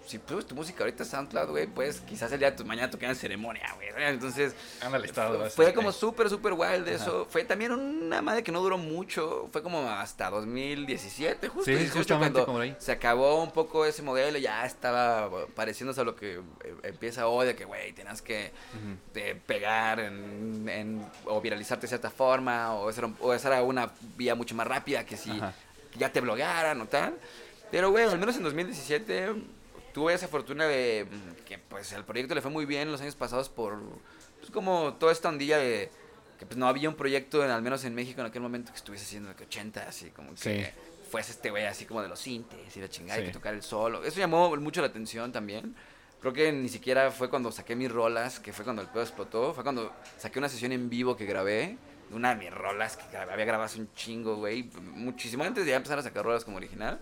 si 0.07 0.21
subes 0.27 0.47
tu 0.47 0.55
música 0.55 0.85
ahorita 0.85 1.05
SoundCloud, 1.05 1.51
güey, 1.51 1.67
pues 1.67 2.01
quizás 2.01 2.31
el 2.33 2.39
día 2.39 2.51
de 2.51 2.57
tu 2.57 2.65
mañana 2.65 2.91
toquen 2.91 3.11
en 3.11 3.17
ceremonia, 3.17 3.73
güey. 3.75 3.89
Entonces, 4.09 4.55
fue, 5.55 5.73
como 5.73 5.93
súper, 5.93 6.29
súper 6.29 6.53
wild 6.55 6.87
Ajá. 6.89 6.91
eso. 6.97 7.27
Fue 7.31 7.45
también 7.45 7.73
una 7.73 8.21
madre 8.23 8.43
que 8.43 8.51
no 8.53 8.61
duró 8.61 8.79
mucho, 8.79 9.49
fue 9.53 9.63
como 9.63 9.89
hasta 9.89 10.31
2017, 10.31 11.49
justo. 11.49 11.65
Sí, 11.65 11.73
18, 11.73 11.95
justamente 11.99 12.33
cuando 12.33 12.47
como 12.47 12.59
ahí. 12.61 12.75
Se 12.79 12.93
acabó 12.93 13.43
un 13.43 13.51
poco 13.53 13.85
ese 13.87 14.03
modelo, 14.03 14.39
ya 14.39 14.65
estaba 14.67 15.31
pareciéndose 15.55 16.01
a 16.01 16.05
lo 16.05 16.17
que 16.17 16.35
eh, 16.35 16.41
empieza 16.83 17.27
hoy, 17.29 17.47
de 17.47 17.55
que, 17.55 17.65
güey, 17.65 17.93
tenías 17.93 18.23
que 18.23 18.51
de 19.15 19.35
pegar 19.35 20.01
en, 20.01 20.69
en- 20.69 21.07
o 21.27 21.41
viralizarte 21.41 21.83
de 21.83 21.89
cierta 21.89 22.11
forma, 22.11 22.75
o 22.75 22.91
esa, 22.91 23.03
era, 23.03 23.13
o 23.21 23.33
esa 23.33 23.49
era 23.49 23.63
una 23.63 23.91
vía 24.17 24.35
mucho 24.35 24.55
más 24.55 24.67
rápida 24.67 25.05
que 25.07 25.17
si 25.17 25.31
Ajá. 25.31 25.53
ya 25.97 26.11
te 26.13 26.21
bloguearan 26.21 26.81
o 26.81 26.87
tal. 26.87 27.15
Pero 27.71 27.91
bueno, 27.91 28.11
al 28.11 28.19
menos 28.19 28.37
en 28.37 28.43
2017 28.43 29.33
tuve 29.93 30.15
esa 30.15 30.29
fortuna 30.29 30.67
de 30.67 31.07
mm, 31.11 31.45
que 31.45 31.59
pues 31.59 31.93
el 31.93 32.05
proyecto 32.05 32.35
le 32.35 32.41
fue 32.41 32.51
muy 32.51 32.65
bien 32.67 32.91
los 32.91 33.01
años 33.01 33.15
pasados 33.17 33.49
por 33.49 33.79
pues 34.41 34.51
como 34.51 34.95
toda 34.95 35.13
esta 35.13 35.29
ondilla 35.29 35.59
de 35.59 35.91
que 36.39 36.47
pues 36.47 36.57
no 36.57 36.67
había 36.67 36.89
un 36.89 36.97
proyecto, 36.97 37.45
en- 37.45 37.51
al 37.51 37.63
menos 37.63 37.85
en 37.85 37.95
México 37.95 38.21
en 38.21 38.27
aquel 38.27 38.43
momento, 38.43 38.73
que 38.73 38.77
estuviese 38.79 39.05
haciendo 39.05 39.35
que 39.37 39.45
80, 39.45 39.83
así 39.89 40.11
como 40.11 40.35
que 40.35 40.37
Sí. 40.37 40.65
fuese 41.11 41.31
este 41.33 41.51
güey 41.51 41.67
así 41.67 41.85
como 41.85 42.03
de 42.03 42.09
los 42.09 42.19
sintes 42.19 42.77
y 42.77 42.81
la 42.81 42.89
chingada 42.89 43.21
y 43.21 43.23
Sí. 43.23 43.27
que 43.29 43.33
tocar 43.33 43.55
el 43.55 43.63
solo. 43.63 44.03
Eso 44.05 44.19
llamó 44.19 44.55
mucho 44.57 44.81
la 44.81 44.89
atención 44.89 45.31
también. 45.31 45.77
Creo 46.21 46.33
que 46.33 46.51
ni 46.53 46.69
siquiera 46.69 47.11
fue 47.13 47.29
cuando 47.31 47.53
saqué 47.53 47.77
mis 47.77 47.91
rolas, 47.93 48.41
que 48.41 48.53
fue 48.53 48.65
cuando 48.65 48.83
el 48.83 48.89
pedo 48.89 49.03
explotó. 49.03 49.55
Fue 49.55 49.63
cuando 49.63 49.93
saqué 50.19 50.39
una 50.39 50.49
sesión 50.49 50.73
en 50.73 50.89
vivo 50.89 51.17
que 51.17 51.27
grabé. 51.27 51.77
Una 52.11 52.35
de 52.35 52.45
mis 52.45 52.53
rolas 52.53 52.97
que 52.97 53.17
había 53.17 53.45
grabado 53.45 53.65
hace 53.65 53.79
un 53.81 53.93
chingo, 53.95 54.37
güey. 54.37 54.65
Muchísimo 54.95 55.45
antes 55.45 55.65
de 55.65 55.71
ya 55.71 55.77
empezar 55.77 55.99
a 55.99 56.03
sacar 56.03 56.25
rolas 56.25 56.45
como 56.45 56.57
original. 56.59 56.99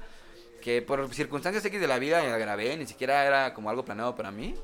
Que 0.60 0.82
por 0.82 1.12
circunstancias 1.14 1.64
X 1.64 1.80
de 1.80 1.86
la 1.86 1.98
vida 1.98 2.22
la 2.22 2.36
grabé, 2.38 2.76
ni 2.76 2.86
siquiera 2.86 3.24
era 3.24 3.54
como 3.54 3.70
algo 3.70 3.84
planeado 3.84 4.14
para 4.14 4.30
mí. 4.30 4.54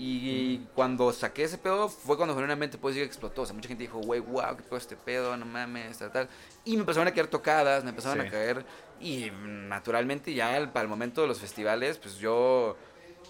Y 0.00 0.58
cuando 0.76 1.12
saqué 1.12 1.42
ese 1.44 1.58
pedo 1.58 1.88
fue 1.88 2.16
cuando 2.16 2.34
genuinamente 2.34 2.78
pues 2.78 2.96
explotó. 2.96 3.42
O 3.42 3.46
sea, 3.46 3.54
mucha 3.54 3.68
gente 3.68 3.82
dijo, 3.82 3.98
güey, 3.98 4.20
wow, 4.20 4.56
qué 4.56 4.62
pedo 4.62 4.76
este 4.76 4.96
pedo, 4.96 5.36
no 5.36 5.44
mames, 5.44 5.98
tal, 5.98 6.12
tal. 6.12 6.28
Y 6.64 6.74
me 6.74 6.80
empezaron 6.80 7.08
a 7.08 7.12
caer 7.12 7.26
tocadas, 7.26 7.82
me 7.82 7.90
empezaron 7.90 8.20
Sí. 8.20 8.28
a 8.28 8.30
caer. 8.30 8.64
Y 9.00 9.30
naturalmente 9.42 10.32
ya 10.34 10.54
al- 10.54 10.70
para 10.72 10.82
el 10.84 10.88
momento 10.88 11.22
de 11.22 11.26
los 11.28 11.40
festivales, 11.40 11.98
pues 11.98 12.16
yo, 12.18 12.76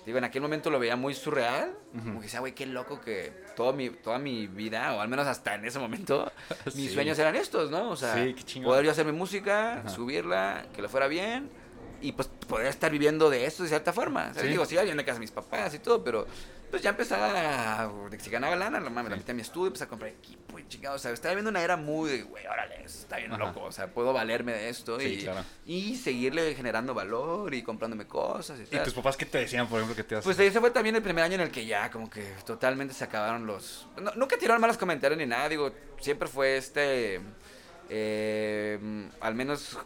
digo, 0.05 0.19
en 0.19 0.25
aquel 0.25 0.43
momento 0.43 0.69
lo 0.69 0.79
veía 0.79 0.95
muy 0.97 1.15
surreal. 1.15 1.75
Como 1.93 2.21
que 2.21 2.27
decía, 2.27 2.41
güey, 2.41 2.55
qué 2.55 2.67
loco 2.67 3.01
que 3.01 3.33
todo 3.57 3.73
mi, 3.73 3.89
toda 3.89 4.19
mi 4.19 4.47
vida, 4.47 4.95
o 4.95 5.01
al 5.01 5.09
menos 5.09 5.27
hasta 5.27 5.55
en 5.55 5.65
ese 5.65 5.79
momento, 5.79 6.31
mis 6.67 6.75
Sí. 6.75 6.89
sueños 6.91 7.19
eran 7.19 7.35
estos, 7.35 7.71
¿no? 7.71 7.89
O 7.91 7.97
sea, 7.97 8.15
Sí, 8.45 8.61
poder 8.61 8.85
yo 8.85 8.91
hacer 8.91 9.07
mi 9.07 9.13
música, 9.13 9.89
subirla, 9.89 10.67
que 10.75 10.83
le 10.83 10.89
fuera 10.89 11.07
bien. 11.09 11.51
Y 12.01 12.13
pues 12.13 12.29
poder 12.29 12.67
estar 12.69 12.91
viviendo 12.91 13.29
de 13.31 13.45
esto 13.47 13.63
de 13.65 13.69
cierta 13.71 13.93
forma. 13.93 14.27
¿sabes? 14.29 14.43
Sí. 14.43 14.49
Digo, 14.49 14.65
sí, 14.65 14.77
viviendo 14.77 15.01
en 15.01 15.07
casa 15.07 15.15
de 15.17 15.21
mis 15.21 15.31
papás 15.33 15.75
y 15.75 15.79
todo, 15.81 16.03
pero 16.05 16.27
pues 16.71 16.83
ya 16.83 16.91
empezaba, 16.91 17.81
a- 17.83 17.89
de 18.11 18.19
que 18.19 18.23
si 18.23 18.29
ganaba 18.31 18.55
lana, 18.55 18.79
no 18.79 18.91
mames, 18.91 19.11
la 19.11 19.17
mitad 19.17 19.29
de 19.29 19.35
mi 19.35 19.41
estudio, 19.43 19.69
empecé 19.69 19.85
a 19.85 19.89
comprar 19.89 20.11
equipo 20.11 20.59
y 20.59 20.69
chingado, 20.69 20.97
o 20.97 20.99
sea, 20.99 21.11
estaba 21.13 21.33
viendo 21.35 21.49
una 21.51 21.63
era 21.63 21.79
muy 21.79 22.11
de, 22.11 22.23
güey, 22.25 22.47
órale, 22.47 22.85
está 22.85 23.17
bien 23.17 23.33
Ajá. 23.33 23.43
loco, 23.47 23.63
o 23.63 23.73
sea, 23.73 23.87
puedo 23.87 24.13
valerme 24.13 24.53
de 24.53 24.69
esto 24.69 25.01
Sí, 25.01 25.07
y, 25.07 25.23
claro. 25.25 25.45
y 25.65 25.97
seguirle 25.97 26.55
generando 26.55 26.93
valor 26.93 27.55
y 27.55 27.63
comprándome 27.63 28.07
cosas 28.07 28.59
y 28.61 28.65
¿Y 28.65 28.67
tal. 28.67 28.85
tus 28.85 28.93
papás 28.93 29.17
qué 29.17 29.25
te 29.25 29.39
decían, 29.39 29.67
por 29.67 29.79
ejemplo, 29.81 29.97
que 29.97 30.05
te 30.05 30.17
a 30.17 30.21
Pues 30.21 30.39
ese 30.39 30.61
fue 30.61 30.71
también 30.71 30.95
el 30.95 31.03
primer 31.03 31.25
año 31.25 31.37
en 31.37 31.41
el 31.41 31.51
que 31.51 31.65
ya 31.65 31.91
como 31.91 32.11
que 32.11 32.23
totalmente 32.45 32.93
se 32.93 33.03
acabaron 33.05 33.47
los... 33.47 33.87
no- 34.01 34.13
nunca 34.17 34.37
tiraron 34.37 34.61
malos 34.61 34.77
comentarios 34.77 35.17
ni 35.19 35.25
nada, 35.25 35.49
digo, 35.49 35.73
siempre 36.01 36.29
fue 36.29 36.59
este... 36.59 37.21
eh, 37.89 39.09
al 39.21 39.35
menos 39.35 39.79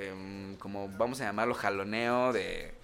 eh, 0.00 0.56
como 0.58 0.88
vamos 0.88 1.20
a 1.20 1.24
llamarlo 1.24 1.54
jaloneo 1.54 2.32
de... 2.32 2.74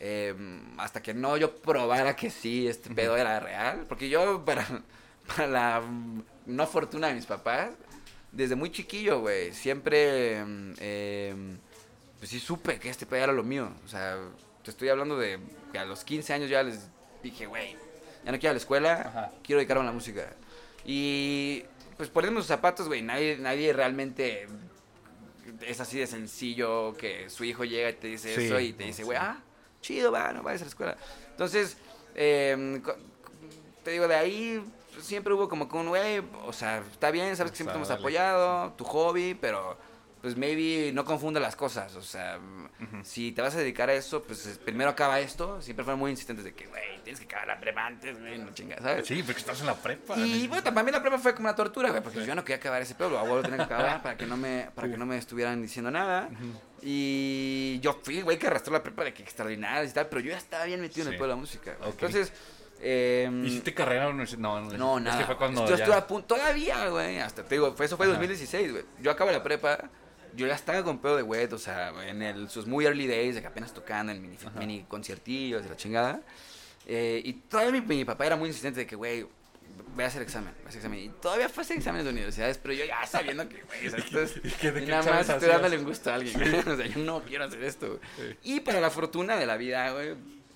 eh, 0.00 0.34
hasta 0.78 1.02
que 1.02 1.14
no 1.14 1.36
yo 1.36 1.56
probara 1.56 2.14
que 2.16 2.30
sí, 2.30 2.68
este 2.68 2.90
pedo 2.90 3.16
era 3.16 3.40
real. 3.40 3.86
Porque 3.88 4.08
yo, 4.08 4.44
para, 4.44 4.66
para 5.26 5.46
la 5.46 5.82
no 6.46 6.66
fortuna 6.66 7.08
de 7.08 7.14
mis 7.14 7.26
papás, 7.26 7.70
desde 8.32 8.54
muy 8.56 8.70
chiquillo, 8.70 9.20
güey, 9.20 9.52
siempre... 9.52 10.42
eh, 10.78 11.34
pues 12.18 12.30
sí 12.30 12.40
supe 12.40 12.78
que 12.80 12.90
este 12.90 13.06
pedo 13.06 13.24
era 13.24 13.32
lo 13.32 13.44
mío. 13.44 13.70
O 13.84 13.88
sea, 13.88 14.18
te 14.64 14.70
estoy 14.70 14.88
hablando 14.88 15.16
de 15.16 15.38
que 15.72 15.78
a 15.78 15.84
los 15.84 16.02
15 16.04 16.32
años 16.32 16.50
ya 16.50 16.62
les 16.64 16.88
dije, 17.22 17.46
güey, 17.46 17.76
ya 18.24 18.32
no 18.32 18.38
quiero 18.38 18.46
ir 18.46 18.48
a 18.48 18.52
la 18.54 18.58
escuela, 18.58 18.92
Ajá. 19.06 19.32
quiero 19.44 19.58
dedicarme 19.60 19.82
a 19.84 19.86
la 19.86 19.92
música. 19.92 20.26
Y 20.84 21.62
pues 21.96 22.08
poniendo 22.08 22.40
sus 22.40 22.48
zapatos, 22.48 22.88
güey, 22.88 23.02
nadie, 23.02 23.36
nadie 23.38 23.72
realmente 23.72 24.48
es 25.62 25.80
así 25.80 25.98
de 25.98 26.06
sencillo 26.06 26.94
que 26.96 27.28
su 27.30 27.44
hijo 27.44 27.64
llega 27.64 27.90
y 27.90 27.94
te 27.94 28.06
dice 28.08 28.34
Sí, 28.34 28.46
eso 28.46 28.60
y 28.60 28.72
te 28.72 28.84
no, 28.84 28.86
dice, 28.88 28.98
sí. 28.98 29.02
güey, 29.04 29.18
ah, 29.18 29.40
chido, 29.80 30.12
va, 30.12 30.32
no 30.32 30.42
vayas 30.42 30.62
a 30.62 30.64
la 30.64 30.68
escuela. 30.68 30.96
Entonces, 31.30 31.76
eh, 32.14 32.80
te 33.84 33.90
digo, 33.92 34.08
de 34.08 34.14
ahí 34.14 34.62
siempre 35.00 35.32
hubo 35.34 35.48
como 35.48 35.68
que 35.68 35.76
un, 35.76 35.88
güey, 35.88 36.22
o 36.44 36.52
sea, 36.52 36.78
está 36.90 37.10
bien, 37.10 37.36
sabes 37.36 37.52
que 37.52 37.56
siempre 37.56 37.72
te 37.72 37.78
hemos 37.78 37.90
apoyado, 37.90 38.72
tu 38.72 38.84
hobby, 38.84 39.34
pero 39.40 39.76
pues 40.20 40.36
maybe 40.36 40.90
no 40.92 41.04
confunda 41.04 41.38
las 41.40 41.54
cosas, 41.56 41.94
o 41.94 42.02
sea, 42.02 42.38
si 43.04 43.30
te 43.32 43.40
vas 43.40 43.54
a 43.54 43.58
dedicar 43.58 43.88
a 43.88 43.94
eso, 43.94 44.22
pues 44.24 44.46
es- 44.46 44.58
primero 44.58 44.90
acaba 44.90 45.20
esto, 45.20 45.62
siempre 45.62 45.84
fueron 45.84 46.00
muy 46.00 46.10
insistentes 46.10 46.44
de 46.44 46.54
que, 46.54 46.66
güey, 46.66 47.00
tienes 47.04 47.20
que 47.20 47.26
acabar 47.26 47.46
la 47.46 47.60
prepa 47.60 47.86
antes, 47.86 48.18
güey, 48.20 48.36
no 48.38 48.52
chingas, 48.52 48.80
¿sabes? 48.82 49.06
Sí, 49.06 49.22
porque 49.22 49.38
estás 49.40 49.60
en 49.60 49.66
la 49.66 49.74
prepa. 49.74 50.16
Y 50.18 50.42
¿no? 50.42 50.48
bueno, 50.48 50.62
también 50.64 50.92
la 50.92 51.00
prueba 51.00 51.18
fue 51.18 51.34
como 51.34 51.46
una 51.48 51.54
tortura, 51.54 51.90
güey, 51.90 52.02
porque 52.02 52.24
yo 52.26 52.34
no 52.34 52.42
quería 52.42 52.56
acabar 52.56 52.82
ese 52.82 52.94
pedo, 52.96 53.10
lo 53.10 53.42
tenía 53.42 53.58
que 53.58 53.62
acabar 53.62 54.02
para 54.02 54.16
que 54.16 54.26
no 54.26 54.36
me, 54.36 54.68
para 54.74 54.90
que 54.90 54.96
no 54.98 55.06
me 55.06 55.16
estuvieran 55.18 55.62
diciendo 55.62 55.90
nada. 55.90 56.28
Y 56.82 57.78
yo 57.80 57.98
fui, 58.02 58.22
güey, 58.22 58.38
que 58.38 58.46
arrastró 58.46 58.72
la 58.72 58.82
prepa 58.82 59.04
de 59.04 59.12
que 59.14 59.22
extraordinarias 59.22 59.90
y 59.90 59.94
tal, 59.94 60.08
pero 60.08 60.20
yo 60.20 60.30
ya 60.30 60.38
estaba 60.38 60.64
bien 60.64 60.80
metido 60.80 61.02
en 61.02 61.08
Sí. 61.08 61.12
el 61.14 61.18
pedo 61.18 61.28
de 61.28 61.34
la 61.34 61.40
música. 61.40 61.76
Entonces, 61.84 62.32
eh, 62.80 63.28
¿Hiciste 63.44 63.74
carrera 63.74 64.02
en 64.02 64.06
la 64.08 64.10
universidad? 64.14 64.38
No, 64.40 64.60
no, 64.60 64.98
Es 64.98 65.02
nada. 65.04 65.18
que 65.18 65.24
fue 65.26 65.36
cuando 65.36 65.62
yo 65.66 65.70
ya... 65.76 65.82
estuve 65.84 65.96
a 65.96 66.06
punto, 66.06 66.34
todavía, 66.36 66.88
güey, 66.88 67.18
hasta 67.18 67.42
te 67.44 67.56
digo, 67.56 67.74
fue, 67.74 67.86
eso 67.86 67.96
fue 67.96 68.06
Ajá. 68.06 68.12
2016, 68.14 68.70
güey. 68.72 68.84
Yo 69.00 69.10
acabo 69.10 69.30
la 69.32 69.42
prepa, 69.42 69.90
yo 70.36 70.46
ya 70.46 70.54
estaba 70.54 70.82
con 70.84 70.98
pedo 70.98 71.16
de 71.16 71.22
wet, 71.22 71.52
o 71.52 71.58
sea, 71.58 71.92
en 72.08 72.22
el, 72.22 72.48
sus 72.48 72.66
muy 72.66 72.84
early 72.86 73.06
days, 73.06 73.34
de 73.34 73.40
que 73.40 73.46
apenas 73.46 73.72
tocando 73.74 74.12
en 74.12 74.20
mini, 74.22 74.36
mini 74.58 74.84
conciertillos 74.88 75.64
y 75.64 75.68
la 75.68 75.76
chingada. 75.76 76.20
Eh, 76.86 77.20
y 77.24 77.32
todavía 77.34 77.72
mi, 77.80 77.96
mi 77.96 78.04
papá 78.04 78.26
era 78.26 78.36
muy 78.36 78.48
insistente 78.48 78.80
de 78.80 78.86
que, 78.86 78.96
güey, 78.96 79.26
voy 79.94 80.04
a 80.04 80.06
hacer 80.06 80.22
examen, 80.22 80.52
voy 80.58 80.66
a 80.66 80.68
hacer 80.68 80.78
examen. 80.78 80.98
Y 81.00 81.08
todavía 81.20 81.48
fue 81.48 81.62
a 81.62 81.64
hacer 81.64 81.76
exámenes 81.76 82.04
de 82.06 82.12
universidades, 82.12 82.58
pero 82.58 82.74
yo 82.74 82.84
ya 82.84 83.04
sabiendo 83.06 83.48
que, 83.48 83.62
güey, 83.62 83.86
o 83.86 83.90
sea, 83.90 83.98
esto 84.04 84.20
es- 84.22 84.36
¿Y 84.36 84.50
qué- 84.60 84.72
de 84.72 84.82
y 84.82 84.84
qué 84.86 84.90
nada 84.90 85.10
más 85.12 85.28
estoy 85.28 85.48
dándole 85.48 85.78
un 85.78 85.84
gusto 85.84 86.10
a 86.10 86.14
alguien, 86.14 86.38
güey. 86.38 86.54
O 86.74 86.76
sea, 86.76 86.86
yo 86.86 86.98
no 87.00 87.22
quiero 87.22 87.44
hacer 87.44 87.62
esto. 87.64 88.00
Sí. 88.16 88.36
Y 88.54 88.60
para 88.60 88.80
la 88.80 88.90
fortuna 88.90 89.36
de 89.36 89.46
la 89.46 89.56
vida, 89.56 89.90
güey, 89.92 90.10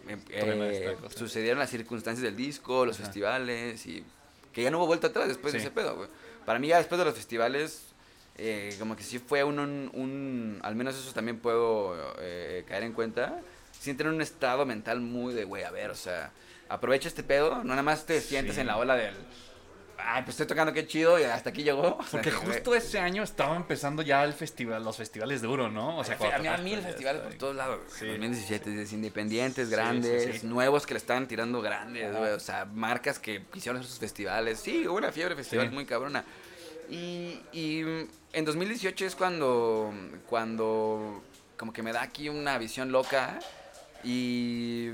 em- 0.08 0.20
eh, 0.30 0.96
cosa. 1.00 1.16
sucedieron 1.18 1.58
las 1.58 1.70
circunstancias 1.70 2.22
del 2.22 2.36
disco, 2.36 2.86
los 2.86 2.96
Ajá. 2.96 3.04
festivales 3.06 3.84
y 3.86 4.04
que 4.52 4.62
ya 4.62 4.70
no 4.70 4.78
hubo 4.78 4.86
vuelta 4.86 5.08
atrás 5.08 5.28
después 5.28 5.52
Sí. 5.52 5.58
de 5.58 5.64
ese 5.64 5.70
pedo, 5.72 5.96
güey. 5.96 6.08
Para 6.46 6.58
mí 6.58 6.68
ya 6.68 6.78
después 6.78 6.98
de 6.98 7.04
los 7.04 7.14
festivales, 7.14 7.91
eh, 8.36 8.74
como 8.78 8.96
que 8.96 9.02
sí 9.02 9.18
fue 9.18 9.44
un, 9.44 9.58
un, 9.58 9.90
un- 9.94 10.60
al 10.62 10.74
menos 10.74 10.94
eso 10.96 11.12
también 11.12 11.38
puedo 11.38 11.94
eh, 12.18 12.64
caer 12.68 12.82
en 12.84 12.92
cuenta, 12.92 13.40
entré 13.90 14.08
en 14.08 14.14
un 14.14 14.22
estado 14.22 14.64
mental 14.66 15.00
muy 15.00 15.34
de, 15.34 15.44
güey, 15.44 15.64
a 15.64 15.70
ver, 15.70 15.90
o 15.90 15.94
sea, 15.94 16.30
aprovecha 16.68 17.08
este 17.08 17.22
pedo, 17.22 17.56
no 17.58 17.64
nada 17.70 17.82
más 17.82 18.06
te 18.06 18.20
sientes 18.20 18.54
Sí. 18.54 18.60
en 18.62 18.66
la 18.68 18.76
ola 18.78 18.94
del, 18.96 19.14
ay, 19.98 20.22
pues 20.22 20.30
estoy 20.34 20.46
tocando 20.46 20.72
qué 20.72 20.86
chido 20.86 21.18
y 21.20 21.24
hasta 21.24 21.50
aquí 21.50 21.62
llegó. 21.62 21.96
O 21.98 22.02
sea, 22.02 22.10
Porque 22.22 22.30
güey, 22.30 22.46
justo 22.54 22.74
ese 22.74 22.98
año 22.98 23.22
estaba 23.22 23.54
empezando 23.56 24.02
ya 24.02 24.24
el 24.24 24.32
festival, 24.32 24.82
los 24.82 24.96
festivales 24.96 25.42
de 25.42 25.48
¿no? 25.48 25.98
O 25.98 26.04
sea, 26.04 26.14
a 26.14 26.18
cuando 26.18 26.38
mí 26.38 26.46
a 26.48 26.50
tocaste, 26.52 26.64
mil 26.70 26.80
festivales 26.80 27.22
por 27.22 27.34
todos 27.34 27.56
lados. 27.56 27.80
Sí. 27.98 28.06
2017, 28.06 28.70
desde 28.70 28.94
independientes, 28.96 29.68
grandes, 29.70 30.40
sí, 30.40 30.46
nuevos 30.46 30.86
que 30.86 30.94
le 30.94 30.98
estaban 30.98 31.28
tirando 31.28 31.60
grandes, 31.60 32.16
güey. 32.16 32.32
O 32.32 32.40
sea, 32.40 32.64
marcas 32.64 33.18
que 33.18 33.44
quisieron 33.52 33.78
hacer 33.80 33.90
sus 33.90 34.00
festivales. 34.00 34.58
Sí, 34.60 34.86
hubo 34.88 34.96
una 34.96 35.12
fiebre 35.12 35.36
festival 35.36 35.70
muy 35.70 35.84
cabrona. 35.86 36.24
Y, 36.92 37.40
y 37.52 37.82
mm, 37.82 38.08
en 38.34 38.44
2018 38.44 39.06
es 39.06 39.16
cuando, 39.16 39.92
cuando 40.28 41.22
como 41.56 41.72
que 41.72 41.82
me 41.82 41.92
da 41.92 42.02
aquí 42.02 42.28
una 42.28 42.58
visión 42.58 42.92
loca. 42.92 43.38
Y 44.04 44.90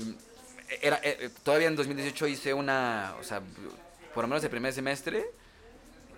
era, 0.81 0.99
eh, 1.03 1.29
todavía 1.43 1.67
en 1.67 1.75
2018 1.75 2.27
hice 2.27 2.53
una, 2.53 3.15
o 3.19 3.23
sea, 3.23 3.41
por 4.13 4.23
lo 4.23 4.27
menos 4.29 4.43
el 4.43 4.49
primer 4.49 4.71
semestre, 4.71 5.25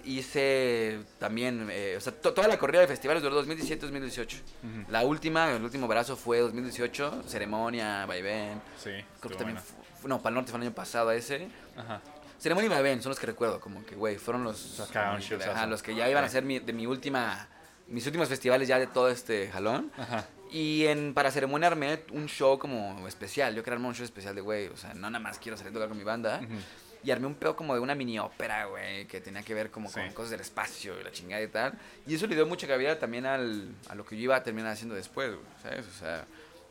hice 0.04 1.00
también, 1.20 1.68
eh, 1.72 1.96
o 1.98 2.02
sea, 2.02 2.12
to- 2.14 2.34
toda 2.34 2.48
la 2.48 2.58
corrida 2.58 2.82
de 2.82 2.88
festivales 2.88 3.24
duró 3.24 3.36
2017-2018. 3.44 4.42
Ujú. 4.64 4.92
La 4.92 5.04
última, 5.06 5.52
el 5.52 5.64
último 5.64 5.88
brazo 5.88 6.18
fue 6.18 6.40
2018, 6.40 7.24
ceremonia, 7.28 8.06
vaivén. 8.06 8.62
Sí, 8.78 8.90
Creo 9.20 9.32
que 9.32 9.36
también, 9.36 9.60
no, 10.06 10.18
para 10.22 10.30
el 10.30 10.36
norte 10.36 10.52
fue 10.52 10.60
el 10.60 10.68
año 10.68 10.76
pasado 10.76 11.12
ese. 11.12 11.48
Ajá. 11.78 12.02
Ceremonia 12.42 12.66
y 12.68 12.70
vaivén 12.74 13.02
son 13.04 13.12
los 13.12 13.20
que 13.20 13.28
recuerdo, 13.28 13.60
como 13.60 13.86
que, 13.86 13.96
güey, 13.96 14.18
fueron 14.18 14.44
los, 14.44 14.58
mi- 14.80 15.22
showzazo. 15.24 15.52
ajá, 15.52 15.68
los 15.68 15.84
que 15.84 15.94
ya 15.96 16.10
iban 16.10 16.24
a 16.24 16.28
ser 16.30 16.44
mi- 16.44 16.60
de 16.60 16.74
mi 16.74 16.88
última, 16.88 17.48
mis 17.88 18.06
últimos 18.08 18.28
festivales 18.30 18.68
ya 18.68 18.80
de 18.80 18.88
todo 18.88 19.10
este 19.10 19.50
jalón. 19.52 19.92
Ajá. 19.98 20.26
Y 20.52 20.86
en, 20.88 21.14
para 21.14 21.30
ceremonia 21.32 21.68
armé 21.68 22.04
un 22.12 22.28
show 22.28 22.58
como 22.60 23.08
especial. 23.08 23.54
Yo 23.56 23.64
quería 23.64 23.76
armar 23.76 23.90
un 23.90 23.96
show 23.96 24.04
especial 24.04 24.34
de, 24.36 24.42
güey, 24.42 24.68
o 24.68 24.76
sea, 24.76 24.94
no 24.96 25.10
nada 25.10 25.22
más 25.24 25.38
quiero 25.38 25.56
salir 25.56 25.70
a 25.70 25.74
tocar 25.74 25.88
con 25.90 25.98
mi 25.98 26.04
banda. 26.04 26.42
Ujú. 26.44 26.56
Y 27.04 27.12
armé 27.12 27.26
un 27.28 27.36
pedo 27.36 27.56
como 27.56 27.74
de 27.74 27.80
una 27.80 27.96
mini 27.96 28.20
ópera, 28.20 28.66
güey, 28.66 29.06
que 29.08 29.22
tenía 29.22 29.44
que 29.44 29.54
ver 29.54 29.72
como 29.72 29.88
Sí. 29.90 29.96
con 30.00 30.12
cosas 30.14 30.32
del 30.32 30.42
espacio 30.42 31.00
y 31.00 31.04
la 31.04 31.12
chingada 31.12 31.42
y 31.42 31.48
tal. 31.48 31.74
Y 32.06 32.16
eso 32.16 32.28
le 32.28 32.36
dio 32.36 32.46
mucha 32.46 32.68
cabida 32.68 32.98
también 33.00 33.26
al, 33.26 33.74
a 33.88 33.96
lo 33.96 34.04
que 34.06 34.16
yo 34.18 34.24
iba 34.24 34.36
a 34.36 34.44
terminar 34.44 34.72
haciendo 34.74 34.94
después, 34.96 35.30
güey, 35.30 35.42
¿sabes? 35.64 35.86
O 35.88 36.00
sea, 36.00 36.26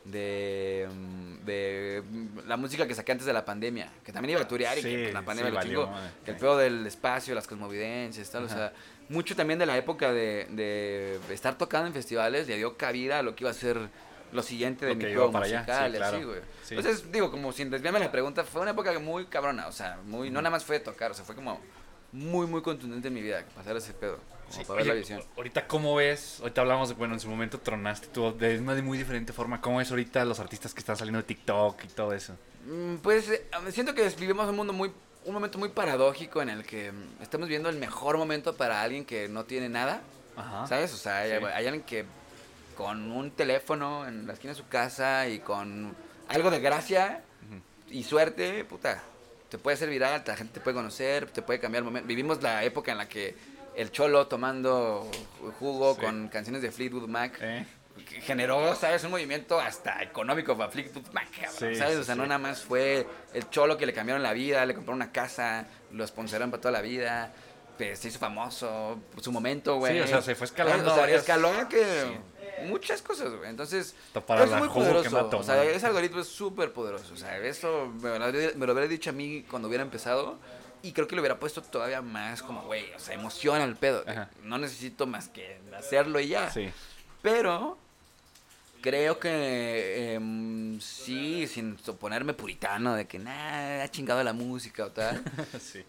de, 0.05 0.87
mm, 0.91 1.45
de 1.45 2.03
mm, 2.09 2.39
la 2.47 2.57
música 2.57 2.87
que 2.87 2.95
saqué 2.95 3.11
antes 3.11 3.25
de 3.27 3.33
la 3.33 3.45
pandemia, 3.45 3.89
que 4.03 4.11
también 4.11 4.37
iba 4.37 4.41
a 4.41 4.47
turear 4.47 4.77
y 4.77 4.81
Sí, 4.81 4.89
que 4.89 5.01
pues, 5.03 5.13
la 5.13 5.21
pandemia 5.23 5.51
sí, 5.51 5.55
lo 5.55 5.63
chingó. 5.63 5.93
el 6.25 6.35
pedo 6.35 6.57
del 6.57 6.87
espacio, 6.87 7.35
las 7.35 7.47
cosmovidencias, 7.47 8.29
tal, 8.29 8.45
o 8.45 8.49
sea, 8.49 8.73
mucho 9.09 9.35
también 9.35 9.59
de 9.59 9.65
la 9.65 9.77
época 9.77 10.11
de, 10.11 10.47
de 10.49 11.33
estar 11.33 11.57
tocando 11.57 11.87
en 11.87 11.93
festivales 11.93 12.47
le 12.47 12.57
dio 12.57 12.77
cabida 12.77 13.19
a 13.19 13.21
lo 13.23 13.35
que 13.35 13.43
iba 13.43 13.51
a 13.51 13.53
ser 13.53 13.89
lo 14.31 14.41
siguiente 14.43 14.85
de 14.85 14.95
mi 14.95 15.03
juego 15.03 15.37
allá, 15.37 15.59
musical 15.59 15.91
sí, 15.91 16.01
así, 16.01 16.23
güey. 16.23 16.39
Entonces, 16.69 17.11
digo, 17.11 17.31
como 17.31 17.51
sin 17.51 17.69
desviarme 17.69 17.99
la 17.99 18.11
pregunta, 18.11 18.43
fue 18.43 18.61
una 18.61 18.71
época 18.71 18.97
muy 18.99 19.25
cabrona, 19.25 19.67
o 19.67 19.71
sea, 19.71 19.99
muy, 20.05 20.29
no 20.29 20.41
nada 20.41 20.51
más 20.51 20.63
fue 20.63 20.79
de 20.79 20.85
tocar, 20.85 21.11
o 21.11 21.13
sea, 21.13 21.25
fue 21.25 21.35
como 21.35 21.59
muy, 22.11 22.47
muy 22.47 22.61
contundente 22.61 23.07
en 23.07 23.13
mi 23.13 23.21
vida, 23.21 23.43
pasar 23.55 23.75
ese 23.77 23.93
pedo, 23.93 24.17
como 24.17 24.51
Sí, 24.51 24.63
para 24.65 24.77
ver 24.79 24.87
la 24.87 24.93
visión. 24.95 25.23
Ahorita, 25.37 25.67
¿cómo 25.67 25.95
ves? 25.95 26.39
Ahorita 26.41 26.61
hablamos 26.61 26.89
de, 26.89 26.95
bueno, 26.95 27.13
en 27.13 27.19
su 27.19 27.29
momento 27.29 27.59
tronaste 27.59 28.07
tú 28.07 28.35
de 28.37 28.59
una 28.59 28.75
de 28.75 28.81
muy 28.81 28.97
diferente 28.97 29.31
forma. 29.33 29.61
¿Cómo 29.61 29.77
ves 29.77 29.89
ahorita 29.91 30.25
los 30.25 30.39
artistas 30.39 30.73
que 30.73 30.79
están 30.81 30.97
saliendo 30.97 31.19
de 31.19 31.23
TikTok 31.23 31.83
y 31.85 31.87
todo 31.87 32.13
eso? 32.13 32.33
Mm, 32.65 32.95
Pues 32.97 33.29
eh, 33.29 33.45
siento 33.71 33.93
que 33.95 34.07
vivimos 34.09 34.47
un 34.49 34.55
mundo 34.55 34.73
muy, 34.73 34.91
un 35.25 35.33
momento 35.33 35.57
muy 35.57 35.69
paradójico 35.69 36.41
en 36.41 36.49
el 36.49 36.65
que 36.65 36.91
mm, 36.91 37.21
estamos 37.23 37.47
viendo 37.47 37.69
el 37.69 37.77
mejor 37.77 38.17
momento 38.17 38.55
para 38.57 38.81
alguien 38.81 39.05
que 39.05 39.27
no 39.29 39.45
tiene 39.45 39.69
nada, 39.69 40.01
Ajá. 40.35 40.67
¿sabes? 40.67 40.93
O 40.93 40.97
sea, 40.97 41.19
hay, 41.19 41.39
Sí. 41.39 41.45
hay 41.45 41.65
alguien 41.67 41.83
que 41.83 42.05
con 42.75 43.11
un 43.11 43.31
teléfono 43.31 44.07
en 44.07 44.27
la 44.27 44.33
esquina 44.33 44.53
de 44.53 44.57
su 44.59 44.67
casa 44.67 45.27
y 45.27 45.39
con 45.39 45.95
algo 46.27 46.49
de 46.51 46.59
gracia, 46.59 47.21
y 47.89 48.03
suerte, 48.03 48.63
puta, 48.65 49.03
te 49.51 49.57
puede 49.57 49.75
ser 49.75 49.89
viral, 49.89 50.23
la 50.25 50.35
gente 50.37 50.53
te 50.53 50.59
puede 50.61 50.75
conocer, 50.75 51.29
te 51.29 51.41
puede 51.41 51.59
cambiar 51.59 51.81
el 51.81 51.85
momento. 51.85 52.07
Vivimos 52.07 52.41
la 52.41 52.63
época 52.63 52.93
en 52.93 52.97
la 52.99 53.09
que 53.09 53.35
el 53.75 53.91
cholo 53.91 54.25
tomando 54.27 55.11
jugo 55.59 55.93
Sí. 55.95 56.01
con 56.01 56.29
canciones 56.29 56.61
de 56.61 56.71
Fleetwood 56.71 57.09
Mac 57.09 57.37
¿Eh? 57.41 57.65
generó, 58.21 58.73
¿sabes? 58.75 59.03
Un 59.03 59.11
movimiento 59.11 59.59
hasta 59.59 60.01
económico 60.01 60.57
para 60.57 60.71
Fleetwood 60.71 61.07
Mac, 61.11 61.27
Sí, 61.49 61.75
¿sabes? 61.75 61.97
o 61.97 62.03
sea, 62.05 62.15
sí. 62.15 62.19
no 62.19 62.25
nada 62.25 62.39
más 62.39 62.61
fue 62.61 63.05
el 63.33 63.49
cholo 63.49 63.77
que 63.77 63.85
le 63.85 63.93
cambiaron 63.93 64.23
la 64.23 64.31
vida, 64.31 64.65
le 64.65 64.73
compraron 64.73 65.01
una 65.01 65.11
casa, 65.11 65.67
lo 65.91 66.07
sponseraron 66.07 66.49
para 66.49 66.61
toda 66.61 66.71
la 66.71 66.81
vida, 66.81 67.33
pues, 67.77 67.99
se 67.99 68.07
hizo 68.07 68.19
famoso, 68.19 69.01
por 69.13 69.21
su 69.21 69.33
momento, 69.33 69.75
güey. 69.77 69.95
Sí, 69.95 69.99
o 69.99 70.07
sea, 70.07 70.21
se 70.21 70.33
fue 70.35 70.45
escalando 70.45 70.89
O 70.91 70.93
sea, 70.93 71.01
varias- 71.01 71.21
escaló 71.21 71.51
que 71.67 72.19
muchas 72.67 73.01
cosas, 73.01 73.33
güey. 73.33 73.49
Entonces, 73.49 73.95
para 74.25 74.43
es 74.43 74.51
muy 74.51 74.69
poderoso. 74.69 75.29
o 75.31 75.43
sea, 75.43 75.63
ese 75.63 75.85
algoritmo 75.85 76.21
es 76.21 76.27
súper 76.27 76.71
poderoso. 76.73 77.13
O 77.13 77.17
sea, 77.17 77.37
eso 77.39 77.87
me 78.01 78.17
lo, 78.17 78.25
habría- 78.25 78.51
me 78.55 78.65
lo 78.65 78.87
dicho 78.87 79.09
a 79.09 79.13
mí 79.13 79.45
cuando 79.49 79.67
hubiera 79.67 79.83
empezado. 79.83 80.37
Y 80.83 80.93
creo 80.93 81.07
que 81.07 81.15
le 81.15 81.21
hubiera 81.21 81.39
puesto 81.39 81.61
todavía 81.61 82.01
más 82.01 82.41
como, 82.41 82.63
güey, 82.63 82.91
o 82.93 82.99
sea, 82.99 83.13
emociona 83.13 83.63
el 83.63 83.75
pedo. 83.75 84.03
Ajá. 84.07 84.29
No 84.43 84.57
necesito 84.57 85.05
más 85.05 85.29
que 85.29 85.59
hacerlo 85.77 86.19
y 86.19 86.29
ya. 86.29 86.49
Sí. 86.49 86.71
Pero 87.21 87.77
creo 88.81 89.19
que 89.19 90.15
em, 90.15 90.79
sí, 90.81 91.45
sin 91.47 91.75
ponerme 91.75 92.33
puritano 92.33 92.95
de 92.95 93.05
que 93.05 93.19
nada, 93.19 93.83
ha 93.83 93.87
chingado 93.91 94.23
la 94.23 94.33
música 94.33 94.85
o 94.85 94.89
tal. 94.91 95.23
sí. 95.61 95.83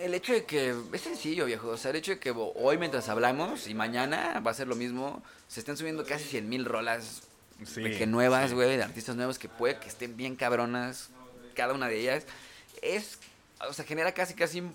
El 0.00 0.14
hecho 0.14 0.32
de 0.32 0.44
que 0.44 0.74
es 0.92 1.00
sencillo, 1.00 1.44
viejo. 1.46 1.68
O 1.68 1.76
sea, 1.76 1.90
el 1.90 1.96
hecho 1.96 2.12
de 2.12 2.18
que 2.18 2.30
hoy 2.36 2.78
mientras 2.78 3.08
hablamos 3.08 3.66
y 3.68 3.74
mañana 3.74 4.40
va 4.40 4.50
a 4.50 4.54
ser 4.54 4.66
lo 4.66 4.74
mismo, 4.76 5.22
se 5.48 5.60
están 5.60 5.76
subiendo 5.76 6.04
casi 6.04 6.24
100 6.24 6.48
mil 6.48 6.64
rolas 6.64 7.22
Sí, 7.64 7.82
de 7.82 7.96
que 7.96 8.06
nuevas, 8.06 8.50
sí. 8.50 8.54
güey, 8.56 8.76
de 8.76 8.82
artistas 8.82 9.14
nuevos 9.16 9.38
que 9.38 9.48
puede 9.48 9.78
que 9.78 9.88
estén 9.88 10.16
bien 10.16 10.34
cabronas, 10.36 11.10
cada 11.54 11.72
una 11.72 11.86
de 11.88 12.00
ellas. 12.00 12.24
Es, 12.82 13.18
o 13.68 13.72
sea, 13.72 13.84
genera 13.84 14.12
casi, 14.12 14.34
casi, 14.34 14.58
eh, 14.58 14.66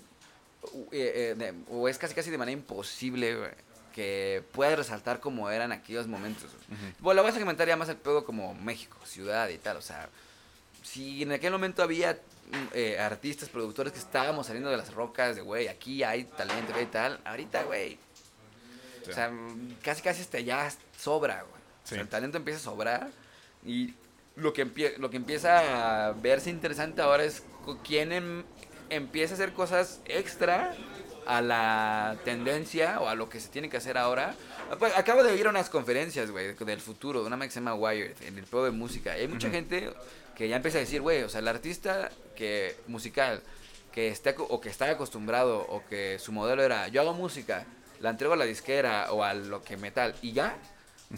eh, 0.92 1.36
de- 1.38 1.54
o 1.70 1.90
es 1.90 1.98
casi, 1.98 2.14
casi 2.16 2.30
de 2.32 2.38
manera 2.38 2.58
imposible, 2.58 3.36
güey, 3.36 3.52
que 3.94 4.44
pueda 4.54 4.76
resaltar 4.78 5.20
como 5.20 5.50
eran 5.50 5.72
aquellos 5.74 6.08
momentos. 6.08 6.50
Bueno, 7.00 7.22
lo 7.22 7.28
vas 7.28 7.36
a 7.36 7.40
comentar 7.40 7.68
ya 7.68 7.76
más 7.76 7.90
al 7.90 7.98
pedo 7.98 8.24
como 8.24 8.54
México, 8.56 8.98
ciudad 9.06 9.50
y 9.50 9.58
tal, 9.58 9.76
o 9.78 9.82
sea, 9.82 10.08
si 10.84 11.24
en 11.24 11.32
aquel 11.32 11.52
momento 11.52 11.84
había 11.84 12.14
mm, 12.14 12.56
eh, 12.74 13.00
artistas, 13.00 13.50
productores 13.50 13.94
que 13.94 14.00
estábamos 14.00 14.48
saliendo 14.48 14.70
de 14.70 14.78
las 14.78 14.94
rocas, 14.94 15.36
de 15.36 15.42
güey, 15.42 15.68
aquí 15.68 16.04
hay 16.04 16.24
talento, 16.24 16.80
y 16.82 16.86
tal, 16.88 17.20
ahorita, 17.26 17.64
güey, 17.64 17.98
Sí. 19.06 19.12
o 19.12 19.14
sea, 19.14 19.32
casi 19.84 20.02
casi 20.02 20.22
hasta 20.22 20.40
ya 20.40 20.70
sobra, 20.98 21.42
güey. 21.44 21.62
O 21.84 21.88
sea, 21.88 21.96
Sí. 21.98 22.02
el 22.02 22.10
talento 22.10 22.38
empieza 22.38 22.60
a 22.60 22.64
sobrar 22.64 23.10
y 23.66 23.94
lo 24.36 24.52
que, 24.54 24.66
empie- 24.66 24.98
lo 24.98 25.10
que 25.10 25.18
empieza 25.18 26.08
a 26.08 26.12
verse 26.14 26.50
interesante 26.50 27.02
ahora 27.02 27.24
es 27.24 27.44
quién 27.86 28.12
em- 28.12 28.44
empieza 28.90 29.34
a 29.34 29.36
hacer 29.36 29.54
cosas 29.54 30.02
extra 30.06 30.76
a 31.26 31.42
la 31.42 32.18
tendencia 32.26 33.00
o 33.00 33.08
a 33.08 33.16
lo 33.16 33.30
que 33.30 33.40
se 33.40 33.50
tiene 33.50 33.70
que 33.70 33.78
hacer 33.78 33.98
ahora. 33.98 34.36
Acabo 34.96 35.24
de 35.24 35.36
ir 35.38 35.46
a 35.48 35.50
unas 35.52 35.70
conferencias, 35.70 36.32
güey, 36.32 36.54
del 36.56 36.82
futuro, 36.82 37.22
de 37.22 37.28
una 37.28 37.46
llama 37.46 37.76
Wired, 37.76 38.16
en 38.24 38.38
el 38.38 38.46
pedo 38.46 38.66
de 38.66 38.72
música. 38.72 39.12
Hay 39.14 39.28
mucha 39.28 39.50
gente 39.50 39.94
que 40.40 40.48
ya 40.48 40.56
empieza 40.56 40.78
a 40.78 40.80
decir, 40.80 41.02
güey, 41.02 41.24
o 41.24 41.28
sea, 41.28 41.42
el 41.42 41.50
artista 41.50 42.10
que 42.34 42.78
musical 42.88 43.42
que 43.92 44.08
esté 44.08 44.34
o 44.38 44.62
que 44.62 44.70
está 44.70 44.90
acostumbrado 44.90 45.60
o 45.68 45.86
que 45.86 46.18
su 46.18 46.32
modelo 46.32 46.64
era 46.64 46.88
yo 46.88 47.02
hago 47.02 47.14
música, 47.14 47.66
la 48.00 48.12
entrego 48.12 48.36
a 48.36 48.38
la 48.38 48.46
disquera 48.46 49.12
o 49.12 49.22
a 49.22 49.34
lo 49.34 49.62
que 49.62 49.76
metal 49.76 50.16
y 50.22 50.32
ya 50.32 50.58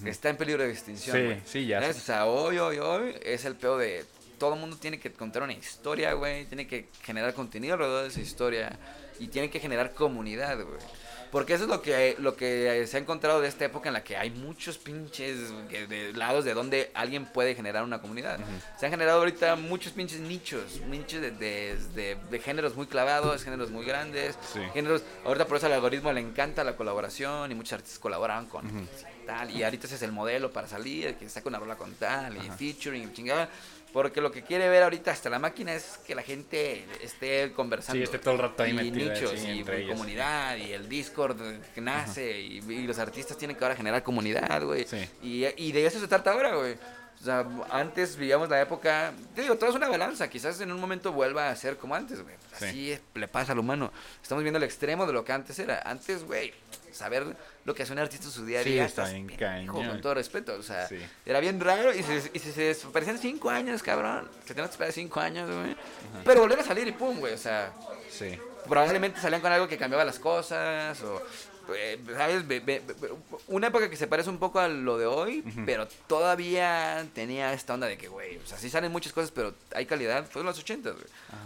está 0.05 0.29
en 0.29 0.37
peligro 0.37 0.63
de 0.63 0.71
extinción. 0.71 1.15
Sí, 1.15 1.23
güey. 1.23 1.41
sí, 1.45 1.67
ya. 1.67 1.87
O 1.87 1.93
sea, 1.93 2.25
hoy, 2.25 2.57
hoy, 2.57 2.79
hoy 2.79 3.15
es 3.21 3.45
el 3.45 3.53
peor 3.55 3.79
de 3.79 4.05
todo 4.39 4.55
el 4.55 4.59
mundo 4.59 4.75
tiene 4.77 4.99
que 4.99 5.13
contar 5.13 5.43
una 5.43 5.53
historia, 5.53 6.13
güey, 6.13 6.45
tiene 6.45 6.65
que 6.65 6.87
generar 7.03 7.35
contenido 7.35 7.75
alrededor 7.75 8.01
de 8.01 8.09
esa 8.09 8.21
historia 8.21 8.79
y 9.19 9.27
tiene 9.27 9.51
que 9.51 9.59
generar 9.59 9.93
comunidad, 9.93 10.55
güey. 10.63 10.79
Porque 11.31 11.53
eso 11.53 11.63
es 11.63 11.69
lo 11.69 11.81
que, 11.81 12.15
lo 12.19 12.35
que 12.35 12.85
se 12.87 12.97
ha 12.97 12.99
encontrado 12.99 13.39
de 13.39 13.47
esta 13.47 13.63
época 13.63 13.87
en 13.87 13.93
la 13.93 14.03
que 14.03 14.17
hay 14.17 14.31
muchos 14.31 14.77
pinches 14.77 15.37
de, 15.69 15.87
de 15.87 16.13
lados 16.13 16.43
de 16.43 16.53
donde 16.53 16.91
alguien 16.93 17.25
puede 17.25 17.55
generar 17.55 17.83
una 17.85 18.01
comunidad. 18.01 18.37
Se 18.77 18.85
han 18.85 18.91
generado 18.91 19.19
ahorita 19.19 19.55
muchos 19.55 19.93
pinches 19.93 20.19
nichos, 20.19 20.81
nichos 20.89 21.21
de, 21.21 21.31
de, 22.29 22.39
géneros 22.39 22.75
muy 22.75 22.85
clavados, 22.87 23.43
géneros 23.43 23.71
muy 23.71 23.85
grandes, 23.85 24.37
Sí. 24.51 24.59
géneros, 24.73 25.03
ahorita 25.23 25.45
por 25.47 25.57
eso 25.57 25.67
al 25.67 25.73
algoritmo 25.73 26.11
le 26.11 26.19
encanta 26.19 26.63
la 26.65 26.75
colaboración 26.75 27.49
y 27.51 27.55
muchos 27.55 27.73
artistas 27.73 27.99
colaboran 27.99 28.47
con 28.47 28.65
tal, 29.25 29.51
y 29.51 29.63
ahorita 29.63 29.85
ese 29.85 29.95
es 29.95 30.01
el 30.01 30.11
modelo 30.11 30.51
para 30.51 30.67
salir, 30.67 31.15
que 31.15 31.29
saca 31.29 31.47
una 31.47 31.59
rola 31.59 31.77
con 31.77 31.93
tal, 31.93 32.35
y 32.35 32.39
Ajá. 32.39 32.57
featuring, 32.57 33.03
y 33.09 33.13
chingada, 33.13 33.47
porque 33.93 34.21
lo 34.21 34.31
que 34.31 34.43
quiere 34.43 34.69
ver 34.69 34.83
ahorita 34.83 35.11
hasta 35.11 35.29
la 35.29 35.39
máquina 35.39 35.73
es 35.73 35.99
que 36.05 36.15
la 36.15 36.23
gente 36.23 36.85
esté 37.01 37.51
conversando. 37.53 37.97
Sí, 37.97 38.03
esté 38.03 38.19
todo 38.19 38.35
el 38.35 38.39
rato 38.39 38.63
ahí 38.63 38.71
y 38.79 38.91
nichos, 38.91 39.31
sí, 39.35 39.47
y 39.47 39.71
ellos, 39.71 39.91
comunidad, 39.91 40.55
y 40.57 40.71
el 40.73 40.87
Discord 40.87 41.37
que 41.75 41.81
nace, 41.81 42.39
y, 42.39 42.57
y 42.59 42.87
los 42.87 42.99
artistas 42.99 43.37
tienen 43.37 43.57
que 43.57 43.63
ahora 43.63 43.75
generar 43.75 44.03
comunidad, 44.03 44.63
güey. 44.63 44.85
Sí. 44.87 45.07
Y, 45.21 45.45
y 45.63 45.71
de 45.71 45.85
eso 45.85 45.99
se 45.99 46.07
trata 46.07 46.31
ahora, 46.31 46.55
güey. 46.55 46.75
O 47.19 47.23
sea, 47.23 47.45
antes 47.69 48.15
vivíamos 48.15 48.49
la 48.49 48.59
época, 48.59 49.13
te 49.35 49.43
digo, 49.43 49.55
todo 49.55 49.69
es 49.69 49.75
una 49.75 49.87
balanza, 49.87 50.27
quizás 50.27 50.59
en 50.59 50.71
un 50.71 50.79
momento 50.81 51.11
vuelva 51.11 51.49
a 51.49 51.55
ser 51.55 51.77
como 51.77 51.93
antes, 51.93 52.23
güey. 52.23 52.35
Sí. 52.57 52.65
Así 52.65 52.91
es- 52.93 53.01
le 53.13 53.27
pasa 53.27 53.51
al 53.51 53.59
humano. 53.59 53.91
Estamos 54.23 54.43
viendo 54.43 54.57
el 54.57 54.63
extremo 54.63 55.05
de 55.05 55.13
lo 55.13 55.23
que 55.23 55.31
antes 55.31 55.59
era. 55.59 55.81
Antes, 55.85 56.23
güey, 56.23 56.51
saber 56.93 57.35
lo 57.65 57.73
que 57.75 57.83
hace 57.83 57.93
un 57.93 57.99
artista 57.99 58.25
en 58.25 58.31
su 58.31 58.45
día 58.45 58.59
a 58.61 58.63
Sí, 58.63 58.71
día. 58.71 58.85
está 58.85 59.03
estás 59.03 59.13
bien 59.15 59.27
pendejo. 59.27 59.73
Con 59.73 60.01
todo 60.01 60.13
respeto, 60.13 60.53
o 60.59 60.63
sea, 60.63 60.87
Sí. 60.87 60.97
era 61.25 61.39
bien 61.39 61.59
raro 61.59 61.93
y 61.93 62.03
se, 62.03 62.29
y 62.33 62.39
se, 62.39 62.51
se 62.51 62.61
desaparecían 62.61 63.17
cinco 63.17 63.49
años, 63.49 63.81
cabrón. 63.83 64.29
Se 64.45 64.53
tenían 64.53 64.67
que 64.67 64.71
esperar 64.71 64.93
cinco 64.93 65.19
años, 65.19 65.49
güey. 65.53 65.75
Pero 66.25 66.41
volver 66.41 66.59
a 66.59 66.63
salir 66.63 66.87
y 66.87 66.91
pum, 66.91 67.19
güey, 67.19 67.33
o 67.33 67.37
sea, 67.37 67.73
Sí. 68.09 68.37
Probablemente 68.67 69.19
salían 69.19 69.41
con 69.41 69.51
algo 69.51 69.67
que 69.67 69.77
cambiaba 69.77 70.03
las 70.05 70.19
cosas 70.19 71.01
o 71.03 71.21
eh, 71.75 71.99
sabes 72.17 72.43
una 73.47 73.67
época 73.67 73.89
que 73.89 73.95
se 73.95 74.07
parece 74.07 74.29
un 74.29 74.39
poco 74.39 74.59
a 74.59 74.67
lo 74.67 74.97
de 74.97 75.05
hoy 75.05 75.43
Ujú. 75.47 75.61
pero 75.65 75.87
todavía 76.07 77.05
tenía 77.13 77.53
esta 77.53 77.73
onda 77.75 77.87
de 77.87 77.97
que 77.97 78.07
güey 78.07 78.37
o 78.37 78.45
sea 78.45 78.57
sí 78.57 78.69
salen 78.69 78.91
muchas 78.91 79.13
cosas 79.13 79.31
pero 79.31 79.53
hay 79.73 79.85
calidad. 79.85 80.25
Fue 80.29 80.41
en 80.41 80.47
los 80.47 80.57
80 80.59 80.89
güey. 80.91 81.03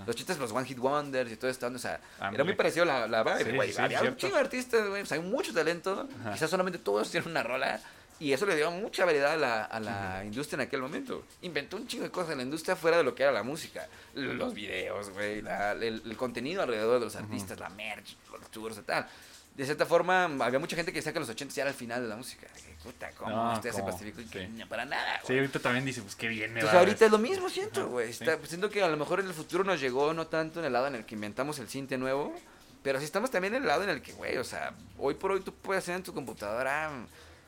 Los 0.07 0.15
80 0.15 0.37
los 0.41 0.51
one 0.51 0.65
hit 0.65 0.79
wonders 0.79 1.31
y 1.31 1.35
todo 1.37 1.49
esto 1.51 1.67
o 1.67 1.77
sea 1.77 1.99
era 2.17 2.27
Ándale. 2.27 2.43
muy 2.43 2.53
parecido 2.55 2.85
la, 2.85 3.07
la 3.07 3.23
vibe 3.23 3.43
Sí, 3.51 3.55
güey. 3.55 3.73
sí, 3.73 3.81
había 3.81 4.01
un 4.01 4.17
chingo 4.17 4.35
de 4.35 4.41
artistas 4.41 4.87
güey 4.87 5.01
o 5.01 5.05
sea, 5.05 5.17
hay 5.17 5.23
mucho 5.23 5.53
talento. 5.53 6.07
Ajá. 6.21 6.33
quizás 6.33 6.49
solamente 6.49 6.79
todos 6.79 7.09
tienen 7.11 7.29
una 7.29 7.43
rola 7.43 7.79
y 8.19 8.31
eso 8.31 8.45
le 8.45 8.55
dio 8.55 8.71
mucha 8.71 9.03
variedad 9.05 9.33
a 9.33 9.37
la, 9.37 9.63
a 9.65 9.79
la 9.79 10.23
industria 10.25 10.55
en 10.55 10.67
aquel 10.67 10.81
momento. 10.81 11.23
Inventó 11.41 11.77
un 11.77 11.87
chingo 11.87 12.03
de 12.05 12.11
cosas 12.11 12.31
en 12.31 12.37
la 12.37 12.43
industria 12.43 12.75
fuera 12.75 12.97
de 12.97 13.03
lo 13.03 13.13
que 13.15 13.23
era 13.23 13.31
la 13.31 13.43
música. 13.43 13.87
Los 14.13 14.53
videos, 14.53 15.09
güey, 15.09 15.41
la- 15.41 15.73
el, 15.73 16.01
el 16.05 16.17
contenido 16.17 16.61
alrededor 16.63 16.99
de 16.99 17.05
los 17.05 17.15
artistas, 17.15 17.59
la 17.59 17.69
merch, 17.69 18.15
los 18.31 18.49
tours 18.51 18.77
y 18.77 18.81
tal. 18.83 19.07
De 19.55 19.63
cierta 19.63 19.85
forma, 19.85 20.25
había 20.25 20.59
mucha 20.59 20.75
gente 20.75 20.91
que 20.91 20.99
decía 20.99 21.13
que 21.13 21.19
los 21.19 21.29
80 21.29 21.53
ya 21.55 21.61
era 21.63 21.71
el 21.71 21.77
final 21.77 22.01
de 22.01 22.09
la 22.09 22.17
música. 22.17 22.45
Que, 22.47 22.75
Puta, 22.83 23.09
¿cómo 23.17 23.31
No, 23.31 23.61
se 23.61 23.71
pacificó? 23.81 24.19
Y 24.21 24.25
que 24.25 24.39
Sí. 24.45 24.47
no, 24.53 24.67
para 24.67 24.83
nada, 24.85 25.17
Sí, 25.21 25.27
güey. 25.27 25.39
ahorita 25.39 25.59
también 25.59 25.85
dice, 25.85 26.01
pues 26.01 26.15
qué 26.15 26.27
bien 26.27 26.53
me 26.53 26.59
Entonces 26.59 26.75
va. 26.75 26.79
ahorita 26.81 27.05
es 27.05 27.11
lo 27.11 27.17
mismo, 27.17 27.49
siento, 27.49 27.87
güey. 27.87 28.11
sí. 28.13 28.23
Está- 28.25 28.37
Siento 28.45 28.69
que 28.69 28.83
a 28.83 28.87
lo 28.89 28.97
mejor 28.97 29.21
en 29.21 29.27
el 29.27 29.33
futuro 29.33 29.63
nos 29.63 29.79
llegó 29.79 30.13
no 30.13 30.27
tanto 30.27 30.59
en 30.59 30.65
el 30.65 30.73
lado 30.73 30.87
en 30.87 30.95
el 30.95 31.05
que 31.05 31.15
inventamos 31.15 31.57
el 31.59 31.69
cinte 31.69 31.97
nuevo, 31.97 32.35
pero 32.83 32.99
sí 32.99 33.05
estamos 33.05 33.31
también 33.31 33.55
en 33.55 33.61
el 33.63 33.67
lado 33.67 33.83
en 33.83 33.89
el 33.89 34.01
que, 34.01 34.11
güey, 34.13 34.37
o 34.37 34.43
sea, 34.43 34.73
hoy 34.99 35.13
por 35.15 35.31
hoy 35.31 35.39
tú 35.39 35.53
puedes 35.53 35.83
hacer 35.83 35.95
en 35.95 36.03
tu 36.03 36.13
computadora 36.13 36.91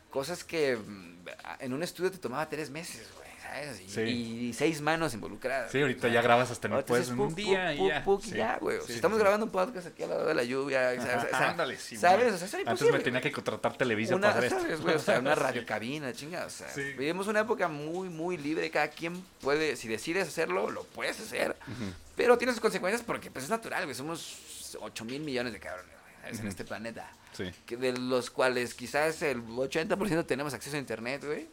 cosas 0.10 0.43
que 0.43 0.78
mm, 0.78 1.18
en 1.60 1.74
un 1.74 1.84
estudio 1.84 2.12
te 2.12 2.18
tomaba 2.18 2.47
tres 2.49 2.70
meses, 2.70 3.08
güey, 3.16 3.28
¿sabes? 3.41 3.82
Y, 3.82 3.89
Sí. 3.89 4.01
y 4.01 4.53
seis 4.53 4.82
manos 4.82 5.14
involucradas. 5.14 5.72
Sí, 5.72 5.82
ahorita 5.82 6.08
ya 6.08 6.22
grabas 6.22 6.49
hasta 6.51 6.68
en 6.68 6.72
el 6.74 6.76
ahorita 6.78 6.88
pues 6.88 7.01
es 7.03 7.10
en 7.10 7.20
un 7.20 7.36
día 7.36 7.74
y 7.74 7.88
ya. 7.88 8.03
puc, 8.03 8.24
y 8.26 8.30
Sí. 8.32 8.36
ya, 8.38 8.58
güey. 8.60 8.78
Sí, 8.86 8.93
estamos 8.93 9.18
grabando 9.20 9.45
un 9.45 9.51
podcast 9.51 9.88
aquí 9.88 10.03
al 10.03 10.10
lado 10.10 10.26
de 10.26 10.34
la 10.34 10.43
lluvia, 10.43 10.91
ándale, 11.34 11.78
sí, 11.80 11.97
¿Sabes? 11.97 12.34
O 12.34 12.38
sea, 12.38 12.47
eso 12.47 12.58
era 12.58 12.72
Antes 12.72 12.91
me 12.91 12.99
tenía 12.99 13.22
que 13.22 13.32
contratar 13.32 13.78
Televisa 13.78 14.16
Una, 14.16 14.34
para 14.34 14.49
¿sabes, 14.49 14.66
esto. 14.72 14.84
güey? 14.84 14.95
O 14.95 14.99
sea, 14.99 15.20
una 15.20 15.36
radiocabina, 15.36 16.14
chinga, 16.14 16.45
o 16.45 16.49
sea, 16.49 16.70
Sí. 16.70 16.82
vivimos 16.93 17.28
una 17.28 17.41
época 17.41 17.68
muy, 17.68 18.10
muy 18.10 18.38
libre, 18.38 18.70
cada 18.72 18.88
quien 18.89 19.22
puede, 19.41 19.76
si 19.76 19.88
decides 19.88 20.28
hacerlo, 20.30 20.72
lo 20.72 20.84
puedes 20.86 21.20
hacer, 21.20 21.55
pero 22.16 22.38
tiene 22.38 22.53
sus 22.53 22.62
consecuencias 22.62 23.03
porque 23.05 23.30
pues 23.32 23.43
es 23.45 23.49
natural, 23.49 23.84
güey, 23.84 23.95
somos 23.95 24.76
8 24.80 25.05
mil 25.05 25.22
millones 25.22 25.53
de 25.53 25.60
cabrones, 25.60 25.91
güey, 26.01 26.16
¿sabes? 26.24 26.39
en 26.39 26.47
este 26.47 26.64
planeta, 26.66 27.10
Sí. 27.38 27.51
que 27.65 27.77
de 27.77 27.93
los 27.93 28.29
cuales 28.31 28.73
quizás 28.73 29.21
el 29.21 29.41
80% 29.45 30.25
tenemos 30.25 30.53
acceso 30.53 30.75
a 30.75 30.79
internet, 30.79 31.23
güey, 31.23 31.47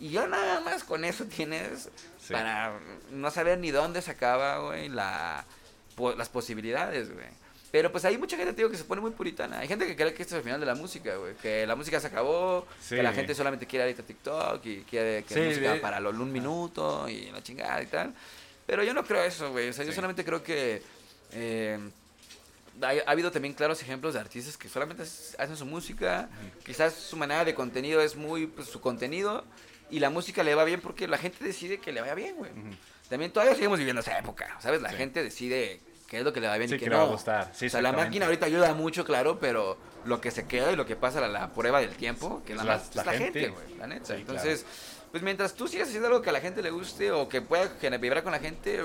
y 0.00 0.10
ya 0.10 0.26
nada 0.26 0.60
más 0.60 0.84
con 0.84 1.04
eso 1.04 1.24
tienes 1.24 1.88
Sí. 2.20 2.32
para 2.32 2.78
no 3.12 3.30
saber 3.30 3.58
ni 3.58 3.70
dónde 3.70 4.02
se 4.02 4.10
acaba, 4.10 4.58
güey, 4.58 4.88
la, 4.88 5.44
po- 5.94 6.14
las 6.14 6.28
posibilidades, 6.28 7.12
güey. 7.12 7.26
Pero 7.70 7.92
pues 7.92 8.04
hay 8.06 8.16
mucha 8.16 8.36
gente, 8.36 8.52
te 8.52 8.56
digo, 8.58 8.70
que 8.70 8.78
se 8.78 8.84
pone 8.84 9.00
muy 9.02 9.10
puritana. 9.10 9.58
Hay 9.58 9.68
gente 9.68 9.86
que 9.86 9.94
cree 9.94 10.14
que 10.14 10.22
esto 10.22 10.34
es 10.34 10.38
el 10.38 10.44
final 10.44 10.58
de 10.58 10.64
la 10.64 10.74
música, 10.74 11.16
güey. 11.16 11.34
Que 11.34 11.66
la 11.66 11.76
música 11.76 12.00
se 12.00 12.06
acabó, 12.06 12.66
Sí. 12.80 12.96
que 12.96 13.02
la 13.02 13.12
gente 13.12 13.34
solamente 13.34 13.66
quiere 13.66 13.84
ahorita 13.84 14.02
TikTok 14.04 14.64
y 14.64 14.80
quiere 14.84 15.22
que 15.24 15.34
Sí, 15.34 15.40
música 15.40 15.74
de- 15.74 15.80
para 15.80 16.00
lo 16.00 16.08
un 16.10 16.32
minuto 16.32 17.06
y 17.10 17.30
la 17.30 17.42
chingada 17.42 17.82
y 17.82 17.86
tal. 17.86 18.14
Pero 18.66 18.82
yo 18.84 18.94
no 18.94 19.04
creo 19.04 19.22
eso, 19.22 19.50
güey. 19.52 19.68
O 19.68 19.72
sea, 19.74 19.84
yo 19.84 19.92
solamente 19.92 20.24
creo 20.24 20.42
que... 20.42 20.82
eh, 21.32 21.78
ha 22.82 23.10
habido 23.10 23.30
también 23.30 23.54
claros 23.54 23.82
ejemplos 23.82 24.14
de 24.14 24.20
artistas 24.20 24.56
que 24.56 24.68
solamente 24.68 25.02
hacen 25.02 25.56
su 25.56 25.66
música, 25.66 26.28
quizás 26.64 26.94
su 26.94 27.16
manera 27.16 27.44
de 27.44 27.54
contenido 27.54 28.00
es 28.00 28.16
muy 28.16 28.46
pues, 28.46 28.68
su 28.68 28.80
contenido 28.80 29.44
y 29.90 30.00
la 30.00 30.10
música 30.10 30.42
le 30.42 30.54
va 30.54 30.64
bien 30.64 30.80
porque 30.80 31.08
la 31.08 31.18
gente 31.18 31.44
decide 31.44 31.78
que 31.78 31.92
le 31.92 32.00
vaya 32.00 32.14
bien, 32.14 32.36
güey. 32.36 32.50
También 33.08 33.32
todavía 33.32 33.54
seguimos 33.54 33.78
viviendo 33.78 34.00
esa 34.02 34.18
época, 34.18 34.56
¿sabes? 34.60 34.82
La 34.82 34.90
Sí. 34.90 34.96
gente 34.96 35.22
decide 35.22 35.80
qué 36.08 36.18
es 36.18 36.24
lo 36.24 36.32
que 36.32 36.40
le 36.40 36.48
va 36.48 36.56
bien 36.58 36.68
Sí, 36.68 36.74
y 36.76 36.78
qué 36.78 36.84
que 36.84 36.90
no. 36.90 36.96
le 36.96 37.02
va 37.02 37.08
a 37.08 37.12
gustar. 37.12 37.50
Sí, 37.54 37.66
o 37.66 37.70
sea, 37.70 37.80
la 37.82 37.92
máquina 37.92 38.26
ahorita 38.26 38.46
ayuda 38.46 38.74
mucho, 38.74 39.04
claro, 39.04 39.38
pero 39.38 39.78
lo 40.04 40.20
que 40.20 40.30
se 40.30 40.46
queda 40.46 40.70
y 40.72 40.76
lo 40.76 40.84
que 40.86 40.94
pasa 40.96 41.24
a 41.24 41.28
la 41.28 41.52
prueba 41.52 41.80
del 41.80 41.94
tiempo, 41.96 42.42
que 42.46 42.52
Es 42.52 42.58
la, 42.58 42.64
la- 42.64 42.76
es 42.76 42.94
la 42.94 43.04
gente, 43.12 43.48
güey, 43.48 43.76
la 43.78 43.86
neta. 43.86 44.14
Entonces, 44.14 44.64
pues 45.10 45.22
mientras 45.22 45.54
tú 45.54 45.66
sigas 45.68 45.88
haciendo 45.88 46.08
algo 46.08 46.20
que 46.22 46.28
a 46.28 46.32
la 46.34 46.40
gente 46.40 46.62
le 46.62 46.70
guste 46.70 47.10
o 47.12 47.28
que 47.28 47.40
pueda 47.40 47.70
vibrar 47.98 48.22
con 48.22 48.32
la 48.32 48.38
gente, 48.40 48.84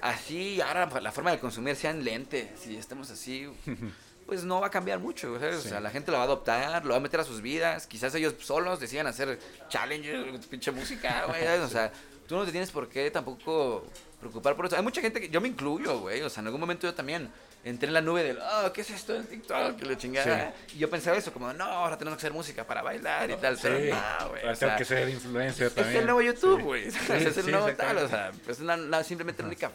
así 0.00 0.60
ahora 0.60 0.88
la 1.00 1.12
forma 1.12 1.30
de 1.30 1.38
consumir 1.38 1.76
sean 1.76 2.04
lentes, 2.04 2.48
si 2.60 2.76
estamos 2.76 3.10
así, 3.10 3.48
pues 4.26 4.44
no 4.44 4.60
va 4.60 4.66
a 4.68 4.70
cambiar 4.70 4.98
mucho. 4.98 5.32
O 5.32 5.60
sea, 5.60 5.80
la 5.80 5.90
gente 5.90 6.10
lo 6.10 6.18
va 6.18 6.24
a 6.24 6.26
adoptar, 6.26 6.84
lo 6.84 6.90
va 6.90 6.96
a 6.96 7.00
meter 7.00 7.20
a 7.20 7.24
sus 7.24 7.40
vidas, 7.40 7.86
quizás 7.86 8.14
ellos 8.14 8.34
solos 8.40 8.80
decidan 8.80 9.06
hacer 9.06 9.38
challenges, 9.68 10.46
pinche 10.46 10.70
música, 10.70 11.24
güey. 11.28 11.46
O 11.60 11.68
sea, 11.68 11.92
tú 12.26 12.36
no 12.36 12.44
te 12.44 12.50
tienes 12.52 12.70
por 12.70 12.88
qué 12.88 13.10
tampoco 13.10 13.86
preocupar 14.20 14.54
por 14.54 14.66
eso. 14.66 14.76
Hay 14.76 14.82
mucha 14.82 15.00
gente 15.00 15.20
que, 15.20 15.28
yo 15.28 15.40
me 15.40 15.48
incluyo, 15.48 16.00
güey, 16.00 16.20
o 16.22 16.28
sea, 16.28 16.42
en 16.42 16.48
algún 16.48 16.60
momento 16.60 16.86
yo 16.86 16.94
también 16.94 17.30
entré 17.64 17.88
en 17.88 17.94
la 17.94 18.00
nube 18.00 18.22
del, 18.22 18.38
oh, 18.38 18.72
¿qué 18.72 18.80
es 18.82 18.90
esto 18.90 19.14
en 19.14 19.26
TikTok? 19.26 19.76
Que 19.76 19.84
la 19.86 19.96
chingada. 19.96 20.54
Y 20.74 20.78
yo 20.78 20.88
pensaba 20.88 21.16
eso, 21.16 21.32
como, 21.32 21.52
no, 21.52 21.64
ahora 21.64 21.98
tenemos 21.98 22.16
que 22.16 22.20
hacer 22.22 22.32
música 22.32 22.66
para 22.66 22.82
bailar 22.82 23.30
y 23.30 23.36
tal, 23.36 23.56
Sí. 23.56 23.62
pero 23.64 23.78
no, 23.94 24.28
güey. 24.30 24.46
O 24.48 24.54
sea, 24.54 24.76
que 24.76 24.84
ser 24.84 25.08
influencer 25.08 25.66
es 25.68 25.74
también. 25.74 25.96
el 26.00 26.04
nuevo 26.06 26.22
YouTube, 26.22 26.58
Sí. 26.58 26.62
güey. 26.64 26.90
Sí, 26.90 26.98
es 27.12 27.36
el 27.36 27.44
sí, 27.44 27.50
nuevo 27.50 27.68
tal, 27.74 27.98
o 27.98 28.08
sea, 28.08 28.32
es 28.46 28.60
la- 28.60 28.76
la- 28.76 29.04
simplemente 29.04 29.42
la 29.42 29.48
única. 29.48 29.72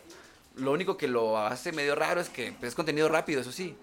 Lo 0.56 0.72
único 0.72 0.98
que 0.98 1.08
lo 1.08 1.38
hace 1.40 1.72
medio 1.72 1.96
raro 1.96 2.22
es 2.22 2.30
que 2.30 2.52
pues, 2.60 2.70
es 2.70 2.76
contenido 2.76 3.10
rápido, 3.10 3.42
eso 3.42 3.52
sí. 3.52 3.76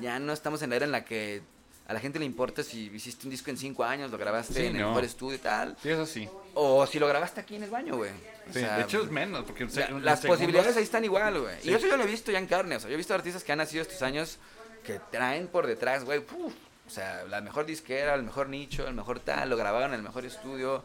Ya 0.00 0.18
no 0.18 0.32
estamos 0.32 0.60
en 0.62 0.70
la 0.70 0.76
era 0.76 0.84
en 0.84 0.92
la 0.92 1.04
que 1.04 1.40
a 1.88 1.92
la 1.92 2.00
gente 2.00 2.18
le 2.18 2.24
importa 2.24 2.62
si 2.62 2.86
hiciste 2.92 3.26
un 3.26 3.30
disco 3.30 3.50
en 3.50 3.56
cinco 3.56 3.84
años, 3.84 4.10
lo 4.10 4.18
grabaste 4.18 4.54
Sí, 4.54 4.66
en 4.66 4.76
el 4.76 4.82
no. 4.82 4.88
mejor 4.88 5.04
estudio 5.04 5.36
y 5.36 5.38
tal. 5.40 5.76
Sí, 5.82 5.90
eso 5.90 6.04
sí. 6.06 6.28
O 6.54 6.86
si 6.86 6.98
lo 6.98 7.06
grabaste 7.06 7.40
aquí 7.40 7.56
en 7.56 7.62
el 7.62 7.70
baño, 7.70 7.96
güey. 7.96 8.10
O 8.10 8.52
Sí, 8.52 8.60
sea, 8.60 8.76
de 8.78 8.82
hecho 8.84 9.02
es 9.02 9.10
menos, 9.10 9.44
porque 9.44 9.64
la- 9.64 9.70
las 9.70 10.20
segundos- 10.20 10.26
posibilidades 10.26 10.76
ahí 10.76 10.82
están 10.82 11.04
igual, 11.04 11.40
güey. 11.40 11.54
Sí. 11.62 11.70
Y 11.70 11.74
eso 11.74 11.86
yo 11.86 11.96
lo 11.96 12.04
he 12.04 12.06
visto 12.06 12.32
ya 12.32 12.38
en 12.38 12.46
carne. 12.46 12.76
O 12.76 12.80
sea, 12.80 12.88
yo 12.88 12.94
he 12.94 12.96
visto 12.96 13.14
artistas 13.14 13.44
que 13.44 13.52
han 13.52 13.58
nacido 13.58 13.82
estos 13.82 14.02
años 14.02 14.38
que 14.84 15.00
traen 15.10 15.48
por 15.48 15.66
detrás, 15.66 16.04
güey, 16.04 16.18
o 16.20 16.90
sea, 16.90 17.24
la 17.24 17.40
mejor 17.40 17.66
disquera, 17.66 18.14
el 18.14 18.22
mejor 18.22 18.48
nicho, 18.48 18.86
el 18.86 18.94
mejor 18.94 19.18
tal, 19.20 19.50
lo 19.50 19.56
grabaron 19.56 19.90
en 19.90 19.96
el 19.96 20.02
mejor 20.02 20.24
estudio, 20.24 20.84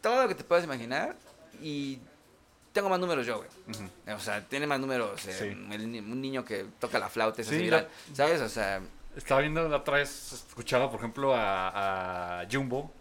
todo 0.00 0.22
lo 0.22 0.28
que 0.28 0.34
te 0.34 0.44
puedas 0.44 0.64
imaginar. 0.64 1.14
Y 1.62 1.98
tengo 2.72 2.88
más 2.88 2.98
números 2.98 3.26
yo, 3.26 3.36
güey. 3.38 3.48
O 4.14 4.18
sea, 4.20 4.42
tiene 4.46 4.66
más 4.66 4.80
números 4.80 5.24
eh, 5.26 5.52
el 5.70 5.82
un 5.82 6.20
niño 6.20 6.44
que 6.44 6.64
toca 6.80 6.98
la 6.98 7.08
flauta, 7.08 7.42
es 7.42 7.48
así, 7.48 7.70
¿sabes? 8.14 8.40
O 8.40 8.48
sea, 8.48 8.80
Estaba 9.16 9.40
viendo 9.40 9.68
la 9.68 9.76
otra 9.78 9.98
vez, 9.98 10.32
escuchaba 10.48 10.90
por 10.90 10.98
ejemplo 11.00 11.34
a, 11.34 12.40
a 12.40 12.46
Jumbo. 12.50 12.92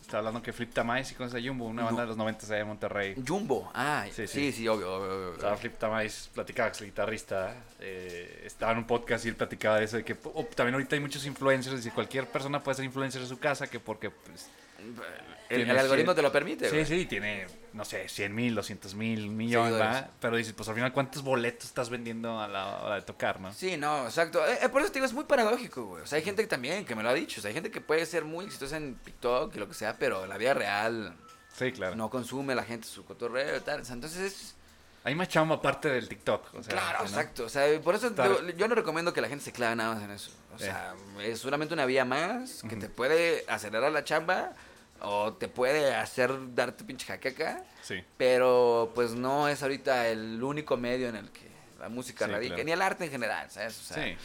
Estaba 0.00 0.20
hablando 0.20 0.40
que 0.42 0.54
Flip 0.54 0.72
Tamais 0.72 1.12
y 1.12 1.14
con 1.14 1.26
esa 1.26 1.38
Jumbo, 1.38 1.66
una 1.66 1.84
banda 1.84 2.00
de 2.00 2.08
los 2.08 2.16
90 2.16 2.46
allá 2.46 2.56
de 2.56 2.64
Monterrey. 2.64 3.14
Jumbo, 3.26 3.70
ah, 3.74 4.06
Sí, 4.06 4.26
sí, 4.26 4.26
sí. 4.26 4.52
sí, 4.52 4.68
obvio, 4.68 4.94
obvio, 4.94 5.34
Estaba. 5.34 5.56
Flip 5.58 5.76
Tamais, 5.76 6.30
platicaba, 6.32 6.70
es 6.70 6.80
el 6.80 6.86
guitarrista. 6.86 7.54
eh, 7.78 8.42
estaba 8.46 8.72
en 8.72 8.78
un 8.78 8.86
podcast 8.86 9.26
y 9.26 9.28
él 9.28 9.36
platicaba 9.36 9.76
de 9.78 9.84
eso. 9.84 9.98
De 9.98 10.04
que 10.04 10.16
oh, 10.32 10.44
también 10.54 10.74
ahorita 10.76 10.96
hay 10.96 11.00
muchos 11.00 11.26
influencers. 11.26 11.84
Y 11.84 11.90
cualquier 11.90 12.26
persona 12.26 12.62
puede 12.62 12.76
ser 12.76 12.86
influencer 12.86 13.20
en 13.20 13.28
su 13.28 13.38
casa. 13.38 13.66
Que 13.66 13.80
porque, 13.80 14.08
pues, 14.08 14.48
El, 15.48 15.78
algoritmo 15.78 16.14
te 16.14 16.20
lo 16.20 16.30
permite, 16.30 16.66
sí, 16.66 16.74
güey. 16.76 16.86
sí, 16.86 17.06
tiene, 17.06 17.46
no 17.72 17.84
sé, 17.84 18.08
100 18.08 18.34
mil, 18.34 18.54
200 18.54 18.94
mil, 18.94 19.30
millones, 19.30 19.70
Seguidores. 19.70 19.94
¿verdad? 19.94 20.10
Pero 20.20 20.36
dices, 20.36 20.52
pues 20.52 20.68
al 20.68 20.74
final, 20.74 20.92
¿cuántos 20.92 21.22
boletos 21.22 21.64
estás 21.64 21.88
vendiendo 21.88 22.38
a 22.38 22.46
la 22.48 22.80
hora 22.82 22.94
de 22.96 23.02
tocar, 23.02 23.40
no? 23.40 23.52
Sí, 23.52 23.76
no, 23.76 24.04
exacto. 24.04 24.46
Eh, 24.46 24.58
eh, 24.62 24.68
por 24.68 24.82
eso 24.82 24.90
te 24.90 24.98
digo, 24.98 25.06
es 25.06 25.14
muy 25.14 25.24
paradójico, 25.24 25.86
güey. 25.86 26.02
O 26.02 26.06
sea, 26.06 26.18
hay 26.18 26.22
gente 26.22 26.42
que 26.42 26.48
también, 26.48 26.84
que 26.84 26.94
me 26.94 27.02
lo 27.02 27.08
ha 27.08 27.14
dicho. 27.14 27.40
O 27.40 27.42
sea, 27.42 27.48
hay 27.48 27.54
gente 27.54 27.70
que 27.70 27.80
puede 27.80 28.04
ser 28.04 28.24
muy 28.24 28.44
exitosa 28.44 28.76
en 28.76 28.96
TikTok 28.96 29.56
y 29.56 29.58
lo 29.58 29.68
que 29.68 29.74
sea, 29.74 29.96
pero 29.98 30.24
en 30.24 30.28
la 30.28 30.36
vida 30.36 30.54
real 30.54 31.16
Sí, 31.58 31.72
claro. 31.72 31.96
no 31.96 32.08
consume 32.10 32.54
la 32.54 32.62
gente 32.62 32.86
su 32.86 33.04
cotorreo 33.04 33.56
y 33.56 33.60
tal. 33.60 33.80
O 33.80 33.84
sea, 33.84 33.94
entonces 33.94 34.20
es... 34.20 34.54
Hay 35.04 35.14
más 35.14 35.28
chamba 35.28 35.56
aparte 35.56 35.88
del 35.88 36.08
TikTok. 36.08 36.54
O 36.54 36.62
sea, 36.62 36.72
claro, 36.72 36.98
¿no? 36.98 37.04
exacto. 37.04 37.44
O 37.44 37.48
sea, 37.48 37.80
por 37.80 37.94
eso 37.94 38.14
yo, 38.14 38.50
yo 38.50 38.68
no 38.68 38.74
recomiendo 38.74 39.12
que 39.14 39.20
la 39.20 39.28
gente 39.28 39.44
se 39.44 39.52
clave 39.52 39.74
nada 39.74 39.94
más 39.94 40.04
en 40.04 40.10
eso. 40.10 40.30
O 40.54 40.58
sea, 40.58 40.94
es 41.22 41.38
solamente 41.38 41.72
una 41.72 41.86
vía 41.86 42.04
más 42.04 42.62
que 42.68 42.76
te 42.76 42.88
puede 42.88 43.44
acelerar 43.48 43.90
la 43.92 44.04
chamba 44.04 44.52
o 45.00 45.32
te 45.34 45.48
puede 45.48 45.94
hacer 45.94 46.30
darte 46.54 46.84
pinche 46.84 47.06
jaqueca. 47.06 47.62
Sí. 47.82 48.02
Pero 48.16 48.92
pues 48.94 49.12
no 49.12 49.48
es 49.48 49.62
ahorita 49.62 50.08
el 50.08 50.42
único 50.42 50.76
medio 50.76 51.08
en 51.08 51.16
el 51.16 51.30
que 51.30 51.48
la 51.80 51.88
música 51.88 52.26
Sí, 52.26 52.32
radica, 52.32 52.54
claro. 52.54 52.64
ni 52.66 52.72
el 52.72 52.82
arte 52.82 53.04
en 53.04 53.10
general, 53.10 53.50
¿sabes? 53.50 53.78
O 53.78 53.82
sea, 53.94 54.04
Sí. 54.04 54.16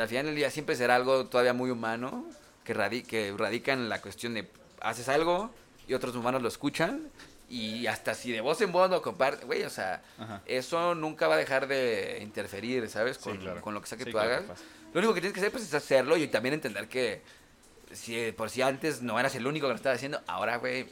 al 0.00 0.08
final 0.08 0.26
del 0.26 0.34
día 0.34 0.50
siempre 0.50 0.74
será 0.76 0.96
algo 0.96 1.26
todavía 1.26 1.52
muy 1.52 1.70
humano 1.70 2.24
que, 2.64 2.74
radi- 2.74 3.04
que 3.06 3.34
radica 3.36 3.72
en 3.72 3.88
la 3.88 4.00
cuestión 4.00 4.34
de 4.34 4.48
haces 4.80 5.08
algo 5.08 5.50
y 5.86 5.94
otros 5.94 6.14
humanos 6.16 6.40
lo 6.42 6.48
escuchan 6.48 7.08
y 7.50 7.86
hasta 7.86 8.14
si 8.14 8.30
de 8.32 8.40
voz 8.42 8.60
en 8.60 8.72
voz 8.72 8.90
lo 8.90 9.00
comparten, 9.02 9.46
güey, 9.46 9.62
o 9.62 9.70
sea, 9.70 10.02
Ajá. 10.18 10.42
eso 10.46 10.94
nunca 10.94 11.28
va 11.28 11.34
a 11.34 11.38
dejar 11.38 11.66
de 11.66 12.18
interferir, 12.22 12.88
¿sabes? 12.90 13.16
Sí, 13.16 13.22
Con, 13.24 13.38
claro. 13.38 13.60
con 13.62 13.74
lo 13.74 13.80
que 13.80 13.86
sea 13.86 13.96
que 13.98 14.04
tú 14.04 14.10
claro 14.12 14.34
hagas. 14.34 14.60
Lo 14.92 15.00
único 15.00 15.14
que 15.14 15.20
tienes 15.20 15.34
que 15.34 15.40
hacer 15.40 15.52
pues, 15.52 15.64
es 15.64 15.74
hacerlo 15.74 16.16
y 16.16 16.28
también 16.28 16.54
entender 16.54 16.88
que 16.88 17.22
si 17.92 18.32
por 18.32 18.50
si 18.50 18.62
antes 18.62 19.02
no 19.02 19.18
eras 19.18 19.34
el 19.34 19.46
único 19.46 19.66
que 19.66 19.70
lo 19.72 19.76
estaba 19.76 19.94
haciendo, 19.94 20.20
ahora, 20.26 20.56
güey, 20.56 20.88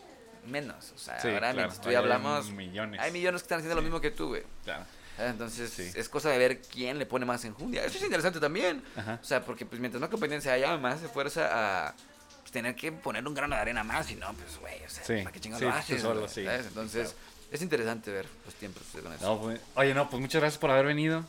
menos. 0.47 0.93
O 0.95 0.99
sea, 0.99 1.21
Sí, 1.21 1.29
ahora 1.29 1.39
claro. 1.41 1.57
mientras 1.57 1.81
tú 1.81 1.89
y 1.89 1.91
Ahí 1.91 1.97
hay 1.97 2.03
hablamos, 2.03 2.51
millones. 2.51 3.01
hay 3.01 3.11
millones 3.13 3.43
que 3.43 3.47
están 3.47 3.59
haciendo 3.59 3.75
lo 3.77 3.83
mismo 3.83 4.01
que 4.01 4.11
tú, 4.11 4.29
güey. 4.29 4.43
Claro. 4.65 4.85
Entonces, 5.19 5.71
Sí. 5.71 5.91
es 5.95 6.09
cosa 6.09 6.29
de 6.31 6.37
ver 6.39 6.61
quién 6.61 6.99
le 6.99 7.07
pone 7.07 7.25
más 7.25 7.45
enjundia. 7.45 7.85
Eso 7.85 7.97
es 7.99 8.05
interesante 8.05 8.39
también. 8.39 8.83
Ajá. 8.97 9.19
O 9.21 9.25
sea, 9.25 9.45
porque 9.45 9.65
pues 9.65 9.81
mientras 9.81 10.01
más 10.01 10.11
competencia 10.11 10.53
haya, 10.53 10.77
más 10.77 11.01
se 11.01 11.09
fuerza 11.09 11.49
a 11.89 11.95
pues, 12.43 12.53
tener 12.53 12.77
que 12.77 12.93
poner 12.93 13.27
un 13.27 13.35
grano 13.35 13.55
de 13.57 13.63
arena 13.63 13.83
más. 13.83 14.11
Y 14.11 14.15
no, 14.17 14.33
pues, 14.35 14.59
güey, 14.59 14.83
o 14.85 14.91
sea, 14.91 15.05
Sí. 15.05 15.17
¿para 15.23 15.33
qué 15.33 15.41
chingados 15.41 15.61
Sí, 15.61 15.65
lo 15.67 15.75
haces? 15.75 16.03
solo, 16.03 16.29
sí. 16.29 16.45
Entonces, 16.47 17.15
es 17.51 17.63
interesante 17.63 18.11
ver 18.13 18.27
los 18.45 18.55
tiempos 18.57 18.83
con 19.03 19.11
eso. 19.13 19.25
No, 19.27 19.41
pues, 19.41 19.59
oye, 19.75 19.95
no, 19.95 20.11
pues 20.11 20.21
muchas 20.21 20.41
gracias 20.43 20.59
por 20.61 20.71
haber 20.71 20.85
venido. 20.87 21.25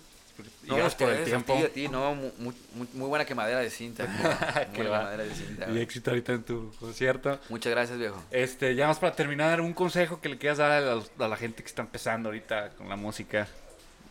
Y 0.63 0.67
No, 0.69 0.89
por 0.89 1.09
el 1.09 1.23
tiempo. 1.23 1.53
A 1.53 1.57
ti, 1.57 1.63
a 1.63 1.69
ti, 1.69 1.87
no, 1.87 2.13
mu- 2.15 2.31
mu- 2.37 2.53
muy, 2.73 2.87
muy 2.93 3.07
buena 3.07 3.25
quemadera 3.25 3.59
de 3.59 3.69
cinta. 3.69 4.05
Muy 4.07 4.21
buena 4.21 4.71
quemadera 4.71 5.23
de 5.23 5.33
cinta. 5.33 5.69
Y 5.69 5.79
éxito 5.79 6.11
ahorita 6.11 6.33
en 6.33 6.43
tu 6.43 6.71
concierto. 6.79 7.39
Muchas 7.49 7.71
gracias, 7.71 7.97
viejo. 7.97 8.21
Este, 8.31 8.75
ya 8.75 8.87
más 8.87 8.99
para 8.99 9.15
terminar, 9.15 9.61
un 9.61 9.73
consejo 9.73 10.19
que 10.21 10.29
le 10.29 10.37
quieras 10.37 10.57
dar 10.59 10.71
a 10.71 10.81
la, 10.81 11.01
a 11.19 11.27
la 11.27 11.37
gente 11.37 11.63
que 11.63 11.69
está 11.69 11.81
empezando 11.81 12.29
ahorita 12.29 12.69
con 12.71 12.89
la 12.89 12.95
música. 12.95 13.47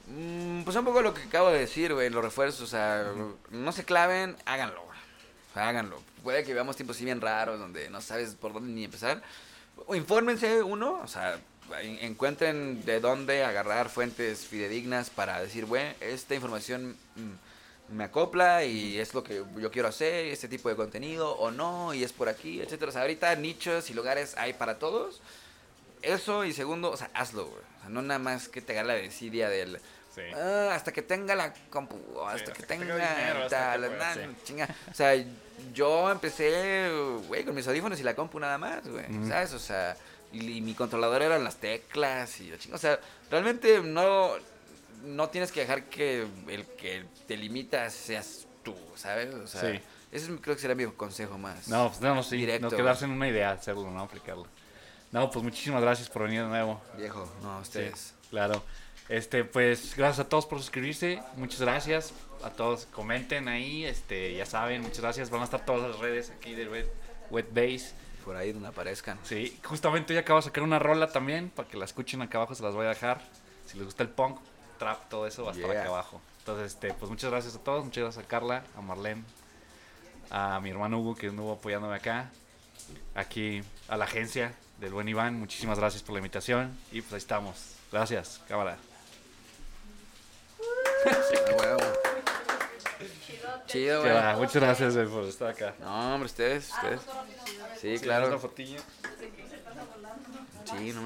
Mm, 0.09 0.63
pues 0.63 0.77
un 0.77 0.85
poco 0.85 1.03
lo 1.03 1.13
que 1.15 1.23
acabo 1.23 1.51
de 1.51 1.59
decir, 1.61 1.93
güey, 1.93 2.11
los 2.11 2.23
refuerzos, 2.25 2.61
o 2.63 2.67
sea, 2.67 3.07
no 3.51 3.73
se 3.73 3.85
claven, 3.85 4.37
háganlo, 4.47 4.83
güey. 4.85 4.99
O 5.51 5.55
sea, 5.55 5.69
háganlo. 5.69 6.01
Puede 6.23 6.45
que 6.45 6.55
veamos 6.55 6.77
tiempos 6.77 6.97
así 6.97 7.05
bien 7.05 7.21
raros 7.21 7.59
donde 7.59 7.89
no 7.91 8.01
sabes 8.01 8.35
por 8.35 8.53
dónde 8.53 8.73
ni 8.73 8.85
empezar. 8.85 9.23
O 9.87 9.95
infórmense 9.95 10.63
uno, 10.63 11.01
o 11.03 11.09
sea, 11.09 11.39
encuentren 12.01 12.85
de 12.85 13.01
dónde 13.01 13.45
agarrar 13.45 13.89
fuentes 13.89 14.47
fidedignas 14.47 15.11
para 15.11 15.41
decir, 15.41 15.67
güey, 15.67 15.95
esta 16.01 16.35
información 16.35 16.97
mm, 17.17 17.95
me 17.97 18.05
acopla 18.05 18.65
y 18.65 18.99
es 18.99 19.15
lo 19.15 19.23
que 19.23 19.43
yo 19.59 19.71
quiero 19.71 19.89
hacer, 19.89 20.27
este 20.27 20.49
tipo 20.49 20.69
de 20.69 20.77
contenido, 20.77 21.33
o 21.37 21.51
no, 21.51 21.95
y 21.95 22.03
es 22.05 22.13
por 22.13 22.29
aquí, 22.29 22.61
etcétera. 22.61 22.89
O 22.91 22.93
sea, 22.93 23.03
ahorita 23.03 23.35
nichos 23.37 23.91
y 23.91 23.95
lugares 23.95 24.35
hay 24.37 24.53
para 24.55 24.79
todos. 24.79 25.21
Eso, 26.03 26.45
y 26.45 26.53
segundo, 26.53 26.91
o 26.91 26.97
sea, 26.97 27.11
hazlo, 27.15 27.47
güey. 27.47 27.63
O 27.79 27.81
sea, 27.81 27.89
no 27.91 28.03
nada 28.03 28.19
más 28.19 28.49
que 28.49 28.61
te 28.61 28.73
agarre 28.73 28.89
la 28.89 28.95
desidia 28.95 29.49
del... 29.49 29.81
Sí. 30.15 30.23
"Ah, 30.35 30.71
hasta 30.73 30.93
que 30.93 31.03
tenga 31.03 31.35
la 31.35 31.53
compu, 31.69 31.97
Sí, 31.97 32.03
hasta, 32.27 32.33
hasta 32.35 32.53
que 32.55 32.61
que 32.63 32.67
tenga 32.67 32.87
tenga 32.97 33.15
dinero, 33.17 33.45
hasta 33.45 33.49
tal, 33.73 33.83
que 33.83 33.89
pueda, 33.89 34.15
na- 34.17 34.23
sí. 34.23 34.37
chinga. 34.45 34.69
O 34.91 34.95
sea, 34.95 35.25
yo 35.75 36.11
empecé, 36.11 36.91
güey, 37.29 37.45
con 37.45 37.55
mis 37.55 37.69
audífonos 37.69 38.01
y 38.01 38.03
la 38.03 38.15
compu 38.17 38.41
nada 38.41 38.57
más, 38.57 38.87
güey. 38.89 39.05
¿sabes? 39.29 39.53
O 39.53 39.59
sea, 39.59 39.95
y, 40.43 40.57
y 40.59 40.61
mi 40.61 40.75
controlador 40.75 41.23
eran 41.23 41.45
las 41.45 41.57
teclas 41.57 42.41
y. 42.41 42.53
O 42.73 42.79
sea, 42.79 42.99
realmente 43.31 43.81
no, 43.83 44.31
no 45.05 45.29
tienes 45.29 45.53
que 45.53 45.61
dejar 45.61 45.85
que 45.85 46.27
el 46.49 46.65
que 46.77 47.05
te 47.27 47.37
limita 47.37 47.89
seas 47.91 48.47
tú, 48.63 48.75
¿sabes? 48.95 49.35
O 49.35 49.47
sea, 49.47 49.61
Sí. 49.61 49.81
ese 50.13 50.33
es- 50.33 50.41
creo 50.41 50.55
que 50.57 50.61
sería 50.63 50.75
mi 50.77 50.87
consejo 50.93 51.39
más. 51.39 51.69
No, 51.69 51.89
pues 51.89 52.01
no, 52.01 52.15
no, 52.15 52.23
sí. 52.23 52.37
Directo, 52.37 52.71
no 52.71 52.77
quedarse 52.77 53.05
en 53.05 53.13
una 53.13 53.29
idea, 53.29 53.51
hacerlo, 53.53 53.91
no 53.91 54.01
aplicarlo. 54.03 54.47
No, 55.13 55.31
pues 55.31 55.43
muchísimas 55.45 55.81
gracias 55.83 56.09
por 56.11 56.23
venir 56.25 56.43
de 56.43 56.49
nuevo. 56.49 56.83
Viejo, 56.99 57.31
no, 57.43 57.57
Sí, 57.59 57.63
ustedes. 57.63 58.15
claro. 58.31 58.63
Este, 59.09 59.45
pues 59.45 59.95
gracias 59.97 60.27
a 60.27 60.29
todos 60.29 60.47
por 60.47 60.59
suscribirse. 60.59 61.23
Muchas 61.37 61.61
gracias. 61.61 62.13
A 62.43 62.51
todos 62.51 62.87
comenten 62.87 63.47
ahí, 63.49 63.85
este, 63.85 64.35
ya 64.35 64.45
saben, 64.45 64.83
muchas 64.83 65.01
gracias. 65.01 65.31
Van 65.31 65.41
a 65.43 65.45
estar 65.45 65.65
todas 65.65 65.89
las 65.91 66.01
redes 66.01 66.31
aquí 66.31 66.55
de 66.55 66.69
Wet, 66.69 66.89
Wet 67.31 67.47
Base. 67.55 67.93
Por 68.27 68.37
ahí 68.37 68.53
donde 68.53 68.69
aparezcan. 68.69 69.19
Sí, 69.23 69.59
justamente 69.65 70.13
hoy 70.13 70.19
acabo 70.19 70.41
de 70.41 70.45
sacar 70.47 70.63
una 70.65 70.79
rola 70.79 71.07
también 71.13 71.49
para 71.49 71.67
que 71.69 71.79
la 71.79 71.85
escuchen 71.87 72.21
acá 72.21 72.37
abajo, 72.39 72.55
se 72.55 72.63
las 72.63 72.75
voy 72.75 72.85
a 72.85 72.91
dejar. 72.91 73.23
Si 73.67 73.77
les 73.79 73.87
gusta 73.87 74.03
el 74.03 74.11
punk, 74.11 74.39
trap, 74.79 75.09
todo 75.09 75.27
eso 75.27 75.45
va 75.45 75.53
a 75.53 75.55
estar 75.55 75.71
Yeah. 75.71 75.81
acá 75.81 75.89
abajo. 75.91 76.21
Entonces, 76.41 76.73
este, 76.75 76.93
pues 76.93 77.09
muchas 77.11 77.31
gracias 77.31 77.55
a 77.55 77.61
todos, 77.61 77.85
muchas 77.85 78.03
gracias 78.05 78.25
a 78.25 78.29
Carla, 78.29 78.65
a 78.77 78.81
Marlene, 78.83 79.23
a 80.31 80.61
mi 80.61 80.71
hermano 80.71 80.99
Hugo 80.99 81.15
que 81.15 81.29
estuvo 81.29 81.53
apoyándome 81.53 81.95
acá, 81.97 82.31
aquí 83.15 83.63
a 83.89 83.97
la 83.97 84.05
agencia 84.05 84.55
del 84.81 84.93
buen 84.93 85.09
Iván, 85.09 85.39
muchísimas 85.39 85.79
gracias 85.79 86.03
por 86.03 86.13
la 86.15 86.19
invitación 86.19 86.77
y 86.93 87.01
pues 87.01 87.13
ahí 87.15 87.19
estamos. 87.19 87.77
Gracias, 87.93 88.41
cámara. 88.49 88.77
Ah. 93.67 93.73
Chido. 93.73 94.01
Güey. 94.03 94.37
muchas 94.37 94.63
gracias 94.63 94.95
por 95.09 95.25
estar 95.25 95.49
acá. 95.49 95.75
No, 95.81 96.15
hombre, 96.15 96.27
ustedes, 96.27 96.71
ustedes. 96.73 97.01
Sí, 97.81 97.97
Sí, 97.99 98.03
claro. 98.05 98.39
una. 98.39 98.79
Sí, 100.65 100.93
no. 100.93 101.03